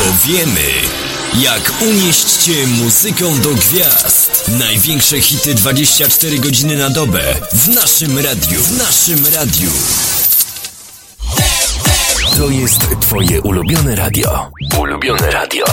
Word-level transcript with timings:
Bo 0.00 0.32
wiemy, 0.32 0.68
jak 1.40 1.72
unieść 1.82 2.36
Cię 2.36 2.66
muzyką 2.66 3.40
do 3.40 3.50
gwiazd. 3.50 4.50
Największe 4.58 5.20
hity 5.20 5.54
24 5.54 6.38
godziny 6.38 6.76
na 6.76 6.90
dobę 6.90 7.34
w 7.52 7.68
naszym 7.68 8.18
radiu. 8.18 8.62
W 8.62 8.78
naszym 8.78 9.26
radiu. 9.34 9.70
To 12.36 12.50
jest 12.50 12.80
Twoje 13.00 13.42
ulubione 13.42 13.96
radio. 13.96 14.50
Ulubione 14.78 15.30
radio. 15.30 15.64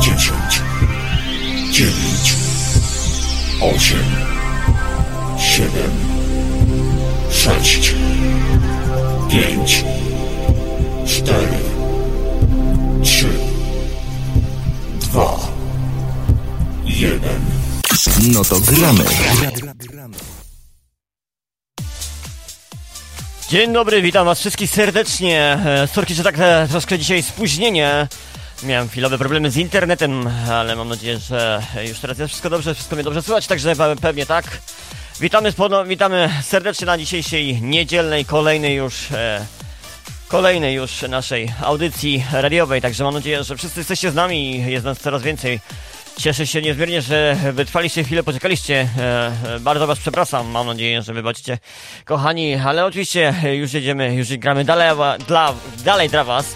dziesięć, 0.00 0.62
dziewięć, 1.70 2.34
osiem, 3.60 4.23
siedem, 5.56 5.90
sześć, 7.30 7.94
pięć, 9.30 9.84
cztery, 11.06 11.58
trzy, 13.02 13.28
dwa, 15.00 15.38
jeden. 16.84 17.40
No 18.32 18.44
to 18.44 18.60
gramy. 18.60 19.04
Dzień 23.48 23.72
dobry, 23.72 24.02
witam 24.02 24.26
was 24.26 24.40
wszystkich 24.40 24.70
serdecznie. 24.70 25.58
E, 25.66 25.88
Sorki, 25.94 26.14
że 26.14 26.22
tak 26.22 26.34
e, 26.38 26.66
troszkę 26.70 26.98
dzisiaj 26.98 27.22
spóźnienie. 27.22 28.08
Miałem 28.62 28.88
chwilowe 28.88 29.18
problemy 29.18 29.50
z 29.50 29.56
internetem, 29.56 30.30
ale 30.50 30.76
mam 30.76 30.88
nadzieję, 30.88 31.18
że 31.18 31.62
już 31.88 31.98
teraz 31.98 32.18
jest 32.18 32.28
wszystko 32.30 32.50
dobrze, 32.50 32.74
wszystko 32.74 32.96
mnie 32.96 33.04
dobrze 33.04 33.22
słychać, 33.22 33.46
także 33.46 33.74
pe- 33.76 33.96
pewnie 33.96 34.26
tak. 34.26 34.44
Witamy, 35.20 35.52
witamy 35.86 36.30
serdecznie 36.42 36.86
na 36.86 36.98
dzisiejszej 36.98 37.62
niedzielnej, 37.62 38.24
kolejnej 38.24 38.76
już, 38.76 39.12
e, 39.12 39.46
kolejnej 40.28 40.74
już 40.74 41.02
naszej 41.02 41.52
audycji 41.62 42.24
radiowej, 42.32 42.80
także 42.80 43.04
mam 43.04 43.14
nadzieję, 43.14 43.44
że 43.44 43.56
wszyscy 43.56 43.80
jesteście 43.80 44.10
z 44.10 44.14
nami 44.14 44.56
i 44.56 44.72
jest 44.72 44.84
nas 44.84 44.98
coraz 44.98 45.22
więcej. 45.22 45.60
Cieszę 46.18 46.46
się 46.46 46.62
niezmiernie, 46.62 47.02
że 47.02 47.36
wytrwaliście 47.52 48.04
chwilę, 48.04 48.22
poczekaliście. 48.22 48.88
E, 48.98 49.32
e, 49.54 49.60
bardzo 49.60 49.86
was 49.86 49.98
przepraszam, 49.98 50.46
mam 50.46 50.66
nadzieję, 50.66 51.02
że 51.02 51.12
wybaczycie, 51.12 51.58
kochani, 52.04 52.54
ale 52.54 52.84
oczywiście 52.84 53.34
już 53.52 53.72
jedziemy, 53.72 54.14
już 54.14 54.36
gramy 54.36 54.64
dalej, 54.64 54.90
dla, 55.26 55.54
dalej 55.84 56.08
dla 56.08 56.24
was. 56.24 56.54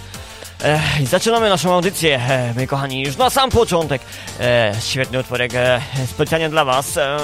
E, 0.64 0.80
zaczynamy 1.04 1.48
naszą 1.48 1.74
audycję, 1.74 2.20
e, 2.28 2.54
my 2.56 2.66
kochani, 2.66 3.02
już 3.02 3.16
na 3.16 3.30
sam 3.30 3.50
początek. 3.50 4.02
E, 4.40 4.72
świetny 4.84 5.20
utworek 5.20 5.54
e, 5.54 5.80
specjalnie 6.06 6.48
dla 6.48 6.64
was. 6.64 6.96
E, 6.96 7.18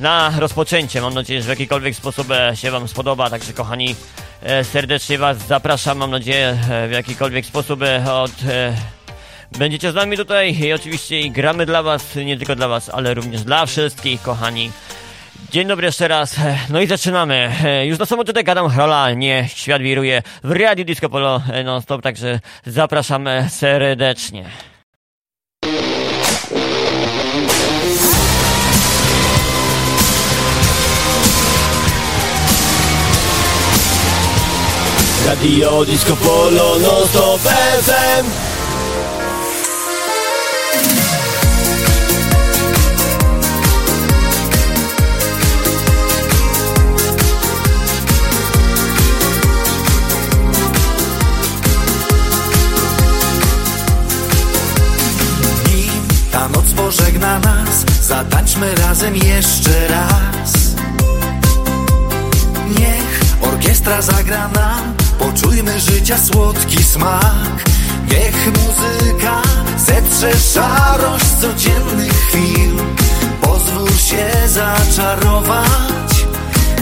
na 0.00 0.32
rozpoczęcie, 0.38 1.00
mam 1.00 1.14
nadzieję, 1.14 1.42
że 1.42 1.46
w 1.46 1.48
jakikolwiek 1.48 1.94
sposób 1.96 2.30
e, 2.30 2.56
się 2.56 2.70
wam 2.70 2.88
spodoba, 2.88 3.30
także 3.30 3.52
kochani, 3.52 3.96
e, 4.42 4.64
serdecznie 4.64 5.18
was 5.18 5.38
zapraszam, 5.38 5.98
mam 5.98 6.10
nadzieję, 6.10 6.58
e, 6.70 6.88
w 6.88 6.92
jakikolwiek 6.92 7.46
sposób 7.46 7.80
od... 8.12 8.32
Będziecie 9.58 9.92
z 9.92 9.94
nami 9.94 10.16
tutaj 10.16 10.58
i 10.58 10.72
oczywiście 10.72 11.28
gramy 11.28 11.66
dla 11.66 11.82
was, 11.82 12.16
nie 12.16 12.36
tylko 12.36 12.56
dla 12.56 12.68
was, 12.68 12.88
ale 12.88 13.14
również 13.14 13.42
dla 13.42 13.66
wszystkich, 13.66 14.22
kochani. 14.22 14.70
Dzień 15.50 15.68
dobry 15.68 15.86
jeszcze 15.86 16.08
raz. 16.08 16.36
No 16.70 16.80
i 16.80 16.86
zaczynamy. 16.86 17.50
Już 17.84 17.98
na 17.98 18.06
sam 18.06 18.18
początek 18.18 18.46
gadam 18.46 18.68
Hrola, 18.68 19.12
nie 19.12 19.48
świat 19.54 19.82
wiruje 19.82 20.22
w 20.44 20.50
Radiu 20.50 20.84
Disco 20.84 21.08
Polo 21.08 21.42
e, 21.52 21.64
non-stop, 21.64 22.02
także 22.02 22.40
zapraszamy 22.66 23.46
serdecznie. 23.50 24.44
Radio 35.24 35.84
Disco 35.84 36.14
Polo 36.16 36.78
non-stop 36.78 37.40
FM 37.40 38.26
Nim 55.68 56.02
ta 56.30 56.48
noc 56.48 56.64
pożegna 56.76 57.38
nas, 57.38 57.84
zatańczmy 58.02 58.74
razem 58.74 59.16
jeszcze 59.16 59.88
raz. 59.88 60.52
Niech 62.78 63.20
orkiestra 63.42 64.02
zagra 64.02 64.48
nam, 64.48 65.03
poczujmy 65.18 65.80
życia 65.80 66.18
słodki 66.18 66.84
smak. 66.84 67.64
Niech 68.10 68.46
muzyka 68.46 69.42
zetrze 69.86 70.38
szarość 70.52 71.24
codziennych 71.40 72.12
chwil. 72.12 72.76
Pozwól 73.40 73.88
się 73.88 74.30
zaczarować, 74.48 76.26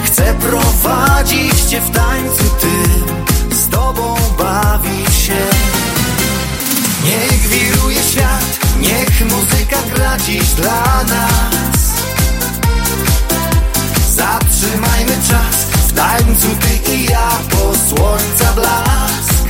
chcę 0.04 0.34
prowadzić 0.34 1.60
cię 1.60 1.80
w 1.80 1.90
tańcu 1.90 2.44
tym, 2.60 3.24
z 3.58 3.68
tobą 3.68 4.16
bawić 4.38 5.14
się. 5.14 5.46
Niech 7.04 7.48
wiruje 7.48 8.02
świat, 8.10 8.58
niech 8.80 9.32
muzyka 9.32 9.76
gra 9.94 10.16
dziś 10.18 10.48
dla 10.48 11.04
nas. 11.04 11.82
Zatrzymajmy 14.14 15.16
czas, 15.28 15.71
w 15.92 15.94
tańcu 15.94 16.48
ty 16.60 16.92
i 16.92 17.04
ja 17.04 17.30
po 17.50 17.74
słońca 17.88 18.52
blask. 18.54 19.44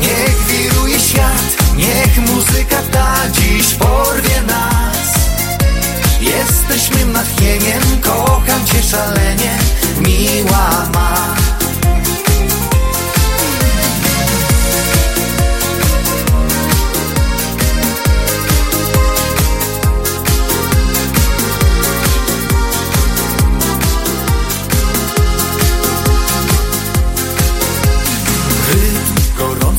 Niech 0.00 0.38
wiruje 0.48 1.00
świat, 1.00 1.56
niech 1.76 2.18
muzyka 2.18 2.76
ta 2.92 3.14
dziś 3.30 3.74
porwie 3.74 4.42
nas. 4.46 5.14
Jesteśmy 6.20 7.04
natchnieniem, 7.06 7.82
kocham 8.02 8.66
cię 8.66 8.82
szalenie, 8.82 9.58
miła 10.00 10.88
ma. 10.94 11.45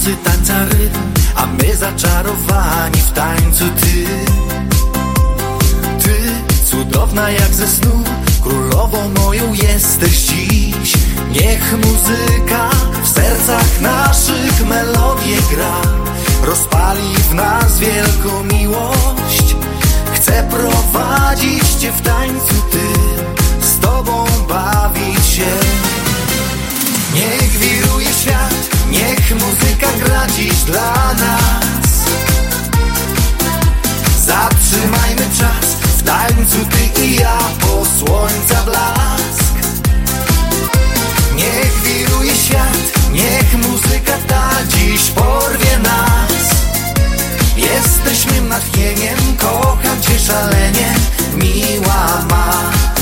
Gorący 0.07 0.23
tańca 0.23 0.65
rytm, 0.65 0.99
a 1.35 1.45
my 1.45 1.75
zaczarowani 1.75 2.97
w 2.97 3.11
tańcu 3.11 3.65
ty. 3.81 4.05
Ty, 6.03 6.31
cudowna 6.65 7.29
jak 7.29 7.53
ze 7.53 7.67
snu, 7.67 8.03
królową 8.43 9.09
moją 9.09 9.53
jesteś 9.53 10.17
dziś. 10.17 10.93
Niech 11.31 11.75
muzyka 11.85 12.69
w 13.03 13.09
sercach 13.09 13.81
naszych 13.81 14.67
melodię 14.67 15.37
gra, 15.51 15.81
rozpali 16.43 17.15
w 17.29 17.33
nas 17.33 17.79
wielką 17.79 18.43
miłość. 18.43 19.55
Chcę 20.13 20.47
prowadzić 20.49 21.69
cię 21.79 21.91
w 21.91 22.01
tańcu 22.01 22.55
ty, 22.71 22.87
z 23.67 23.79
tobą 23.79 24.25
bawić 24.49 25.25
się. 25.25 25.51
Niech 27.15 27.47
świat, 27.59 27.86
niech 28.89 29.31
muzyka 29.31 29.87
gra 30.05 30.27
dziś 30.27 30.63
dla 30.63 30.93
nas. 31.13 31.87
Zatrzymajmy 34.25 35.25
czas, 35.39 35.65
w 35.97 36.03
tańcu 36.03 36.57
ty 36.65 37.01
i 37.01 37.15
ja 37.15 37.37
po 37.59 37.85
słońca 37.85 38.63
blask. 38.65 39.53
Niech 41.35 41.73
wiruje 41.83 42.35
świat, 42.35 43.11
niech 43.11 43.67
muzyka 43.67 44.13
ta 44.27 44.49
dziś 44.67 45.01
porwie 45.11 45.79
nas. 45.83 46.47
Jesteśmy 47.57 48.41
natchnieniem, 48.41 49.17
kocham 49.37 50.01
cię 50.01 50.19
szalenie, 50.19 50.93
miła 51.35 52.25
ma. 52.29 52.96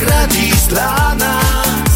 gratis 0.00 0.66
dla 0.68 1.14
nas. 1.14 1.94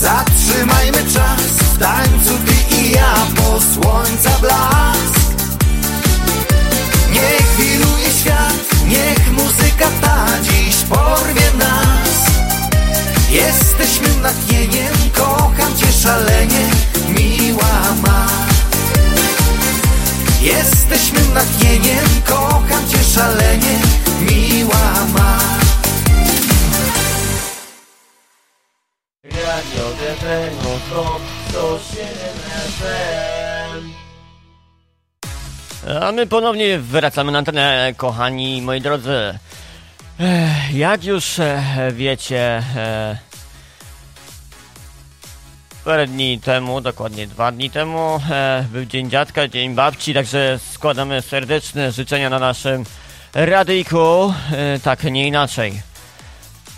Zatrzymajmy 0.00 0.98
czas 1.12 1.40
w 1.74 1.78
tańcu 1.78 2.34
ty 2.46 2.76
i 2.76 2.90
ja 2.90 3.14
po 3.36 3.60
słońca 3.60 4.30
blask. 4.40 5.20
Niech 7.12 7.56
wiruje 7.58 8.10
świat, 8.20 8.86
niech 8.86 9.32
muzyka 9.32 9.88
ta 10.00 10.26
dziś 10.42 10.76
porwie 10.88 11.50
nas. 11.58 12.14
Jesteśmy 13.30 14.08
nad 14.22 14.52
jeniem, 14.52 14.94
kocham 15.16 15.76
cię 15.76 15.92
szalenie, 15.92 16.66
miła 17.08 17.94
ma. 18.06 18.26
Jesteśmy 20.40 21.20
nad 21.34 21.62
jeniem, 21.62 22.04
kocham 22.26 22.88
cię 22.88 23.04
szalenie, 23.14 23.78
Radio 30.24 30.50
DP, 30.50 30.64
no 30.64 30.78
stop, 30.78 31.22
107 31.48 32.06
FM. 32.78 33.92
A 36.02 36.12
my 36.12 36.26
ponownie 36.26 36.78
wracamy 36.78 37.32
na 37.32 37.38
antenę, 37.38 37.94
kochani 37.96 38.62
moi 38.62 38.80
drodzy. 38.80 39.38
Jak 40.72 41.04
już 41.04 41.38
e, 41.38 41.62
wiecie, 41.92 42.62
e, 42.76 43.18
parę 45.84 46.06
dni 46.06 46.40
temu, 46.40 46.80
dokładnie 46.80 47.26
dwa 47.26 47.52
dni 47.52 47.70
temu, 47.70 48.20
e, 48.30 48.64
był 48.72 48.84
Dzień 48.84 49.10
Dziadka, 49.10 49.48
Dzień 49.48 49.74
Babci, 49.74 50.14
także 50.14 50.58
składamy 50.72 51.22
serdeczne 51.22 51.92
życzenia 51.92 52.30
na 52.30 52.38
naszym 52.38 52.84
radyjku, 53.34 54.34
tak 54.82 55.04
nie 55.04 55.26
inaczej. 55.26 55.93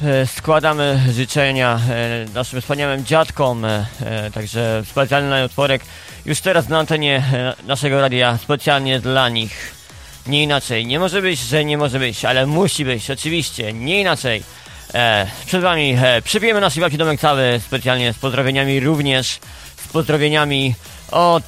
E, 0.03 0.27
Składamy 0.27 1.01
życzenia 1.13 1.81
e, 1.91 2.27
naszym 2.35 2.61
wspaniałym 2.61 3.05
dziadkom, 3.05 3.65
e, 3.65 3.87
także 4.35 4.83
specjalny 4.91 5.45
utworek 5.45 5.83
już 6.27 6.41
teraz 6.41 6.69
na 6.69 6.79
antenie 6.79 7.23
naszego 7.67 8.01
radia, 8.01 8.39
specjalnie 8.43 9.01
dla 9.01 9.29
nich. 9.29 9.75
Nie 10.27 10.43
inaczej, 10.43 10.87
nie 10.87 10.99
może 10.99 11.23
być, 11.23 11.39
że 11.41 11.65
nie 11.65 11.79
może 11.79 11.99
być, 11.99 12.25
ale 12.25 12.47
musi 12.47 12.85
być, 12.85 13.11
oczywiście, 13.11 13.73
nie 13.73 14.01
inaczej. 14.01 14.43
Przed 15.47 15.63
wami 15.63 15.97
przypijemy 16.25 16.61
naszej 16.61 16.81
babci 16.81 16.99
domek 16.99 17.21
cały, 17.21 17.61
specjalnie 17.67 18.13
z 18.13 18.19
pozdrowieniami 18.19 18.81
również, 18.81 19.39
z 19.77 19.89
pozdrowieniami 19.89 20.75
od 21.11 21.45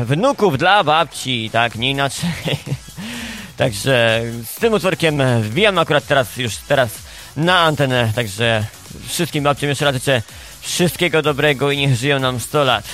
wnuków 0.00 0.58
dla 0.58 0.84
babci, 0.84 1.50
tak, 1.52 1.74
nie 1.74 1.90
inaczej. 1.90 2.30
Także 3.56 4.22
z 4.44 4.54
tym 4.54 4.72
utworkiem 4.72 5.42
wbijam 5.42 5.78
akurat 5.78 6.06
teraz, 6.06 6.36
już 6.36 6.56
teraz 6.56 7.07
na 7.38 7.58
antenę, 7.58 8.12
także 8.14 8.64
wszystkim 9.08 9.44
babciom 9.44 9.68
jeszcze 9.68 9.84
raz 9.84 9.94
życzę 9.94 10.22
wszystkiego 10.60 11.22
dobrego 11.22 11.70
i 11.70 11.78
niech 11.78 11.96
żyją 11.96 12.18
nam 12.18 12.40
100 12.40 12.64
lat. 12.64 12.84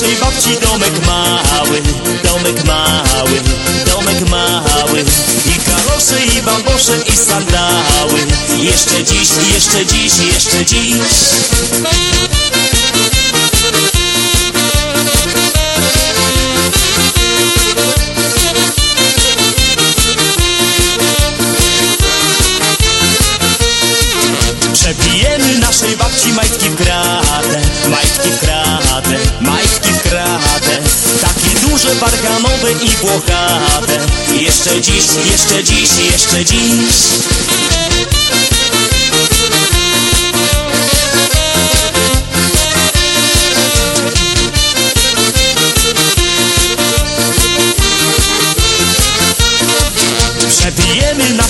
Naszej 0.00 0.16
babci 0.16 0.56
domek 0.60 1.06
mały, 1.06 1.82
domek 2.24 2.64
mały, 2.64 3.40
domek 3.86 4.28
mały. 4.28 5.04
I 5.46 5.60
kalosze, 5.60 6.24
i 6.38 6.42
babosze, 6.42 6.92
i 7.06 7.12
sandały. 7.16 8.20
Jeszcze 8.58 9.04
dziś, 9.04 9.28
jeszcze 9.54 9.86
dziś, 9.86 10.18
jeszcze 10.18 10.64
dziś. 10.64 10.94
Przebijemy 24.72 25.58
naszej 25.58 25.96
babci 25.96 26.32
majtki 26.32 26.70
w 26.70 26.76
kratę, 26.76 27.60
majtki 27.90 28.28
w 28.30 28.40
kratę, 28.40 29.18
majtki 29.40 29.79
w 30.00 30.02
kratę 30.02 30.82
Takie 31.20 31.68
duże, 31.68 31.88
parkanowe 31.88 32.72
i 32.72 32.88
włochate 32.90 33.98
Jeszcze 34.40 34.80
dziś, 34.80 35.04
jeszcze 35.30 35.64
dziś, 35.64 35.90
jeszcze 36.12 36.44
dziś 36.44 37.49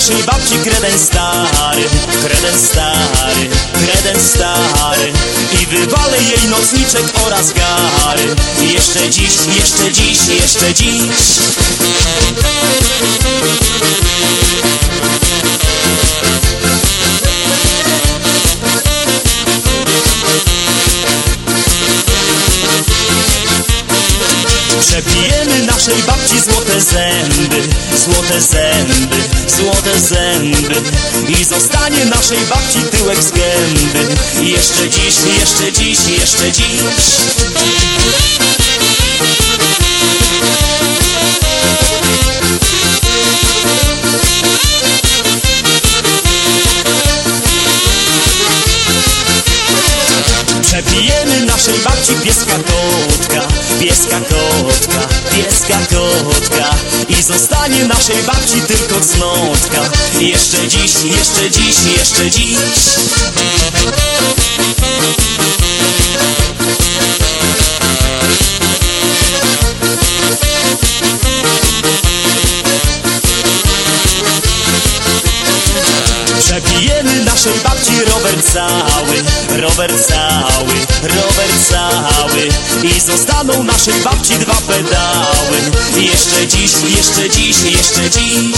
Naszej 0.01 0.23
babci 0.23 0.55
kredens 0.63 1.01
stary, 1.01 1.83
kredens 2.23 2.61
stary, 2.65 3.49
kredens 3.73 4.31
stary. 4.31 5.11
I 5.61 5.65
wywalę 5.65 6.17
jej 6.17 6.49
nocniczek 6.49 7.03
oraz 7.25 7.53
gary. 7.53 8.35
Jeszcze 8.61 9.09
dziś, 9.09 9.37
jeszcze 9.55 9.91
dziś, 9.91 10.27
jeszcze 10.27 10.73
dziś 10.73 11.39
Naszej 25.81 26.03
babci 26.03 26.39
złote 26.39 26.81
zęby, 26.81 27.67
złote 28.05 28.41
zęby, 28.41 29.15
złote 29.47 29.99
zęby. 29.99 30.75
I 31.27 31.43
zostanie 31.43 32.05
naszej 32.05 32.37
babci 32.37 32.79
tyłek 32.91 33.23
z 33.23 33.31
gęby. 33.31 34.15
Jeszcze 34.41 34.89
dziś, 34.89 35.15
jeszcze 35.39 35.71
dziś, 35.73 35.99
jeszcze 36.07 36.51
dziś. 36.51 36.81
Przebijemy 50.61 51.45
naszej 51.45 51.79
babci 51.79 52.13
pieska 52.23 52.55
kotka, 52.55 53.47
pieska 53.79 54.19
kotka, 54.19 55.07
pieska 55.35 55.77
kotka 55.77 56.75
I 57.09 57.23
zostanie 57.23 57.85
naszej 57.85 58.23
babci 58.23 58.61
tylko 58.61 58.99
cnotka. 58.99 59.81
Jeszcze 60.19 60.67
dziś, 60.67 61.03
jeszcze 61.03 61.51
dziś, 61.51 61.75
jeszcze 61.97 62.31
dziś. 62.31 62.57
Przebijemy 76.39 77.23
naszej 77.25 77.53
babci 77.63 78.05
rower 78.05 78.43
cały, 78.43 79.23
rower 79.57 79.91
cały, 80.03 80.73
rower 81.03 81.51
cały. 81.69 82.49
I 82.83 82.99
zostaną 82.99 83.63
naszej 83.63 83.93
babci 84.03 84.33
dwa 84.33 84.55
pedały. 84.67 85.57
Jeszcze 85.97 86.47
dziś, 86.47 86.71
jeszcze 86.95 87.29
dziś, 87.29 87.63
jeszcze 87.63 88.09
dziś. 88.09 88.55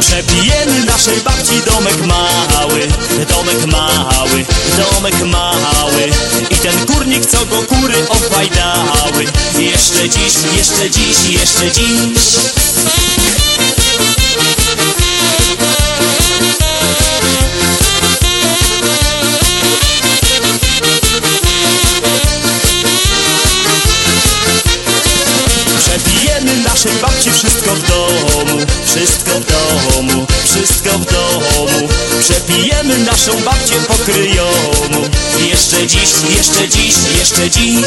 Przebijemy 0.00 0.84
naszej 0.84 1.20
babci 1.20 1.62
domek 1.66 2.06
mały, 2.06 2.88
domek 3.28 3.66
mały, 3.66 4.44
domek 4.76 5.24
mały. 5.24 6.10
I 6.50 6.56
ten 6.56 6.86
kurnik, 7.14 7.26
co 7.26 7.46
go 7.46 7.62
kury 7.62 8.08
opajdały. 8.08 9.24
Jeszcze 9.58 10.08
dziś, 10.08 10.34
jeszcze 10.56 10.90
dziś, 10.90 11.30
jeszcze 11.30 11.72
dziś. 11.72 12.20
Przebijemy 25.78 26.56
naszej 26.56 26.92
babci 26.92 27.30
wszystko 27.30 27.74
w 27.74 27.88
domu, 27.88 28.66
wszystko 28.84 29.30
w 29.40 29.44
domu, 29.44 30.26
wszystko 30.44 30.98
w 30.98 31.04
domu 31.04 31.13
Przepijemy 32.24 32.98
naszą 32.98 33.40
babcię 33.42 33.74
pokryjomu 33.88 35.10
Jeszcze 35.48 35.86
dziś, 35.86 36.10
jeszcze 36.36 36.68
dziś, 36.68 36.94
jeszcze 37.18 37.50
dziś. 37.50 37.84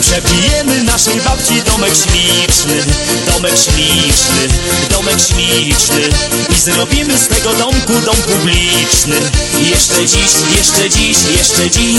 Przebijemy 0.00 0.82
naszej 0.82 1.20
babci 1.20 1.62
domek 1.62 1.92
śliczny, 1.94 2.84
domek 3.32 3.54
śliczny, 3.58 4.48
śliczny 5.10 6.08
I 6.50 6.60
zrobimy 6.60 7.18
z 7.18 7.28
tego 7.28 7.54
domku 7.54 7.92
dom 8.04 8.16
publiczny. 8.16 9.16
Jeszcze 9.70 10.06
dziś, 10.06 10.32
jeszcze 10.56 10.90
dziś, 10.90 11.16
jeszcze 11.36 11.70
dziś 11.70 11.96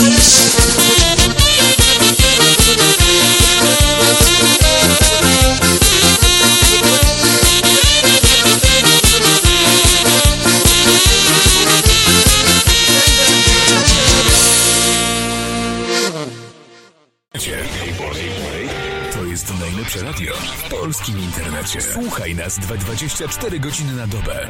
polskim 20.98 21.18
internecie. 21.18 21.80
Słuchaj 21.80 22.34
nas 22.34 22.58
24 22.58 23.60
godziny 23.60 23.92
na 23.92 24.06
dobę. 24.06 24.48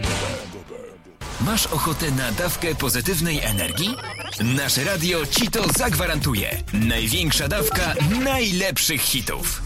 Masz 1.40 1.67
ochotę 1.67 2.11
na 2.11 2.33
dawkę 2.33 2.75
pozytywnej 2.75 3.40
energii? 3.40 3.97
Nasze 4.40 4.85
radio 4.85 5.26
ci 5.26 5.50
to 5.50 5.69
zagwarantuje. 5.78 6.62
Największa 6.73 7.49
dawka 7.49 7.95
najlepszych 8.25 9.00
hitów. 9.00 9.62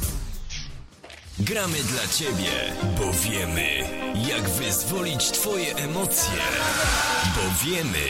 Gramy 1.38 1.78
dla 1.82 2.08
ciebie, 2.08 2.72
bo 2.98 3.12
wiemy, 3.12 3.68
jak 4.28 4.48
wyzwolić 4.48 5.30
twoje 5.30 5.76
emocje. 5.76 6.38
Bo 7.36 7.64
wiemy, 7.64 8.06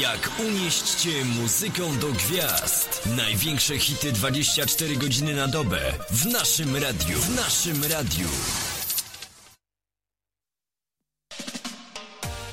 jak 0.00 0.30
unieść 0.40 0.94
cię 0.94 1.24
muzyką 1.24 1.98
do 1.98 2.06
gwiazd. 2.06 3.08
Największe 3.16 3.78
hity 3.78 4.12
24 4.12 4.96
godziny 4.96 5.34
na 5.34 5.48
dobę. 5.48 5.78
W 6.10 6.26
naszym 6.26 6.76
radiu. 6.76 7.18
W 7.18 7.36
naszym 7.36 7.84
radiu. 7.84 8.28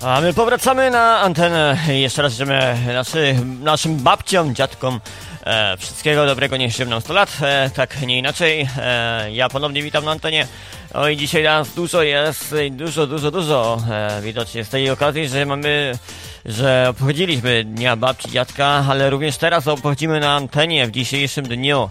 A 0.01 0.22
my 0.22 0.34
powracamy 0.34 0.91
na 0.91 1.19
antenę. 1.19 1.77
Jeszcze 1.88 2.22
raz 2.22 2.31
życzymy 2.31 2.77
naszy, 2.93 3.36
naszym 3.62 3.98
babciom, 3.98 4.55
dziadkom 4.55 5.00
e, 5.46 5.77
wszystkiego 5.77 6.25
dobrego, 6.25 6.58
niech 6.58 6.72
żyją 6.72 6.89
nam 6.89 7.01
100 7.01 7.13
lat. 7.13 7.38
E, 7.41 7.69
tak, 7.75 8.01
nie 8.01 8.17
inaczej. 8.17 8.69
E, 8.77 9.31
ja 9.31 9.50
ponownie 9.50 9.84
witam 9.84 10.05
na 10.05 10.12
antenie. 10.12 10.48
Oj, 10.93 11.17
dzisiaj 11.17 11.43
nas 11.43 11.74
dużo 11.74 12.03
jest, 12.03 12.55
dużo, 12.72 13.08
dużo, 13.08 13.31
dużo. 13.31 13.77
E, 13.91 14.22
widocznie 14.22 14.63
z 14.63 14.69
tej 14.69 14.89
okazji, 14.89 15.27
że 15.27 15.46
mamy, 15.46 15.98
że 16.46 16.88
obchodziliśmy 16.89 17.63
Dnia 17.63 17.96
Babci, 17.96 18.31
Dziadka, 18.31 18.86
ale 18.89 19.10
również 19.10 19.38
teraz 19.38 19.67
obchodzimy 19.67 20.19
na 20.19 20.36
antenie 20.36 20.88
w 20.88 20.91
dzisiejszym 20.91 21.46
dniu. 21.46 21.89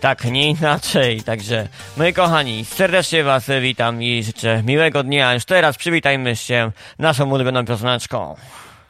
Tak, 0.00 0.24
nie 0.24 0.50
inaczej. 0.50 1.22
Także, 1.22 1.68
moi 1.96 2.12
kochani, 2.12 2.64
serdecznie 2.64 3.24
Was 3.24 3.44
witam 3.60 4.02
i 4.02 4.22
życzę 4.22 4.62
miłego 4.62 5.02
dnia. 5.02 5.34
Już 5.34 5.44
teraz 5.44 5.76
przywitajmy 5.76 6.36
się 6.36 6.70
naszą 6.98 7.30
ulubioną 7.30 7.64
pioseneczką. 7.64 8.36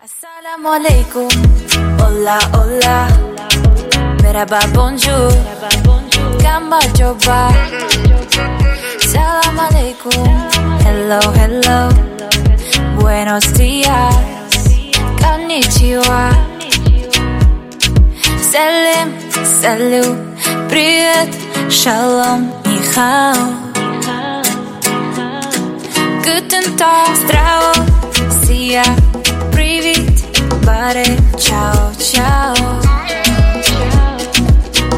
Assalamu 0.05 0.69
alaikum, 0.69 1.29
hola 1.99 2.39
hola, 2.53 3.09
merhaba 4.23 4.61
bonjour, 4.75 5.33
gamba 6.43 6.79
joba. 6.99 7.53
Salam 9.01 9.61
alaikum, 9.61 10.49
hello 10.85 11.21
hello, 11.33 11.89
buenos 13.01 13.45
dias, 13.53 14.15
konnichiwa. 15.48 16.30
Salam, 18.52 19.10
salut, 19.62 20.18
привет, 20.70 21.30
shalom, 21.70 22.52
ni 22.66 22.78
hao. 22.96 23.34
Guten 26.24 26.66
Tag, 26.78 27.16
zdravo, 27.16 27.74
sia, 28.46 28.84
привет, 29.52 30.06
bare, 30.66 31.06
ciao, 31.38 31.92
ciao. 31.98 32.54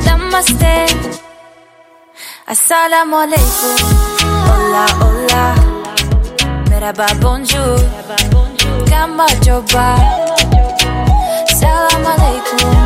Namaste, 0.06 0.86
assalamu 2.46 3.16
alaikum, 3.24 3.76
hola, 4.48 4.86
hola, 5.00 5.46
merhaba, 6.70 7.08
bonjour, 7.22 7.80
gamba 9.01 9.27
joba, 9.41 9.87
salam 11.59 12.05
alaikum, 12.13 12.77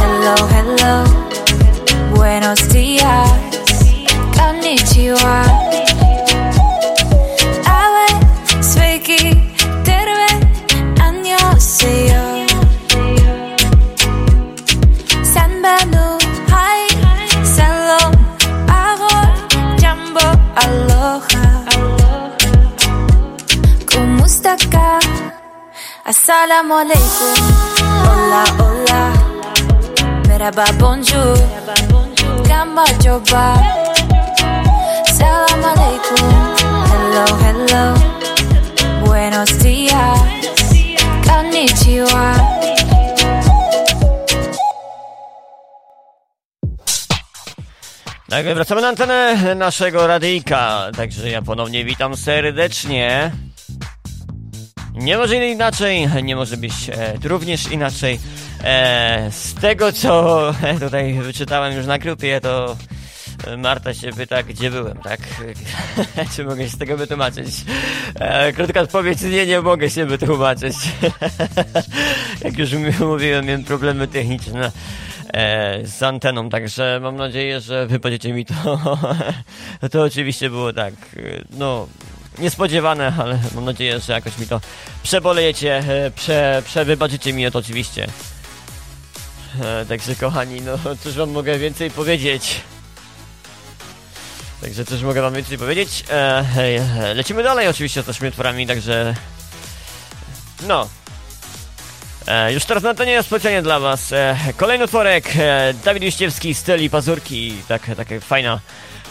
hello, 0.00 0.36
hello, 0.54 0.94
buenos 2.14 2.60
dias, 2.72 3.28
konnichiwa. 4.36 5.36
Ale, 7.80 8.08
sveiki, 8.70 9.20
terve, 9.84 10.30
annyeonghaseyo. 11.06 12.24
Sanbanu, 15.34 16.06
hi, 16.54 16.80
salam, 17.56 18.12
ahoj, 18.80 19.36
jambo, 19.82 20.26
aloha. 20.64 21.44
Kumusta 23.90 24.56
Assalamu 26.08 26.72
alaikum, 26.72 27.36
hola, 27.84 28.44
hola, 28.56 29.02
merhaba, 30.24 30.64
bonjour, 30.80 31.36
gamba 32.48 32.84
joba. 33.04 33.60
Alaikum, 35.68 36.28
hello, 36.92 37.26
hello, 37.44 37.84
buenos 39.04 39.52
dias, 39.60 40.20
konnichiwa. 41.28 42.28
Tak, 48.30 48.46
wracamy 48.54 48.80
na 48.80 48.88
antenę 48.88 49.54
naszego 49.54 50.06
radyjka. 50.06 50.90
Także 50.96 51.30
ja 51.30 51.42
ponownie 51.42 51.84
witam 51.84 52.16
serdecznie. 52.16 53.30
Nie 54.98 55.16
może 55.18 55.48
inaczej, 55.48 56.08
nie 56.22 56.36
może 56.36 56.56
być 56.56 56.72
e, 56.88 57.28
również 57.28 57.72
inaczej. 57.72 58.20
E, 58.64 59.28
z 59.32 59.54
tego, 59.54 59.92
co 59.92 60.50
e, 60.62 60.80
tutaj 60.80 61.14
wyczytałem 61.14 61.76
już 61.76 61.86
na 61.86 61.98
grupie, 61.98 62.40
to 62.40 62.76
Marta 63.58 63.94
się 63.94 64.12
pyta, 64.12 64.42
gdzie 64.42 64.70
byłem, 64.70 64.98
tak? 64.98 65.20
Czy 66.36 66.44
mogę 66.44 66.64
się 66.64 66.70
z 66.70 66.78
tego 66.78 66.96
wytłumaczyć? 66.96 67.46
E, 68.14 68.52
krótka 68.52 68.80
odpowiedź, 68.80 69.22
nie, 69.22 69.46
nie 69.46 69.60
mogę 69.60 69.90
się 69.90 70.06
wytłumaczyć. 70.06 70.76
Jak 72.44 72.58
już 72.58 72.70
mówiłem, 73.00 73.46
miałem 73.46 73.64
problemy 73.64 74.08
techniczne 74.08 74.72
e, 75.32 75.86
z 75.86 76.02
anteną, 76.02 76.50
także 76.50 77.00
mam 77.02 77.16
nadzieję, 77.16 77.60
że 77.60 77.86
wypowiecie 77.86 78.32
mi 78.32 78.44
to. 78.44 78.54
to 79.92 80.02
oczywiście 80.02 80.50
było 80.50 80.72
tak, 80.72 80.94
no, 81.50 81.86
niespodziewane, 82.40 83.12
ale 83.18 83.38
mam 83.54 83.64
nadzieję, 83.64 84.00
że 84.00 84.12
jakoś 84.12 84.38
mi 84.38 84.46
to 84.46 84.60
przebolejecie, 85.02 85.76
e, 85.76 86.10
prze, 86.10 86.62
przewybaczycie 86.66 87.32
mi 87.32 87.50
to 87.50 87.58
oczywiście. 87.58 88.06
E, 89.64 89.86
także 89.86 90.14
kochani, 90.14 90.60
no 90.60 90.78
cóż 91.02 91.14
wam 91.14 91.30
mogę 91.30 91.58
więcej 91.58 91.90
powiedzieć. 91.90 92.60
Także 94.60 94.84
cóż 94.84 95.02
mogę 95.02 95.22
wam 95.22 95.34
więcej 95.34 95.58
powiedzieć. 95.58 96.04
E, 96.10 96.44
e, 96.56 97.14
lecimy 97.14 97.42
dalej 97.42 97.68
oczywiście 97.68 98.02
z 98.02 98.22
utworami, 98.22 98.66
także... 98.66 99.14
No, 100.66 100.88
E, 102.28 102.52
już 102.52 102.64
teraz 102.64 102.82
na 102.82 102.94
to 102.94 103.04
nie 103.04 103.12
jest 103.12 103.28
specjalnie 103.28 103.62
dla 103.62 103.80
was. 103.80 104.12
E, 104.12 104.36
kolejny 104.56 104.84
utworek, 104.84 105.32
Dawid 105.84 106.02
Wiściewski, 106.02 106.54
styl 106.54 106.82
i 106.82 106.90
pazurki. 106.90 107.54
Tak, 107.68 107.82
taka 107.96 108.20
fajna, 108.20 108.60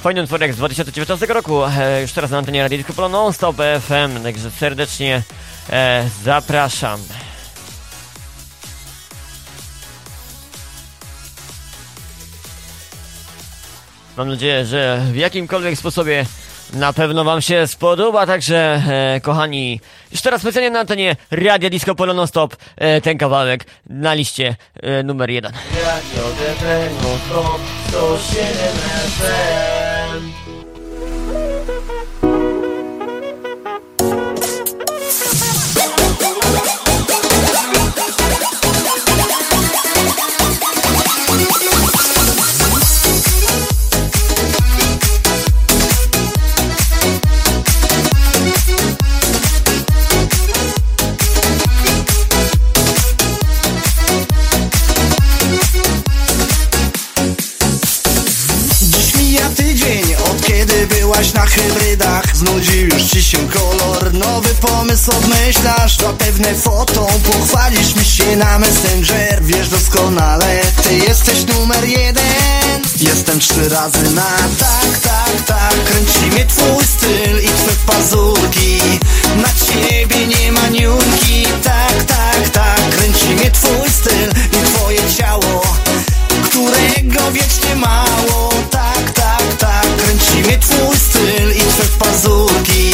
fajny 0.02 0.26
z 0.26 0.56
2019 0.56 1.26
roku. 1.26 1.64
E, 1.66 2.02
już 2.02 2.12
teraz 2.12 2.32
na 2.32 2.38
antenie 2.38 2.64
Radio 2.64 2.78
Disco 2.78 3.10
Non-Stop 3.10 3.56
FM, 3.56 4.24
także 4.24 4.52
serdecznie 4.52 5.22
e, 5.70 6.10
zapraszam. 6.24 7.00
Mam 14.18 14.30
nadzieję, 14.30 14.66
że 14.66 15.02
w 15.12 15.16
jakimkolwiek 15.16 15.78
sposobie 15.78 16.26
na 16.74 16.94
pewno 16.94 17.24
wam 17.24 17.42
się 17.42 17.68
spodoba, 17.68 18.26
także 18.26 18.82
e, 18.88 19.22
kochani, 19.22 19.82
już 20.12 20.22
teraz 20.22 20.42
specjalnie 20.42 20.72
na 20.72 20.80
antenie 20.80 21.16
Radia 21.32 21.70
Disco 21.70 21.96
Polo 21.96 22.14
Non 22.14 22.28
Stop 22.28 22.56
e, 22.78 23.02
ten 23.02 23.18
kawałek 23.18 23.66
na 23.90 24.14
liście 24.14 24.56
e, 24.76 25.04
numer 25.04 25.30
jeden. 25.30 25.52
Radio 25.84 26.24
ci 63.18 63.24
się 63.24 63.38
kolor 63.50 64.14
Nowy 64.14 64.50
pomysł 64.56 65.12
obmyślasz. 65.12 65.98
Zapewne 65.98 66.56
fotą 66.56 67.08
Pochwalisz 67.32 67.96
mi 67.96 68.06
się 68.06 68.36
na 68.36 68.60
Messenger. 68.60 69.44
Wiesz 69.44 69.70
doskonale, 69.70 70.62
ty 70.84 70.96
jesteś 70.96 71.46
numer 71.46 71.86
jeden. 71.86 72.82
Jestem 72.98 73.40
trzy 73.40 73.70
razy 73.70 74.16
na 74.16 74.38
tak, 74.60 75.00
tak, 75.04 75.46
tak. 75.46 75.84
Kręci 75.86 76.32
mnie 76.32 76.46
twój 76.46 76.84
styl 76.84 77.44
i 77.44 77.48
twe 77.48 77.94
pazurki. 77.94 78.80
Na 79.36 79.50
ciebie 79.66 80.28
nie 80.28 80.52
ma 80.52 80.68
niunki. 80.68 81.48
Tak, 81.64 82.04
tak, 82.04 82.50
tak. 82.50 82.90
Kręci 82.90 83.28
mnie 83.28 83.52
twój 83.52 83.90
styl 83.90 84.32
i 84.52 84.66
twoje 84.66 85.02
ciało 85.18 85.64
Którego 86.44 87.32
wiecznie 87.32 87.76
mało. 87.76 88.54
Tak, 88.72 89.12
tak 89.12 89.37
Mnie 90.48 90.58
twój 90.58 90.98
styl 90.98 91.52
i 91.52 91.60
twe 91.60 91.84
pazurki 92.00 92.92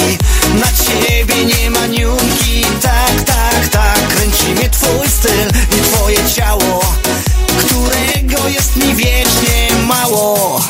Na 0.54 0.68
ciebie 0.84 1.46
nie 1.46 1.70
ma 1.70 1.88
niunki. 1.88 2.66
Tak, 2.82 3.22
tak, 3.26 3.68
tak 3.68 4.08
Kręci 4.08 4.46
mnie 4.46 4.70
twój 4.70 5.08
styl 5.08 5.50
i 5.78 5.82
twoje 5.82 6.18
ciało 6.36 6.84
Którego 7.58 8.48
jest 8.48 8.76
mi 8.76 8.96
wiecznie 8.96 9.68
mało 9.88 10.62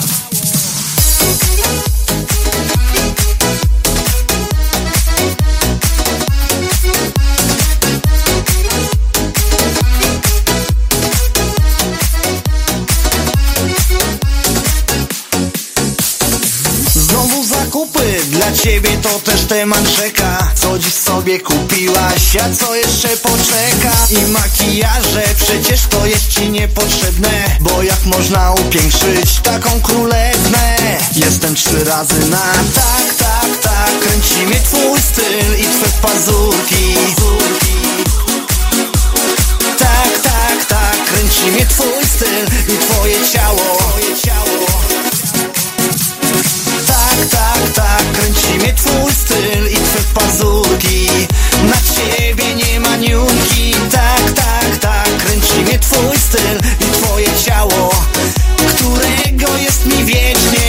ciebie 18.63 18.97
to 19.01 19.19
też 19.19 19.41
temat 19.41 19.87
rzeka. 19.87 20.51
Co 20.55 20.79
dziś 20.79 20.93
sobie 20.93 21.39
kupiłaś, 21.39 22.35
a 22.35 22.55
co 22.55 22.75
jeszcze 22.75 23.07
poczeka? 23.07 23.91
I 24.09 24.31
makijaże 24.31 25.23
przecież 25.37 25.81
to 25.89 26.05
jest 26.05 26.27
ci 26.27 26.49
niepotrzebne 26.49 27.57
Bo 27.59 27.83
jak 27.83 28.05
można 28.05 28.51
upiększyć 28.51 29.39
taką 29.43 29.81
królewnę? 29.81 30.77
Jestem 31.15 31.55
trzy 31.55 31.83
razy 31.83 32.29
na 32.29 32.53
tak, 32.75 33.15
tak, 33.17 33.57
tak 33.61 33.99
Kręci 33.99 34.45
mnie 34.45 34.59
twój 34.59 34.99
styl 34.99 35.59
i 35.59 35.63
twe 35.63 36.01
pazurki. 36.01 36.95
Tak, 39.79 40.19
tak, 40.23 40.65
tak 40.65 41.05
Kręci 41.05 41.51
mnie 41.51 41.65
twój 41.65 42.05
styl 42.15 42.73
i 42.75 42.77
twoje 42.77 43.15
ciało 43.33 43.83
tak, 47.75 48.03
Kręci 48.13 48.59
mnie 48.59 48.73
twój 48.73 49.13
styl 49.13 49.67
i 49.71 49.75
twe 49.75 49.99
pazurki. 50.13 51.07
Na 51.63 51.77
ciebie 51.95 52.55
nie 52.55 52.79
ma 52.79 52.95
niunki 52.95 53.75
Tak, 53.91 54.31
tak, 54.35 54.77
tak 54.77 55.17
Kręci 55.17 55.63
mnie 55.63 55.79
twój 55.79 56.17
styl 56.17 56.57
i 56.79 56.85
twoje 56.91 57.27
ciało 57.45 57.89
Którego 58.67 59.57
jest 59.57 59.85
mi 59.85 60.05
wiecznie 60.05 60.62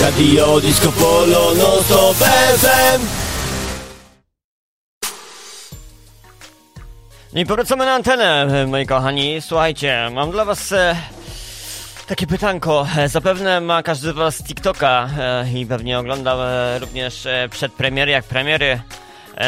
Radio 0.00 0.60
Disco 0.60 0.92
Polo, 0.92 1.54
no 1.54 1.82
to 1.88 2.14
FM. 2.14 3.00
No 7.32 7.40
i 7.40 7.46
powracamy 7.46 7.84
na 7.84 7.94
antenę, 7.94 8.46
moi 8.66 8.86
kochani. 8.86 9.40
Słuchajcie, 9.40 10.10
mam 10.12 10.30
dla 10.30 10.44
was 10.44 10.72
e, 10.72 10.96
takie 12.06 12.26
pytanko. 12.26 12.86
E, 12.96 13.08
Zapewne 13.08 13.60
ma 13.60 13.82
każdy 13.82 14.12
z 14.12 14.16
was 14.16 14.42
TikToka 14.42 15.08
e, 15.18 15.52
i 15.54 15.66
pewnie 15.66 15.98
oglądał 15.98 16.38
również 16.80 17.28
przed 17.50 17.72
premiery, 17.72 18.12
jak 18.12 18.24
premiery 18.24 18.80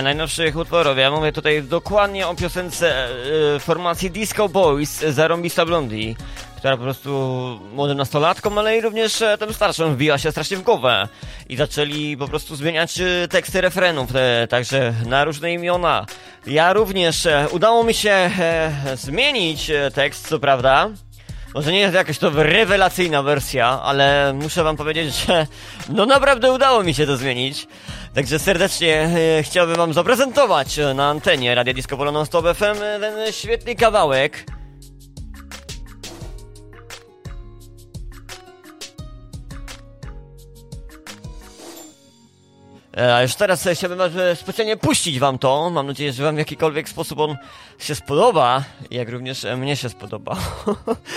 najnowszych 0.02 0.56
utworów. 0.56 0.98
Ja 0.98 1.10
mówię 1.10 1.32
tutaj 1.32 1.62
dokładnie 1.62 2.28
o 2.28 2.34
piosence 2.34 3.08
e, 3.56 3.60
formacji 3.60 4.10
Disco 4.10 4.48
Boys 4.48 5.00
Zarąbista 5.00 5.66
Blondie, 5.66 6.14
która 6.56 6.76
po 6.76 6.82
prostu 6.82 7.10
młodym 7.74 7.98
nastolatkom, 7.98 8.58
ale 8.58 8.78
i 8.78 8.80
również 8.80 9.22
e, 9.22 9.38
tym 9.38 9.52
starszym 9.54 9.94
wbiła 9.94 10.18
się 10.18 10.30
strasznie 10.30 10.56
w 10.56 10.62
głowę 10.62 11.08
i 11.48 11.56
zaczęli 11.56 12.16
po 12.16 12.28
prostu 12.28 12.56
zmieniać 12.56 13.00
e, 13.00 13.28
teksty 13.30 13.60
refrenów, 13.60 14.10
e, 14.14 14.46
także 14.46 14.94
na 15.06 15.24
różne 15.24 15.52
imiona. 15.52 16.06
Ja 16.46 16.72
również 16.72 17.26
e, 17.26 17.46
udało 17.52 17.84
mi 17.84 17.94
się 17.94 18.10
e, 18.10 18.72
zmienić 18.94 19.70
e, 19.70 19.90
tekst, 19.90 20.28
co 20.28 20.38
prawda. 20.38 20.90
Może 21.54 21.72
nie 21.72 21.78
jest 21.78 21.94
jakaś 21.94 22.18
to 22.18 22.30
rewelacyjna 22.34 23.22
wersja, 23.22 23.80
ale 23.82 24.32
muszę 24.42 24.64
wam 24.64 24.76
powiedzieć, 24.76 25.14
że 25.26 25.46
no 25.88 26.06
naprawdę 26.06 26.52
udało 26.52 26.82
mi 26.82 26.94
się 26.94 27.06
to 27.06 27.16
zmienić. 27.16 27.66
Także 28.14 28.38
serdecznie 28.38 29.10
e, 29.38 29.42
chciałbym 29.42 29.76
wam 29.76 29.92
zaprezentować 29.92 30.78
e, 30.78 30.94
na 30.94 31.08
antenie 31.08 31.54
Radia 31.54 31.74
Disco 31.74 31.96
Polo 31.96 32.12
Non 32.12 32.26
Stop 32.26 32.46
FM 32.56 32.82
e, 32.82 33.00
ten 33.00 33.32
świetny 33.32 33.74
kawałek. 33.74 34.44
A 42.96 43.22
już 43.22 43.34
teraz 43.34 43.66
e, 43.66 43.74
chciałbym 43.74 44.00
e, 44.00 44.36
specjalnie 44.36 44.76
puścić 44.76 45.18
wam 45.18 45.38
to. 45.38 45.70
Mam 45.70 45.86
nadzieję, 45.86 46.12
że 46.12 46.22
wam 46.22 46.34
w 46.34 46.38
jakikolwiek 46.38 46.88
sposób 46.88 47.18
on 47.18 47.36
się 47.78 47.94
spodoba, 47.94 48.64
jak 48.90 49.08
również 49.08 49.44
e, 49.44 49.56
mnie 49.56 49.76
się 49.76 49.88
spodoba. 49.88 50.36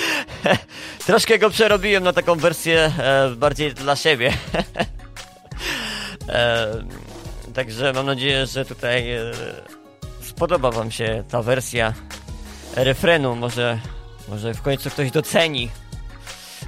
Troszkę 1.07 1.39
go 1.39 1.49
przerobiłem 1.49 2.03
na 2.03 2.13
taką 2.13 2.35
wersję 2.35 2.91
e, 2.99 3.29
bardziej 3.29 3.73
dla 3.73 3.95
siebie. 3.95 4.33
e, 6.29 6.67
także 7.53 7.93
mam 7.93 8.05
nadzieję, 8.05 8.45
że 8.45 8.65
tutaj 8.65 9.11
e, 9.11 9.31
spodoba 10.21 10.71
wam 10.71 10.91
się 10.91 11.23
ta 11.29 11.41
wersja 11.41 11.93
refrenu. 12.75 13.35
Może, 13.35 13.79
może 14.27 14.53
w 14.53 14.61
końcu 14.61 14.89
ktoś 14.89 15.11
doceni 15.11 15.69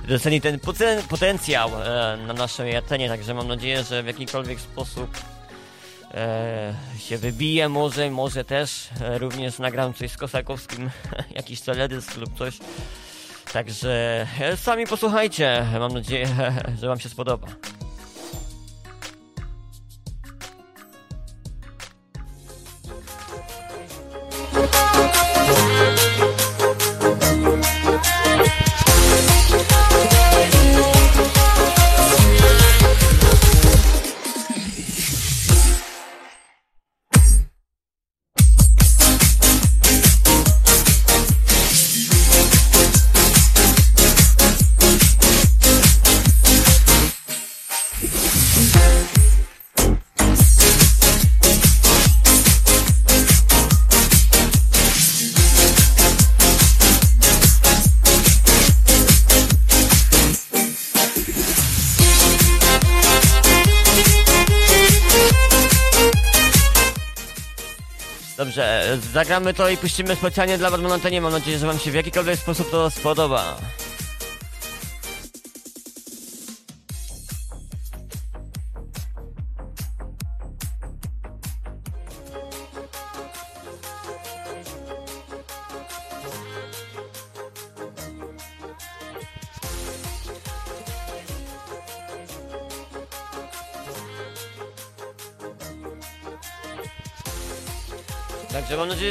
doceni 0.07 0.41
ten 0.41 0.59
poten 0.59 1.03
potencjał 1.03 1.69
e, 1.69 2.17
na 2.27 2.33
naszej 2.33 2.75
antenie, 2.75 3.09
także 3.09 3.33
mam 3.33 3.47
nadzieję, 3.47 3.83
że 3.83 4.03
w 4.03 4.07
jakikolwiek 4.07 4.59
sposób 4.59 5.17
e, 6.13 6.73
się 6.99 7.17
wybije, 7.17 7.69
może, 7.69 8.11
może 8.11 8.43
też 8.43 8.89
e, 9.01 9.17
również 9.17 9.59
nagram 9.59 9.93
coś 9.93 10.11
z 10.11 10.17
Kosakowskim, 10.17 10.89
jakiś 11.35 11.61
teledysk 11.61 12.17
lub 12.17 12.37
coś. 12.37 12.57
Także 13.53 14.27
sami 14.55 14.87
posłuchajcie, 14.87 15.65
mam 15.79 15.93
nadzieję, 15.93 16.27
że 16.81 16.87
wam 16.87 16.99
się 16.99 17.09
spodoba. 17.09 17.47
Zagramy 69.37 69.53
to 69.53 69.69
i 69.69 69.77
puścimy 69.77 70.15
specjalnie 70.15 70.57
dla 70.57 70.69
Was 70.69 70.81
na 70.81 70.93
antenie. 70.93 71.21
Mam 71.21 71.31
nadzieję, 71.31 71.57
że 71.57 71.67
Wam 71.67 71.79
się 71.79 71.91
w 71.91 71.93
jakikolwiek 71.93 72.39
sposób 72.39 72.71
to 72.71 72.89
spodoba. 72.89 73.57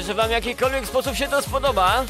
Że 0.06 0.14
wam 0.14 0.28
w 0.28 0.30
jakikolwiek 0.30 0.86
sposób 0.86 1.16
się 1.16 1.28
to 1.28 1.42
spodoba. 1.42 2.04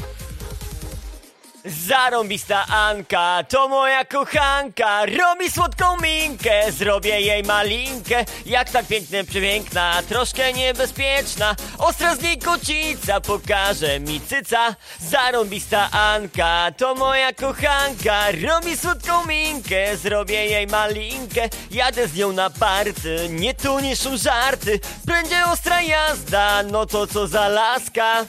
Zarąbista 1.67 2.65
Anka, 2.67 3.43
to 3.49 3.67
moja 3.67 4.05
kochanka. 4.05 5.05
Robi 5.05 5.51
słodką 5.51 5.97
minkę, 6.01 6.71
zrobię 6.71 7.21
jej 7.21 7.43
malinkę. 7.43 8.25
Jak 8.45 8.69
tak 8.69 8.87
pięknie 8.87 9.23
przepiękna, 9.23 10.01
troszkę 10.09 10.53
niebezpieczna. 10.53 11.55
Ostra 11.77 12.15
z 12.15 12.21
niej 12.21 12.37
kocica, 12.37 13.21
pokaże 13.21 13.99
mi 13.99 14.21
cyca. 14.21 14.75
Zarąbista 14.99 15.91
Anka, 15.91 16.71
to 16.77 16.95
moja 16.95 17.33
kochanka. 17.33 18.31
Robi 18.47 18.77
słodką 18.77 19.25
minkę, 19.25 19.97
zrobię 19.97 20.45
jej 20.45 20.67
malinkę. 20.67 21.49
Jadę 21.71 22.07
z 22.07 22.15
nią 22.15 22.31
na 22.31 22.49
party, 22.49 23.27
nie 23.29 23.53
tu 23.53 23.77
są 23.95 24.17
żarty. 24.17 24.79
Będzie 25.05 25.45
ostra 25.45 25.81
jazda, 25.81 26.63
no 26.63 26.85
to 26.85 27.07
co 27.07 27.27
za 27.27 27.47
laska 27.47 28.25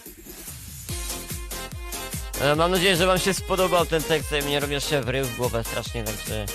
E, 2.40 2.56
Mam 2.56 2.70
nadzieję, 2.70 2.96
że 2.96 3.06
wam 3.06 3.18
się 3.18 3.34
spodobał 3.34 3.86
ten 3.86 4.02
tekst 4.02 4.32
i 4.32 4.44
mnie 4.46 4.60
również 4.60 4.90
się 4.90 5.00
wrył 5.00 5.24
w 5.24 5.36
głowę 5.36 5.64
strasznie, 5.64 6.04
także 6.04 6.46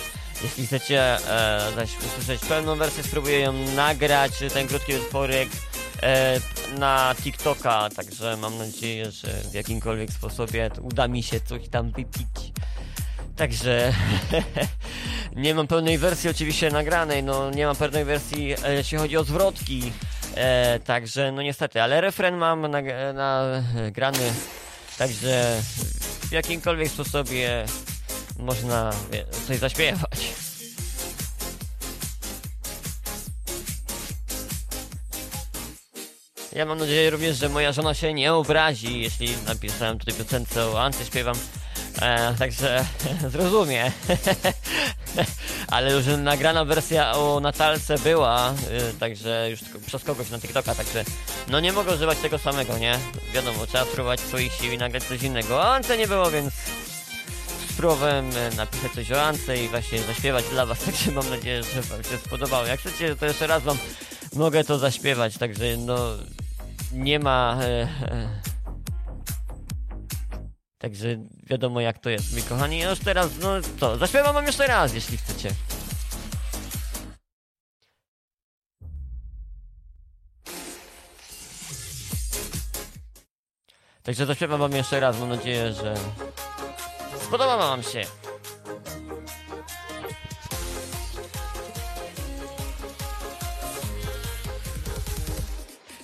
jeśli 0.42 0.66
chcecie 0.66 1.00
e, 1.00 1.72
zaś 1.76 1.90
usłyszeć 1.98 2.40
pełną 2.48 2.76
wersję, 2.76 3.02
spróbuję 3.02 3.40
ją 3.40 3.52
nagrać, 3.52 4.32
ten 4.52 4.68
krótki 4.68 4.94
utworek 4.94 5.48
e, 6.02 6.40
na 6.78 7.14
TikToka, 7.22 7.88
także 7.96 8.36
mam 8.36 8.58
nadzieję, 8.58 9.10
że 9.10 9.28
w 9.28 9.54
jakimkolwiek 9.54 10.10
sposobie 10.10 10.70
uda 10.82 11.08
mi 11.08 11.22
się 11.22 11.40
coś 11.40 11.68
tam 11.68 11.90
wypić. 11.90 12.52
Także 13.36 13.92
nie 15.36 15.54
mam 15.54 15.66
pełnej 15.66 15.98
wersji 15.98 16.30
oczywiście 16.30 16.70
nagranej, 16.70 17.22
no 17.22 17.50
nie 17.50 17.66
mam 17.66 17.76
pełnej 17.76 18.04
wersji 18.04 18.54
e, 18.64 18.74
jeśli 18.74 18.98
chodzi 18.98 19.16
o 19.16 19.24
zwrotki, 19.24 19.92
e, 20.34 20.78
także 20.78 21.32
no 21.32 21.42
niestety, 21.42 21.82
ale 21.82 22.00
refren 22.00 22.36
mam 22.36 22.70
nagrany 22.70 23.14
na, 23.14 23.62
Także 24.98 25.62
w 26.20 26.32
jakimkolwiek 26.32 26.88
sposobie 26.88 27.66
można 28.38 28.90
coś 29.46 29.58
zaśpiewać. 29.58 30.34
Ja 36.52 36.66
mam 36.66 36.78
nadzieję 36.78 37.10
również, 37.10 37.36
że 37.36 37.48
moja 37.48 37.72
żona 37.72 37.94
się 37.94 38.14
nie 38.14 38.32
obrazi, 38.32 39.00
jeśli 39.00 39.28
napisałem 39.46 39.98
tutaj 39.98 40.14
piosence 40.14 40.66
o 40.66 40.82
Anty 40.82 41.04
śpiewam. 41.04 41.36
E, 42.02 42.34
także 42.38 42.84
zrozumie. 43.32 43.92
Ale 45.68 45.92
już 45.92 46.04
nagrana 46.18 46.64
wersja 46.64 47.12
o 47.12 47.40
Natalce 47.40 47.98
była, 47.98 48.52
y, 48.52 48.98
także 48.98 49.50
już 49.50 49.60
przez 49.86 50.04
kogoś 50.04 50.30
na 50.30 50.38
TikToka, 50.38 50.74
także 50.74 51.04
no 51.48 51.60
nie 51.60 51.72
mogę 51.72 51.94
używać 51.94 52.18
tego 52.18 52.38
samego, 52.38 52.78
nie? 52.78 52.98
Wiadomo, 53.34 53.66
trzeba 53.66 53.84
spróbować 53.84 54.20
swoich 54.20 54.52
sił 54.52 54.72
i 54.72 54.78
nagrać 54.78 55.04
coś 55.04 55.22
innego. 55.22 55.56
O 55.56 55.74
Ance 55.74 55.96
nie 55.96 56.06
było, 56.06 56.30
więc 56.30 56.54
spróbowałem 57.70 58.30
e, 58.36 58.50
napisać 58.56 58.92
coś 58.92 59.12
o 59.12 59.22
Ance 59.22 59.56
i 59.56 59.68
właśnie 59.68 59.98
zaśpiewać 60.02 60.44
dla 60.50 60.66
was, 60.66 60.78
także 60.84 61.10
mam 61.10 61.30
nadzieję, 61.30 61.62
że 61.62 61.82
wam 61.82 62.04
się 62.04 62.18
spodobało. 62.18 62.66
Jak 62.66 62.80
chcecie, 62.80 63.16
to 63.16 63.26
jeszcze 63.26 63.46
raz 63.46 63.62
wam 63.62 63.78
mogę 64.32 64.64
to 64.64 64.78
zaśpiewać, 64.78 65.38
także 65.38 65.64
no 65.76 65.96
nie 66.92 67.18
ma... 67.18 67.58
E, 67.62 67.82
e, 67.82 68.53
Także 70.84 71.08
wiadomo 71.46 71.80
jak 71.80 71.98
to 71.98 72.10
jest, 72.10 72.36
mi 72.36 72.42
kochani. 72.42 72.80
Już 72.80 72.98
teraz, 72.98 73.30
no 73.40 73.50
co, 73.80 73.98
zaśpiewam 73.98 74.34
wam 74.34 74.46
jeszcze 74.46 74.66
raz, 74.66 74.94
jeśli 74.94 75.18
chcecie. 75.18 75.50
Także 84.02 84.26
zaśpiewam 84.26 84.60
wam 84.60 84.72
jeszcze 84.72 85.00
raz, 85.00 85.18
mam 85.18 85.28
nadzieję, 85.28 85.72
że 85.72 85.94
spodoba 87.22 87.56
wam 87.56 87.82
się. 87.82 88.04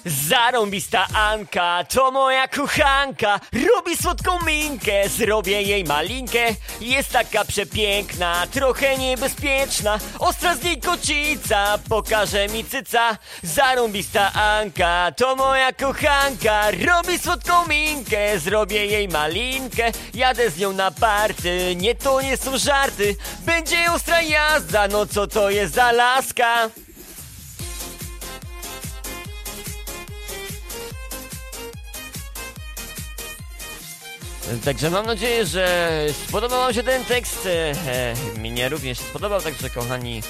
Zarąbista 0.07 1.07
Anka, 1.15 1.85
to 1.85 2.11
moja 2.11 2.49
kochanka 2.49 3.41
Robi 3.53 3.97
słodką 3.97 4.45
minkę, 4.47 5.09
zrobię 5.09 5.63
jej 5.63 5.85
malinkę. 5.85 6.39
Jest 6.81 7.13
taka 7.13 7.45
przepiękna, 7.45 8.47
trochę 8.47 8.99
niebezpieczna. 8.99 9.99
Ostra 10.19 10.55
z 10.55 10.63
niej 10.63 10.81
kocica, 10.81 11.79
pokaże 11.89 12.49
mi 12.49 12.65
cyca. 12.65 13.19
Zarąbista 13.43 14.33
Anka, 14.33 15.13
to 15.17 15.37
moja 15.37 15.73
kochanka 15.73 16.71
Robi 16.71 17.19
słodką 17.19 17.67
minkę, 17.67 18.39
zrobię 18.39 18.87
jej 18.87 19.09
malinkę. 19.09 19.93
Jadę 20.15 20.51
z 20.51 20.59
nią 20.59 20.73
na 20.73 20.91
party, 20.91 21.77
nie 21.77 21.95
to 21.95 22.21
nie 22.21 22.37
są 22.37 22.59
żarty. 22.59 23.17
Będzie 23.47 23.93
ostra 23.93 24.23
jazda, 24.23 24.89
no 24.89 25.07
co 25.07 25.27
to 25.27 25.51
jest 25.51 25.75
za 25.75 25.93
laska? 25.93 26.71
Także 34.65 34.91
mam 34.91 35.07
nadzieję, 35.07 35.47
że 35.47 35.91
spodobał 36.27 36.61
Wam 36.61 36.75
się 36.75 36.83
ten 36.83 37.05
tekst. 37.05 37.47
E, 37.47 37.71
e, 37.71 38.15
mnie 38.39 38.69
również 38.69 38.99
spodobał, 38.99 39.41
także 39.41 39.71
kochani. 39.71 40.23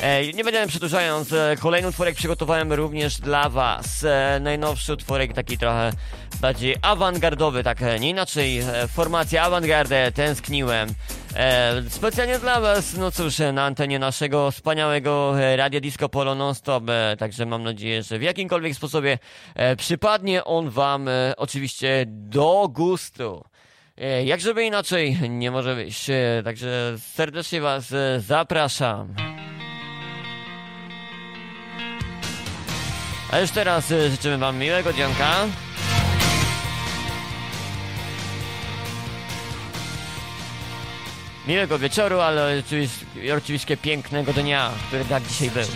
E, 0.00 0.32
nie 0.32 0.44
będziemy 0.44 0.66
przedłużając, 0.66 1.32
e, 1.32 1.56
kolejny 1.60 1.88
utworek 1.88 2.14
przygotowałem 2.14 2.72
również 2.72 3.20
dla 3.20 3.48
Was. 3.48 4.04
E, 4.04 4.38
najnowszy 4.40 4.92
utworek, 4.92 5.32
taki 5.32 5.58
trochę 5.58 5.92
bardziej 6.40 6.76
awangardowy, 6.82 7.64
tak 7.64 7.82
e, 7.82 8.00
nie 8.00 8.10
inaczej. 8.10 8.62
Formacja 8.88 9.42
awangardę, 9.42 10.12
tęskniłem. 10.12 10.88
Specjalnie 11.88 12.38
dla 12.38 12.60
Was, 12.60 12.94
no 12.96 13.10
cóż, 13.10 13.34
na 13.52 13.64
antenie 13.64 13.98
naszego 13.98 14.50
wspaniałego 14.50 15.34
Radia 15.56 15.80
Disco 15.80 16.08
Polo 16.08 16.34
Non-Stop. 16.34 16.84
E, 16.88 17.16
także 17.18 17.46
mam 17.46 17.62
nadzieję, 17.62 18.02
że 18.02 18.18
w 18.18 18.22
jakimkolwiek 18.22 18.74
sposobie 18.74 19.18
przypadnie 19.76 20.44
on 20.44 20.70
Wam 20.70 21.08
oczywiście 21.36 22.04
do 22.08 22.68
gustu. 22.72 23.44
E, 24.00 24.24
Jak 24.24 24.40
żeby 24.40 24.64
inaczej 24.64 25.18
nie 25.28 25.50
może 25.50 25.74
być. 25.74 26.10
E, 26.10 26.42
Także 26.44 26.96
serdecznie 27.14 27.60
Was 27.60 27.92
e, 27.92 28.20
zapraszam. 28.20 29.14
A 33.32 33.38
już 33.40 33.50
teraz 33.50 33.92
życzymy 34.10 34.38
Wam 34.38 34.58
miłego 34.58 34.92
dzionka. 34.92 35.46
Miłego 41.46 41.78
wieczoru, 41.78 42.20
ale 42.20 42.58
oczywiście, 42.66 43.06
oczywiście 43.36 43.76
pięknego 43.76 44.32
dnia, 44.32 44.70
który 44.88 45.04
tak 45.04 45.26
dzisiaj 45.26 45.50
był. 45.50 45.66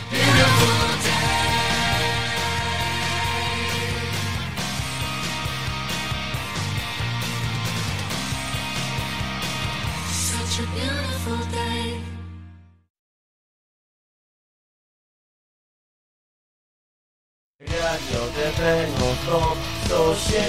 Radio 18.22 18.34
DB, 18.34 18.86
no 19.00 19.08
to 19.26 19.56
107 19.86 20.42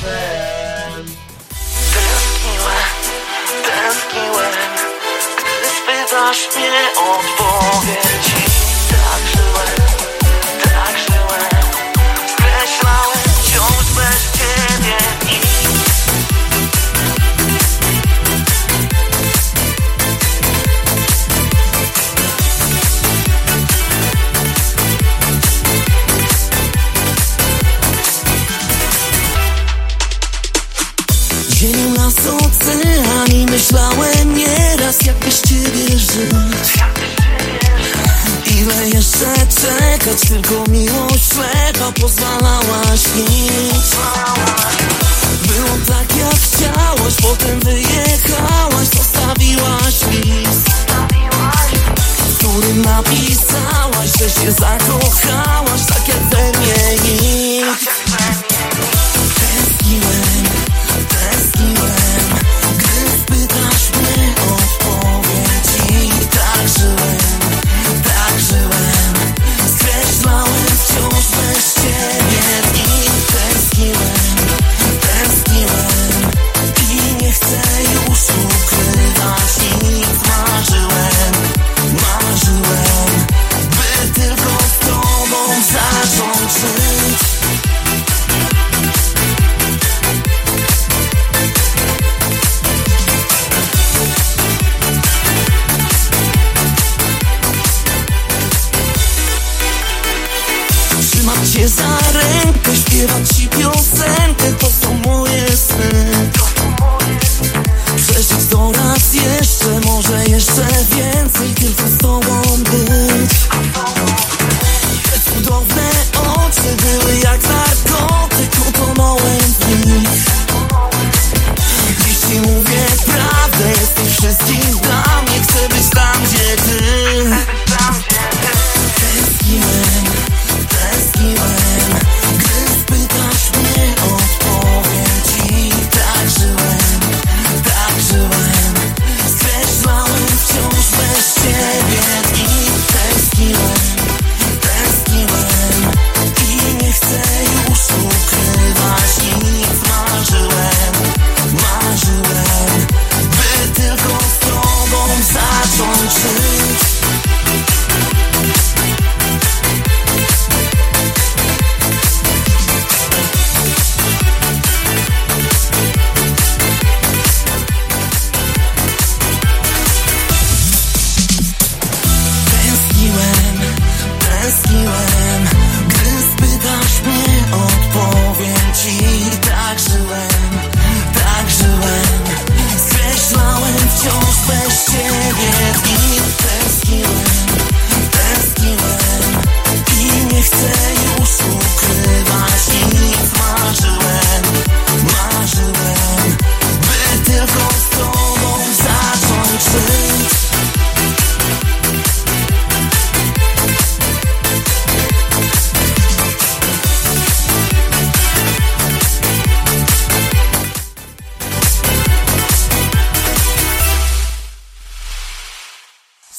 FM. 0.00 1.04
Tęskniłem, 1.94 2.88
tęskniłem 3.64 4.52
Gdy 5.36 5.68
spytasz 5.68 6.48
mnie 6.56 6.90
odpowiem 6.96 8.07
czekać, 40.08 40.28
tylko 40.28 40.70
miłość 40.70 41.32
ślepa 41.32 41.92
pozwalałaś 42.00 43.00
nic 43.16 43.96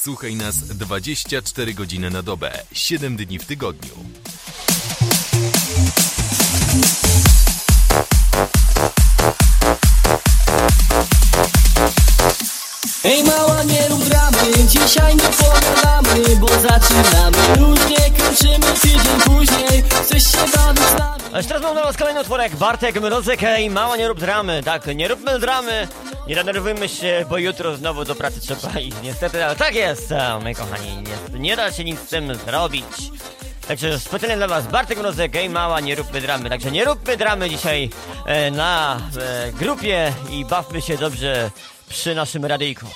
Słuchaj 0.02 0.36
nas 0.36 0.58
24 0.58 1.74
godziny 1.74 2.10
na 2.10 2.22
dobę, 2.22 2.52
7 2.72 3.16
dni 3.16 3.38
w 3.38 3.46
tygodniu. 3.46 3.92
Ej 13.04 13.24
mała, 13.24 13.62
nie 13.62 13.88
rób 13.88 14.04
dramy, 14.04 14.64
dzisiaj 14.68 15.16
nie 15.16 15.22
pogadamy 15.22 16.36
Bo 16.36 16.48
zaczynamy, 16.48 17.38
już 17.58 17.90
nie 17.90 18.10
kończymy 18.24 18.74
tydzień 18.80 19.20
później 19.24 19.82
Chcesz 20.02 20.32
się 20.32 20.38
bawić 20.38 20.84
z 20.84 20.98
nami? 20.98 21.22
A 21.32 21.38
już 21.38 21.46
teraz 21.46 21.62
mam 21.62 21.74
dla 21.74 21.84
was 21.84 21.96
kolejny 21.96 22.20
utworek 22.20 22.56
Bartek 22.56 23.00
Mrozek, 23.00 23.42
ej, 23.42 23.70
mała 23.70 23.96
nie 23.96 24.08
rób 24.08 24.20
dramy. 24.20 24.62
Tak, 24.64 24.86
nie 24.96 25.08
róbmy 25.08 25.38
dramy 25.38 25.88
Nie 26.30 26.36
denerwujmy 26.36 26.88
się, 26.88 27.24
bo 27.30 27.38
jutro 27.38 27.76
znowu 27.76 28.04
do 28.04 28.14
pracy 28.14 28.40
trzeba 28.40 28.80
iść 28.80 28.96
Niestety, 29.02 29.44
ale 29.44 29.56
tak 29.56 29.74
jest, 29.74 30.12
a, 30.12 30.38
my 30.38 30.54
kochani 30.54 30.96
niestety, 30.96 31.38
Nie 31.38 31.56
da 31.56 31.72
się 31.72 31.84
nic 31.84 32.00
z 32.00 32.08
tym 32.08 32.34
zrobić. 32.34 32.84
Także 33.68 34.00
specjalnie 34.00 34.36
dla 34.36 34.48
was 34.48 34.66
Bartek 34.66 34.98
Mrozek, 34.98 35.36
ej 35.36 35.50
mała, 35.50 35.80
nie 35.80 35.94
róbmy 35.94 36.20
dramy. 36.20 36.50
Także 36.50 36.70
nie 36.70 36.84
róbmy 36.84 37.16
dramy 37.16 37.50
dzisiaj 37.50 37.90
e, 38.26 38.50
na 38.50 39.00
e, 39.20 39.52
grupie 39.52 40.12
I 40.30 40.44
bawmy 40.44 40.82
się 40.82 40.98
dobrze 40.98 41.50
przy 41.88 42.14
naszym 42.14 42.44
radyjku 42.44 42.86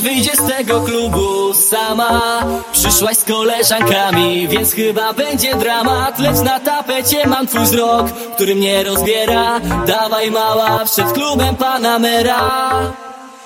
wyjdzie 0.00 0.30
z 0.36 0.48
tego 0.48 0.80
klubu 0.80 1.54
sama. 1.54 2.42
Przyszłaś 2.72 3.16
z 3.16 3.24
koleżankami, 3.24 4.48
więc 4.48 4.72
chyba 4.72 5.12
będzie 5.12 5.54
dramat. 5.54 6.18
Lecz 6.18 6.40
na 6.40 6.60
tapecie 6.60 7.26
mam 7.26 7.46
twój 7.46 7.60
wzrok, 7.60 8.06
który 8.34 8.54
mnie 8.54 8.84
rozbiera. 8.84 9.60
Dawaj 9.86 10.30
mała, 10.30 10.84
przed 10.84 11.12
klubem 11.12 11.56
Panamera 11.56 12.50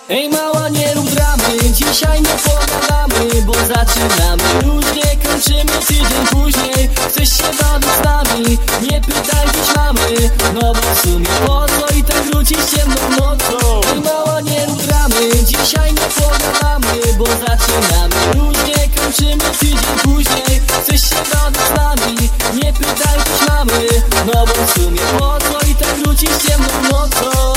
Ej 0.08 0.28
mała, 0.28 0.68
nie 0.68 0.94
rób 0.94 1.10
dramy, 1.10 1.70
dzisiaj 1.72 2.22
nie 2.22 2.28
pogadamy 2.28 3.42
Bo 3.42 3.52
zaczynamy, 3.52 4.42
już 4.64 4.84
nie 4.94 5.16
kończymy 5.16 5.72
tydzień 5.86 6.26
później. 6.30 6.90
Chcesz 7.08 7.38
się 7.38 7.44
bawić 7.44 7.90
z 7.90 8.04
nami, 8.04 8.58
nie 8.82 9.00
pytaj 9.00 9.46
dziś 9.54 9.76
mamy. 9.76 10.30
No 10.54 10.72
bo 10.74 10.94
w 10.94 11.00
sumie 11.00 11.26
po 11.46 11.66
co 11.66 11.94
i 11.94 12.04
tak 12.04 12.22
wrócić 12.22 12.58
ciemną 12.76 13.10
nocą 13.10 13.80
Ej 13.94 14.00
mała, 14.00 14.40
nie 14.40 14.66
rób 14.66 14.82
dramy, 14.82 15.44
dzisiaj 15.44 15.92
nie 15.92 16.22
pogadamy 16.22 17.14
Bo 17.18 17.24
zaczynamy, 17.26 18.16
już 18.36 18.66
nie 18.66 18.88
kończymy 18.88 19.56
tydzień 19.58 19.98
później. 20.02 20.60
Chcesz 20.82 21.10
się 21.10 21.16
bawić 21.34 21.60
z 21.60 21.76
nami, 21.76 22.30
nie 22.62 22.72
pytaj 22.72 23.18
dziś 23.18 23.48
mamy. 23.48 23.86
No 24.26 24.46
bo 24.46 24.66
w 24.66 24.70
sumie 24.70 25.00
po 25.18 25.38
co 25.38 25.66
i 25.66 25.74
tak 25.74 25.94
wrócić 25.94 26.30
ciemną 26.48 26.82
nocą 26.90 27.54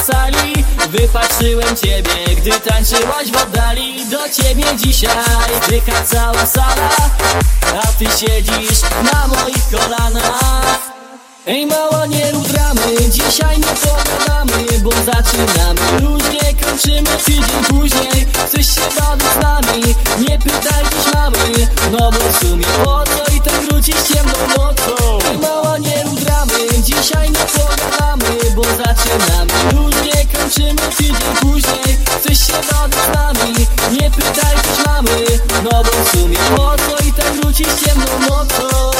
sali. 0.00 0.64
Wypatrzyłem 0.90 1.76
ciebie, 1.76 2.34
gdy 2.36 2.50
tańczyłaś 2.50 3.30
w 3.32 3.36
oddali. 3.42 4.06
Do 4.10 4.28
ciebie 4.28 4.64
dzisiaj 4.76 5.16
dycha 5.68 6.02
cała 6.04 6.46
sala. 6.46 6.90
A 7.84 7.86
ty 7.86 8.04
siedzisz 8.04 8.82
na 9.12 9.26
moich 9.26 9.70
kolanach. 9.70 10.80
Ej 11.50 11.66
mała 11.66 12.06
nie 12.06 12.32
rób 12.32 12.48
dramy, 12.48 13.10
dzisiaj 13.10 13.58
nie 13.58 13.66
pogadamy 13.66 14.78
Bo 14.82 14.90
zaczynamy, 14.90 16.00
luźnie 16.02 16.54
kończymy 16.64 17.16
tydzień 17.24 17.64
później 17.68 18.26
Chcesz 18.46 18.74
się 18.74 18.80
bawić 19.00 19.26
z 19.26 19.42
nami, 19.42 19.94
nie 20.28 20.38
pytaj 20.38 20.84
dziś 20.84 21.14
mamy. 21.14 21.68
No 21.92 22.10
bo 22.10 22.32
w 22.32 22.36
sumie 22.38 22.66
po 22.84 23.04
co 23.04 23.34
i 23.36 23.40
tak 23.40 23.54
wrócisz 23.54 24.02
ciemną 24.02 24.32
nocą? 24.48 25.18
Ej 25.30 25.38
mała 25.38 25.78
nie 25.78 26.04
rób 26.04 26.20
dramy, 26.20 26.82
dzisiaj 26.82 27.30
nie 27.30 27.38
pogadamy 27.38 28.50
Bo 28.56 28.62
zaczynamy, 28.62 29.52
luźnie 29.74 30.26
kończymy 30.32 30.92
tydzień 30.96 31.16
później 31.40 31.98
Chcesz 32.18 32.46
się 32.46 32.52
bawić 32.52 32.96
z 33.04 33.14
nami, 33.14 33.66
nie 34.00 34.10
pytaj 34.10 34.56
dziś 34.56 34.86
mamy. 34.86 35.24
No 35.64 35.70
bo 35.70 36.04
w 36.04 36.10
sumie 36.10 36.38
po 36.56 36.76
co 36.76 37.04
i 37.08 37.12
tak 37.12 37.32
wrócisz 37.32 37.74
ciemną 37.84 38.20
nocą? 38.28 38.90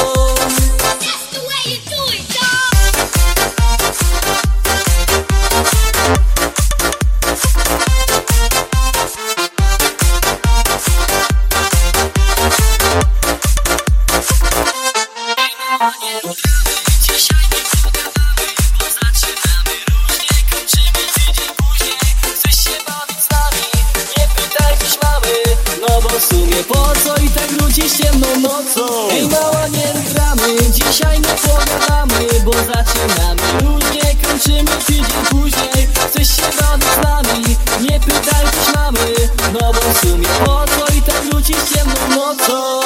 co? 28.73 29.11
Ej 29.11 29.27
mała 29.29 29.67
nie 29.67 29.93
gramy, 30.13 30.71
dzisiaj 30.71 31.19
nie 31.19 31.27
pogadamy 31.27 32.27
Bo 32.45 32.51
zaczynamy. 32.51 33.41
Już 33.63 33.93
nie 33.93 34.15
kończymy 34.15 34.71
tydzień 34.85 35.05
później 35.29 35.87
Chcesz 36.07 36.35
się 36.35 36.41
bawić 36.61 36.87
z 36.87 37.03
nami, 37.03 37.57
nie 37.89 37.99
pytaj 37.99 38.45
coś 38.45 38.75
mamy 38.75 39.13
No 39.53 39.59
bo 39.59 39.93
w 39.93 39.97
sumie 39.99 40.27
po 40.45 40.65
co 40.65 40.93
i 40.93 41.01
tak 41.01 41.21
wrócisz 41.21 41.57
ciemną 41.73 42.15
nocą? 42.15 42.81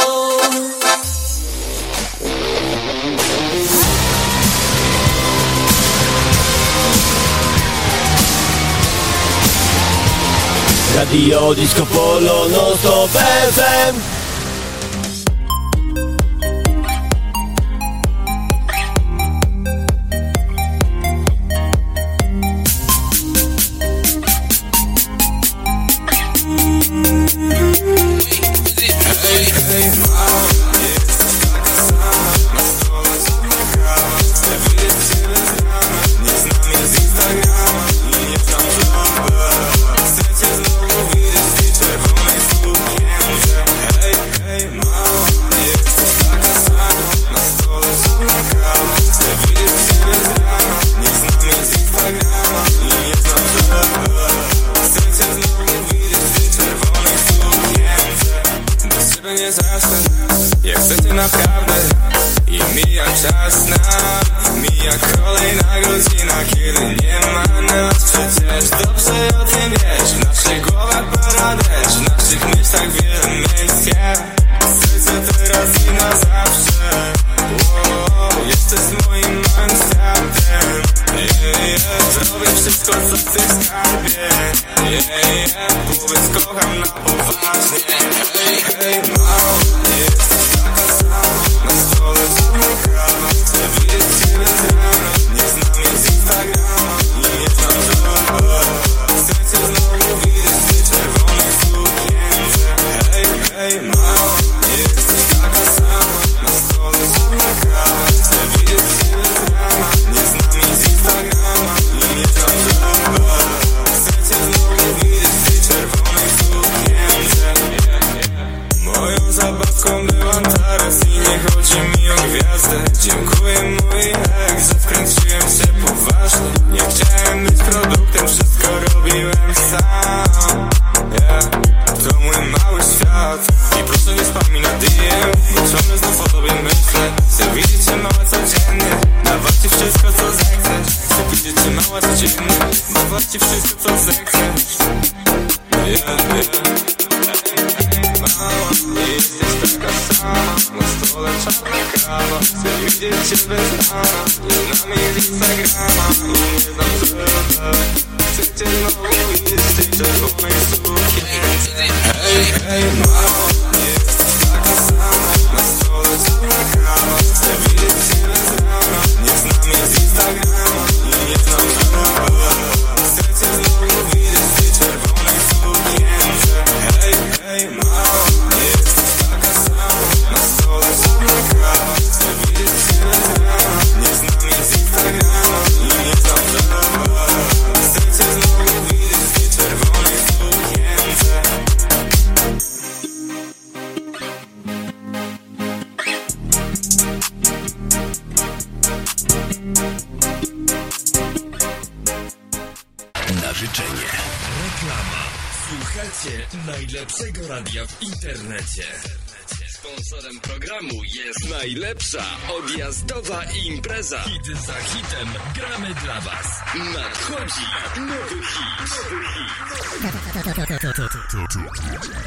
Radio 10.96 11.54
Disco 11.54 11.86
Polo, 11.86 12.48
no 12.50 12.78
to 12.84 13.08
BFM 13.08 14.15
I 66.38 66.44
get 66.44 66.76
it. 66.82 66.95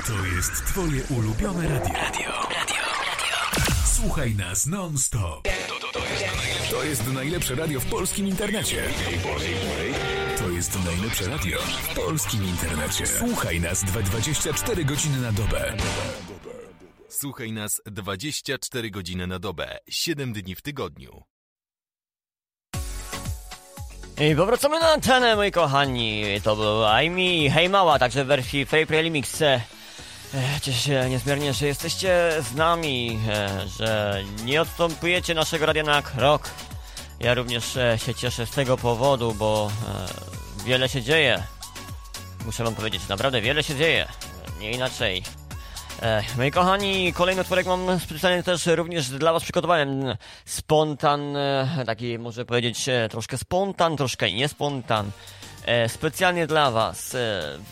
To 0.06 0.26
jest 0.26 0.64
twoje 0.64 1.02
ulubione 1.04 1.68
radio. 1.68 1.94
Radio, 1.94 2.32
radio, 2.32 2.82
radio. 3.06 3.36
Słuchaj 3.84 4.34
nas 4.34 4.66
non-stop. 4.66 5.48
To 6.70 6.84
jest 6.84 7.12
najlepsze 7.12 7.54
radio 7.54 7.80
w 7.80 7.86
polskim 7.86 8.26
internecie. 8.26 8.82
To 10.38 10.50
jest 10.50 10.84
najlepsze 10.84 11.28
radio 11.28 11.58
w 11.58 11.94
polskim 11.94 12.44
internecie. 12.44 13.06
Słuchaj 13.06 13.60
nas 13.60 13.84
24 13.84 14.84
godziny 14.84 15.20
na 15.20 15.32
dobę. 15.32 15.76
Słuchaj 17.08 17.52
nas 17.52 17.80
24 17.86 18.90
godziny 18.90 19.26
na 19.26 19.38
dobę, 19.38 19.78
7 19.88 20.32
dni 20.32 20.54
w 20.54 20.62
tygodniu. 20.62 21.22
I 24.20 24.36
powracamy 24.36 24.80
na 24.80 24.92
antenę, 24.92 25.36
moi 25.36 25.52
kochani. 25.52 26.24
To 26.44 26.56
był 26.56 26.86
Aimi 26.86 27.50
Hej 27.50 27.68
Mała, 27.68 27.98
także 27.98 28.24
w 28.24 28.26
wersji 28.26 28.66
Play 28.66 28.84
Remix. 28.84 29.42
E, 29.42 29.60
Cieszę 30.62 30.78
się 30.78 31.10
niezmiernie, 31.10 31.52
że 31.52 31.66
jesteście 31.66 32.30
z 32.40 32.54
nami, 32.54 33.18
e, 33.28 33.68
że 33.68 34.22
nie 34.44 34.62
odstępujecie 34.62 35.34
naszego 35.34 35.66
radia 35.66 35.82
na 35.82 36.02
krok. 36.02 36.50
Ja 37.20 37.34
również 37.34 37.76
e, 37.76 37.98
się 37.98 38.14
cieszę 38.14 38.46
z 38.46 38.50
tego 38.50 38.76
powodu, 38.76 39.34
bo 39.34 39.70
wiele 40.64 40.88
się 40.88 41.02
dzieje. 41.02 41.42
Muszę 42.46 42.64
wam 42.64 42.74
powiedzieć, 42.74 43.08
naprawdę 43.08 43.40
wiele 43.40 43.62
się 43.62 43.74
dzieje. 43.74 44.08
Nie 44.60 44.70
inaczej. 44.72 45.22
E, 46.02 46.22
moi 46.36 46.50
kochani, 46.50 47.12
kolejny 47.12 47.42
utworek 47.42 47.66
mam 47.66 48.00
specjalnie 48.00 48.42
też 48.42 48.66
również 48.66 49.08
dla 49.08 49.32
was 49.32 49.42
przygotowałem. 49.42 50.16
Spontan, 50.44 51.36
e, 51.36 51.82
taki 51.86 52.18
może 52.18 52.44
powiedzieć 52.44 52.88
e, 52.88 53.08
troszkę 53.08 53.38
spontan, 53.38 53.96
troszkę 53.96 54.32
niespontan. 54.32 55.10
Specjalnie 55.88 56.46
dla 56.46 56.70
was 56.70 57.10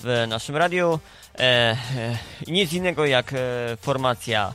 w 0.03 0.25
naszym 0.29 0.57
radiu. 0.57 0.99
Nic 2.47 2.73
innego 2.73 3.07
jak 3.07 3.35
formacja 3.81 4.55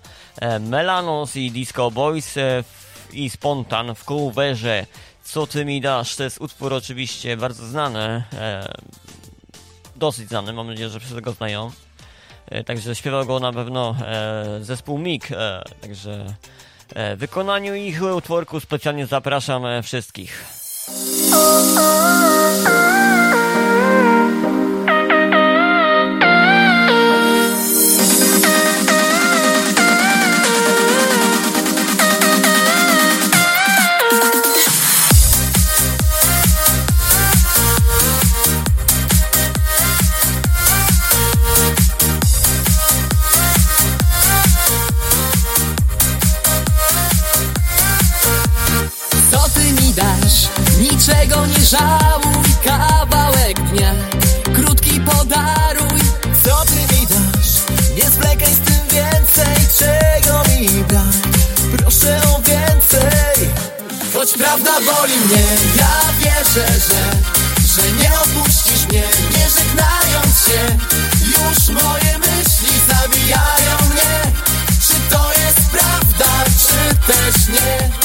Melanos 0.59 1.35
i 1.35 1.51
Disco 1.51 1.91
Boys 1.91 2.35
i 3.13 3.29
Spontan 3.29 3.95
w 3.95 4.03
coverze 4.03 4.85
Co 5.23 5.47
ty 5.47 5.65
mi 5.65 5.81
dasz? 5.81 6.15
To 6.15 6.23
jest 6.23 6.41
utwór 6.41 6.73
oczywiście 6.73 7.37
bardzo 7.37 7.67
znany. 7.67 8.23
Dosyć 9.95 10.27
znany, 10.27 10.53
mam 10.53 10.67
nadzieję, 10.67 10.89
że 10.89 10.99
wszyscy 10.99 11.21
go 11.21 11.31
znają. 11.31 11.71
E, 12.51 12.63
Także 12.63 12.95
śpiewał 12.95 13.25
go 13.25 13.39
na 13.39 13.53
pewno 13.53 13.95
e, 14.05 14.45
zespół 14.61 14.97
MIG. 14.97 15.31
E, 15.31 15.63
także 15.81 16.25
w 16.95 17.19
wykonaniu 17.19 17.75
ich 17.75 18.01
utworku 18.01 18.59
specjalnie 18.59 19.05
zapraszam 19.05 19.63
wszystkich. 19.83 20.45
Brak? 60.69 61.03
Proszę 61.77 62.21
o 62.35 62.41
więcej 62.41 63.49
Choć 64.13 64.33
prawda 64.33 64.71
boli 64.71 65.13
mnie 65.17 65.43
Ja 65.77 66.01
wierzę, 66.19 66.67
że 66.67 67.11
Że 67.75 67.91
nie 67.91 68.11
opuścisz 68.19 68.85
mnie 68.89 69.03
Nie 69.37 69.49
żegnając 69.49 70.45
się 70.45 70.77
Już 71.25 71.81
moje 71.83 72.19
myśli 72.19 72.73
zabijają 72.87 73.77
mnie 73.89 74.31
Czy 74.87 75.15
to 75.15 75.31
jest 75.31 75.69
prawda, 75.71 76.45
czy 76.45 77.11
też 77.13 77.47
nie? 77.47 78.00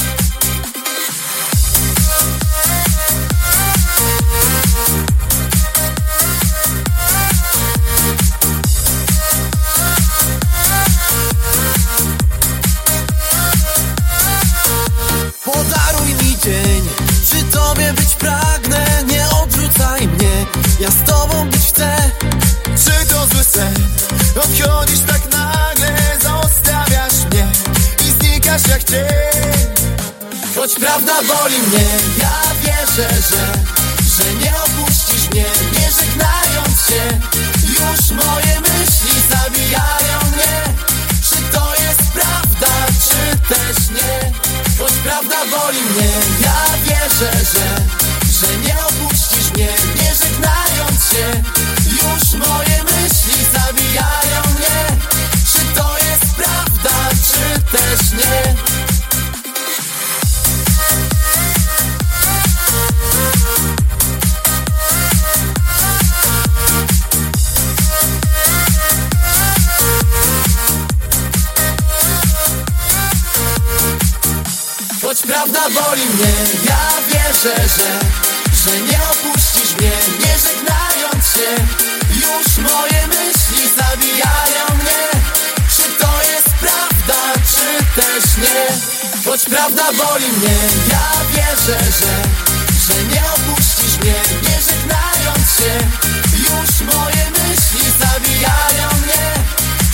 Pragnę 18.27 18.87
Nie 19.07 19.29
odrzucaj 19.43 20.09
mnie, 20.09 20.47
ja 20.81 20.91
z 20.91 21.11
tobą 21.11 21.51
być 21.51 21.63
chcę. 21.63 22.11
Czy 22.65 23.07
to 23.07 23.27
zły 23.27 23.45
sen? 23.45 23.75
Odchodzisz 24.37 25.01
tak 25.01 25.23
nagle, 25.33 25.97
zostawiasz 26.23 27.25
mnie 27.33 27.47
I 28.07 28.11
znikasz 28.11 28.69
jak 28.69 28.85
cień. 28.85 29.87
Choć 30.57 30.75
prawda 30.75 31.13
boli 31.23 31.59
mnie, 31.59 31.87
ja 32.19 32.41
wierzę, 32.63 33.09
że 33.31 33.47
Że 34.17 34.35
nie 34.35 34.53
opuścisz 34.57 35.31
mnie, 35.31 35.45
nie 35.73 35.89
żegnając 35.99 36.77
się 36.89 37.03
Już 37.69 38.25
moje 38.25 38.61
myśli 38.61 39.15
zabijają 39.31 40.19
mnie. 40.33 40.63
Czy 41.31 41.59
to 41.59 41.75
jest 41.75 42.11
prawda, 42.13 42.73
czy 43.09 43.55
też 43.55 43.91
nie? 43.91 44.33
Choć 44.79 44.93
prawda 44.93 45.37
boli 45.51 45.81
mnie, 45.81 46.11
ja 46.41 46.65
wierzę, 46.85 47.33
że 47.55 48.06
Że 48.41 48.57
nie 48.59 48.79
opuścisz 48.79 49.51
mnie, 49.51 49.69
nie 49.97 50.15
żegnając 50.15 51.11
się. 51.11 51.43
Już 51.91 52.47
moje 52.49 52.86
Choć 75.07 75.23
prawda 75.23 75.61
boli 75.71 76.07
mnie, 76.07 76.33
ja 76.69 76.89
wierzę, 77.09 77.57
że 77.77 77.91
Że 78.65 78.81
nie 78.81 78.99
opuścisz 79.03 79.75
mnie, 79.79 79.91
nie 80.21 80.35
żegnając 80.39 81.25
się. 81.35 81.51
Już 82.15 82.71
moje 82.71 83.07
myśli 83.07 83.63
zabijają 83.77 84.65
mnie. 84.75 85.03
Czy 85.77 85.83
to 85.83 86.23
jest 86.33 86.49
prawda, 86.61 87.21
czy 87.51 88.01
też 88.01 88.37
nie? 88.37 88.67
Choć 89.31 89.45
prawda 89.45 89.85
boli 89.93 90.29
mnie, 90.29 90.59
ja 90.91 91.11
wierzę, 91.31 91.79
że 92.01 92.13
Że 92.87 93.05
nie 93.05 93.23
opuścisz 93.25 93.99
mnie, 93.99 94.21
nie 94.43 94.59
żegnając 94.69 95.47
się. 95.59 95.73
Już 96.39 96.95
moje 96.95 97.31
myśli 97.31 97.93
zabijają 98.01 98.89
mnie. 99.03 99.35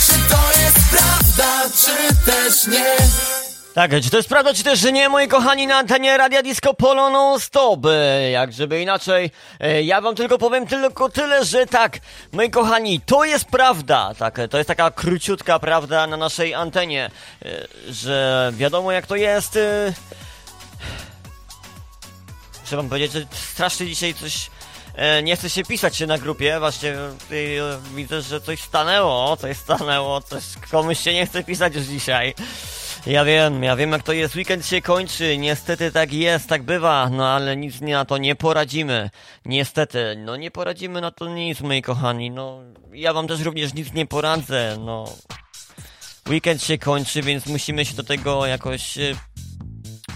Czy 0.07 0.13
to 0.29 0.61
jest 0.61 0.79
prawda, 0.91 1.69
czy 1.75 2.15
też 2.31 2.67
nie 2.67 3.42
Tak, 3.73 3.91
czy 4.03 4.09
to 4.09 4.17
jest 4.17 4.29
prawda, 4.29 4.53
czy 4.53 4.63
też 4.63 4.79
że 4.79 4.91
nie, 4.91 5.09
moi 5.09 5.27
kochani, 5.27 5.67
na 5.67 5.77
antenie 5.77 6.17
Radia 6.17 6.43
Disco 6.43 6.73
Polo 6.73 7.09
non 7.09 7.39
stop? 7.39 7.85
E, 7.85 8.31
Jak 8.31 8.53
żeby 8.53 8.81
inaczej, 8.81 9.31
e, 9.59 9.83
ja 9.83 10.01
wam 10.01 10.15
tylko 10.15 10.37
powiem 10.37 10.67
tylko 10.67 11.09
tyle, 11.09 11.45
że 11.45 11.65
tak, 11.65 11.99
moi 12.31 12.49
kochani, 12.49 13.01
to 13.01 13.23
jest 13.23 13.45
prawda, 13.45 14.11
tak, 14.19 14.39
e, 14.39 14.47
to 14.47 14.57
jest 14.57 14.67
taka 14.67 14.91
króciutka 14.91 15.59
prawda 15.59 16.07
na 16.07 16.17
naszej 16.17 16.53
antenie, 16.53 17.09
e, 17.45 17.67
że 17.89 18.51
wiadomo 18.55 18.91
jak 18.91 19.07
to 19.07 19.15
jest. 19.15 19.55
e, 19.57 19.93
Muszę 22.61 22.75
wam 22.77 22.89
powiedzieć, 22.89 23.11
że 23.11 23.25
strasznie 23.31 23.85
dzisiaj 23.87 24.13
coś 24.13 24.49
e, 24.95 25.23
nie 25.23 25.35
chce 25.35 25.49
się 25.49 25.63
pisać 25.63 25.99
na 25.99 26.17
grupie, 26.17 26.59
właśnie 26.59 26.95
tutaj, 27.19 27.57
e, 27.57 27.63
widzę, 27.95 28.21
że 28.21 28.41
coś 28.41 28.61
stanęło, 28.61 29.37
coś 29.37 29.57
stanęło, 29.57 30.21
coś 30.21 30.43
komuś 30.71 30.99
się 30.99 31.13
nie 31.13 31.25
chce 31.25 31.43
pisać 31.43 31.75
już 31.75 31.83
dzisiaj. 31.83 32.33
Ja 33.05 33.25
wiem, 33.25 33.63
ja 33.63 33.75
wiem 33.75 33.91
jak 33.91 34.03
to 34.03 34.13
jest, 34.13 34.35
weekend 34.35 34.65
się 34.65 34.81
kończy, 34.81 35.37
niestety 35.37 35.91
tak 35.91 36.13
jest, 36.13 36.49
tak 36.49 36.63
bywa, 36.63 37.09
no 37.09 37.27
ale 37.27 37.57
nic 37.57 37.81
na 37.81 38.05
to 38.05 38.17
nie 38.17 38.35
poradzimy. 38.35 39.09
Niestety, 39.45 40.15
no 40.17 40.35
nie 40.35 40.51
poradzimy 40.51 41.01
na 41.01 41.11
to 41.11 41.29
nic, 41.29 41.61
moi 41.61 41.81
kochani, 41.81 42.31
no 42.31 42.59
ja 42.93 43.13
wam 43.13 43.27
też 43.27 43.41
również 43.41 43.73
nic 43.73 43.93
nie 43.93 44.05
poradzę, 44.05 44.77
no. 44.79 45.05
weekend 46.29 46.63
się 46.63 46.77
kończy, 46.77 47.21
więc 47.21 47.45
musimy 47.45 47.85
się 47.85 47.95
do 47.95 48.03
tego 48.03 48.45
jakoś 48.45 48.97
e, 48.97 49.15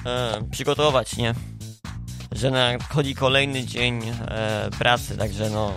e, 0.06 0.44
przygotować, 0.52 1.18
nie? 1.18 1.34
Że 2.32 2.52
nadchodzi 2.52 3.16
kolejny 3.16 3.66
dzień 3.66 4.02
e, 4.28 4.70
pracy, 4.80 5.18
także 5.18 5.50
no 5.50 5.74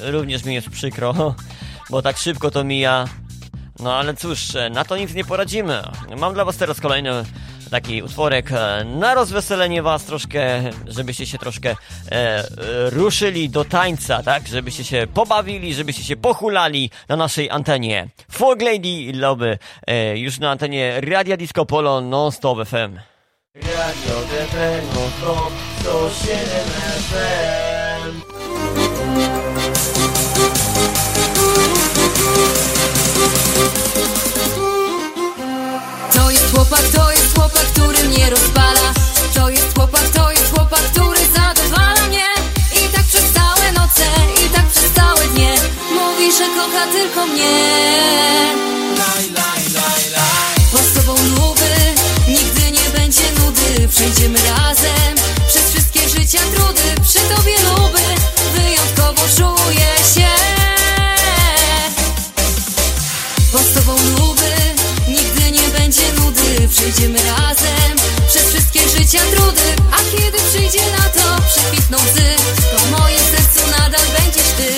również 0.00 0.44
mi 0.44 0.54
jest 0.54 0.70
przykro, 0.70 1.34
bo 1.90 2.02
tak 2.02 2.16
szybko 2.18 2.50
to 2.50 2.64
mija. 2.64 3.08
No 3.82 3.94
ale 3.94 4.14
cóż, 4.14 4.48
na 4.70 4.84
to 4.84 4.96
nic 4.96 5.14
nie 5.14 5.24
poradzimy. 5.24 5.82
Mam 6.16 6.34
dla 6.34 6.44
was 6.44 6.56
teraz 6.56 6.80
kolejny 6.80 7.24
taki 7.72 8.02
utworek 8.02 8.52
e, 8.52 8.84
na 8.84 9.14
rozweselenie 9.14 9.82
was 9.82 10.04
troszkę, 10.04 10.62
żebyście 10.86 11.26
się 11.26 11.38
troszkę 11.38 11.76
e, 12.10 12.44
ruszyli 12.90 13.50
do 13.50 13.64
tańca, 13.64 14.22
tak? 14.22 14.48
Żebyście 14.48 14.84
się 14.84 15.06
pobawili, 15.14 15.74
żebyście 15.74 16.04
się 16.04 16.16
pochulali 16.16 16.90
na 17.08 17.16
naszej 17.16 17.50
antenie. 17.50 18.08
Fog 18.30 18.62
Lady 18.62 19.12
Love 19.14 19.58
e, 19.86 20.18
już 20.18 20.38
na 20.38 20.50
antenie 20.50 21.00
Radia 21.00 21.36
Disco 21.36 21.66
Polo 21.66 22.00
non-stop 22.00 22.68
FM. 22.68 22.98
Radio 23.54 24.20
DP 24.30 24.82
non-stop 24.94 25.52
107 25.80 26.38
FM. 27.10 27.81
To 36.14 36.30
jest 36.30 36.54
chłopak, 36.54 36.82
to 36.96 37.10
jest 37.10 37.34
chłopak, 37.34 37.66
który 37.72 38.04
mnie 38.04 38.30
rozpala. 38.30 38.92
To 39.34 39.48
jest 39.48 39.74
chłopak, 39.74 40.08
to 40.08 40.30
jest 40.30 40.54
chłopak, 40.54 40.80
który 40.80 41.20
zadowala 41.36 42.06
mnie. 42.08 42.26
I 42.72 42.88
tak 42.88 43.04
przez 43.04 43.32
całe 43.32 43.72
noce, 43.72 44.04
i 44.46 44.48
tak 44.48 44.66
przez 44.66 44.90
całe 44.94 45.28
dnie 45.28 45.54
Mówi, 45.94 46.32
że 46.32 46.46
kocha 46.56 46.86
tylko 46.92 47.26
mnie. 47.26 47.92
Tobą 51.06 51.22
luby, 51.22 51.70
nigdy 52.28 52.70
nie 52.70 52.90
będzie 52.90 53.22
nudy. 53.38 53.88
Przejdziemy 53.88 54.38
razem 54.38 55.14
przez 55.48 55.70
wszystkie 55.70 56.08
życia 56.08 56.38
trudy. 56.54 56.82
Przy 57.02 57.18
tobie 57.18 57.54
luby, 57.62 58.01
Przejdziemy 66.82 67.18
razem 67.18 67.96
przez 68.28 68.42
wszystkie 68.42 68.80
życia 68.80 69.18
trudy 69.34 69.76
A 69.92 70.16
kiedy 70.16 70.38
przyjdzie 70.38 70.80
na 70.98 71.04
to 71.08 71.42
przekwitną 71.48 71.98
łzy 71.98 72.36
To 72.72 72.78
w 72.78 72.90
moim 72.90 73.18
sercu 73.18 73.70
nadal 73.70 74.00
będziesz 74.18 74.48
ty. 74.56 74.72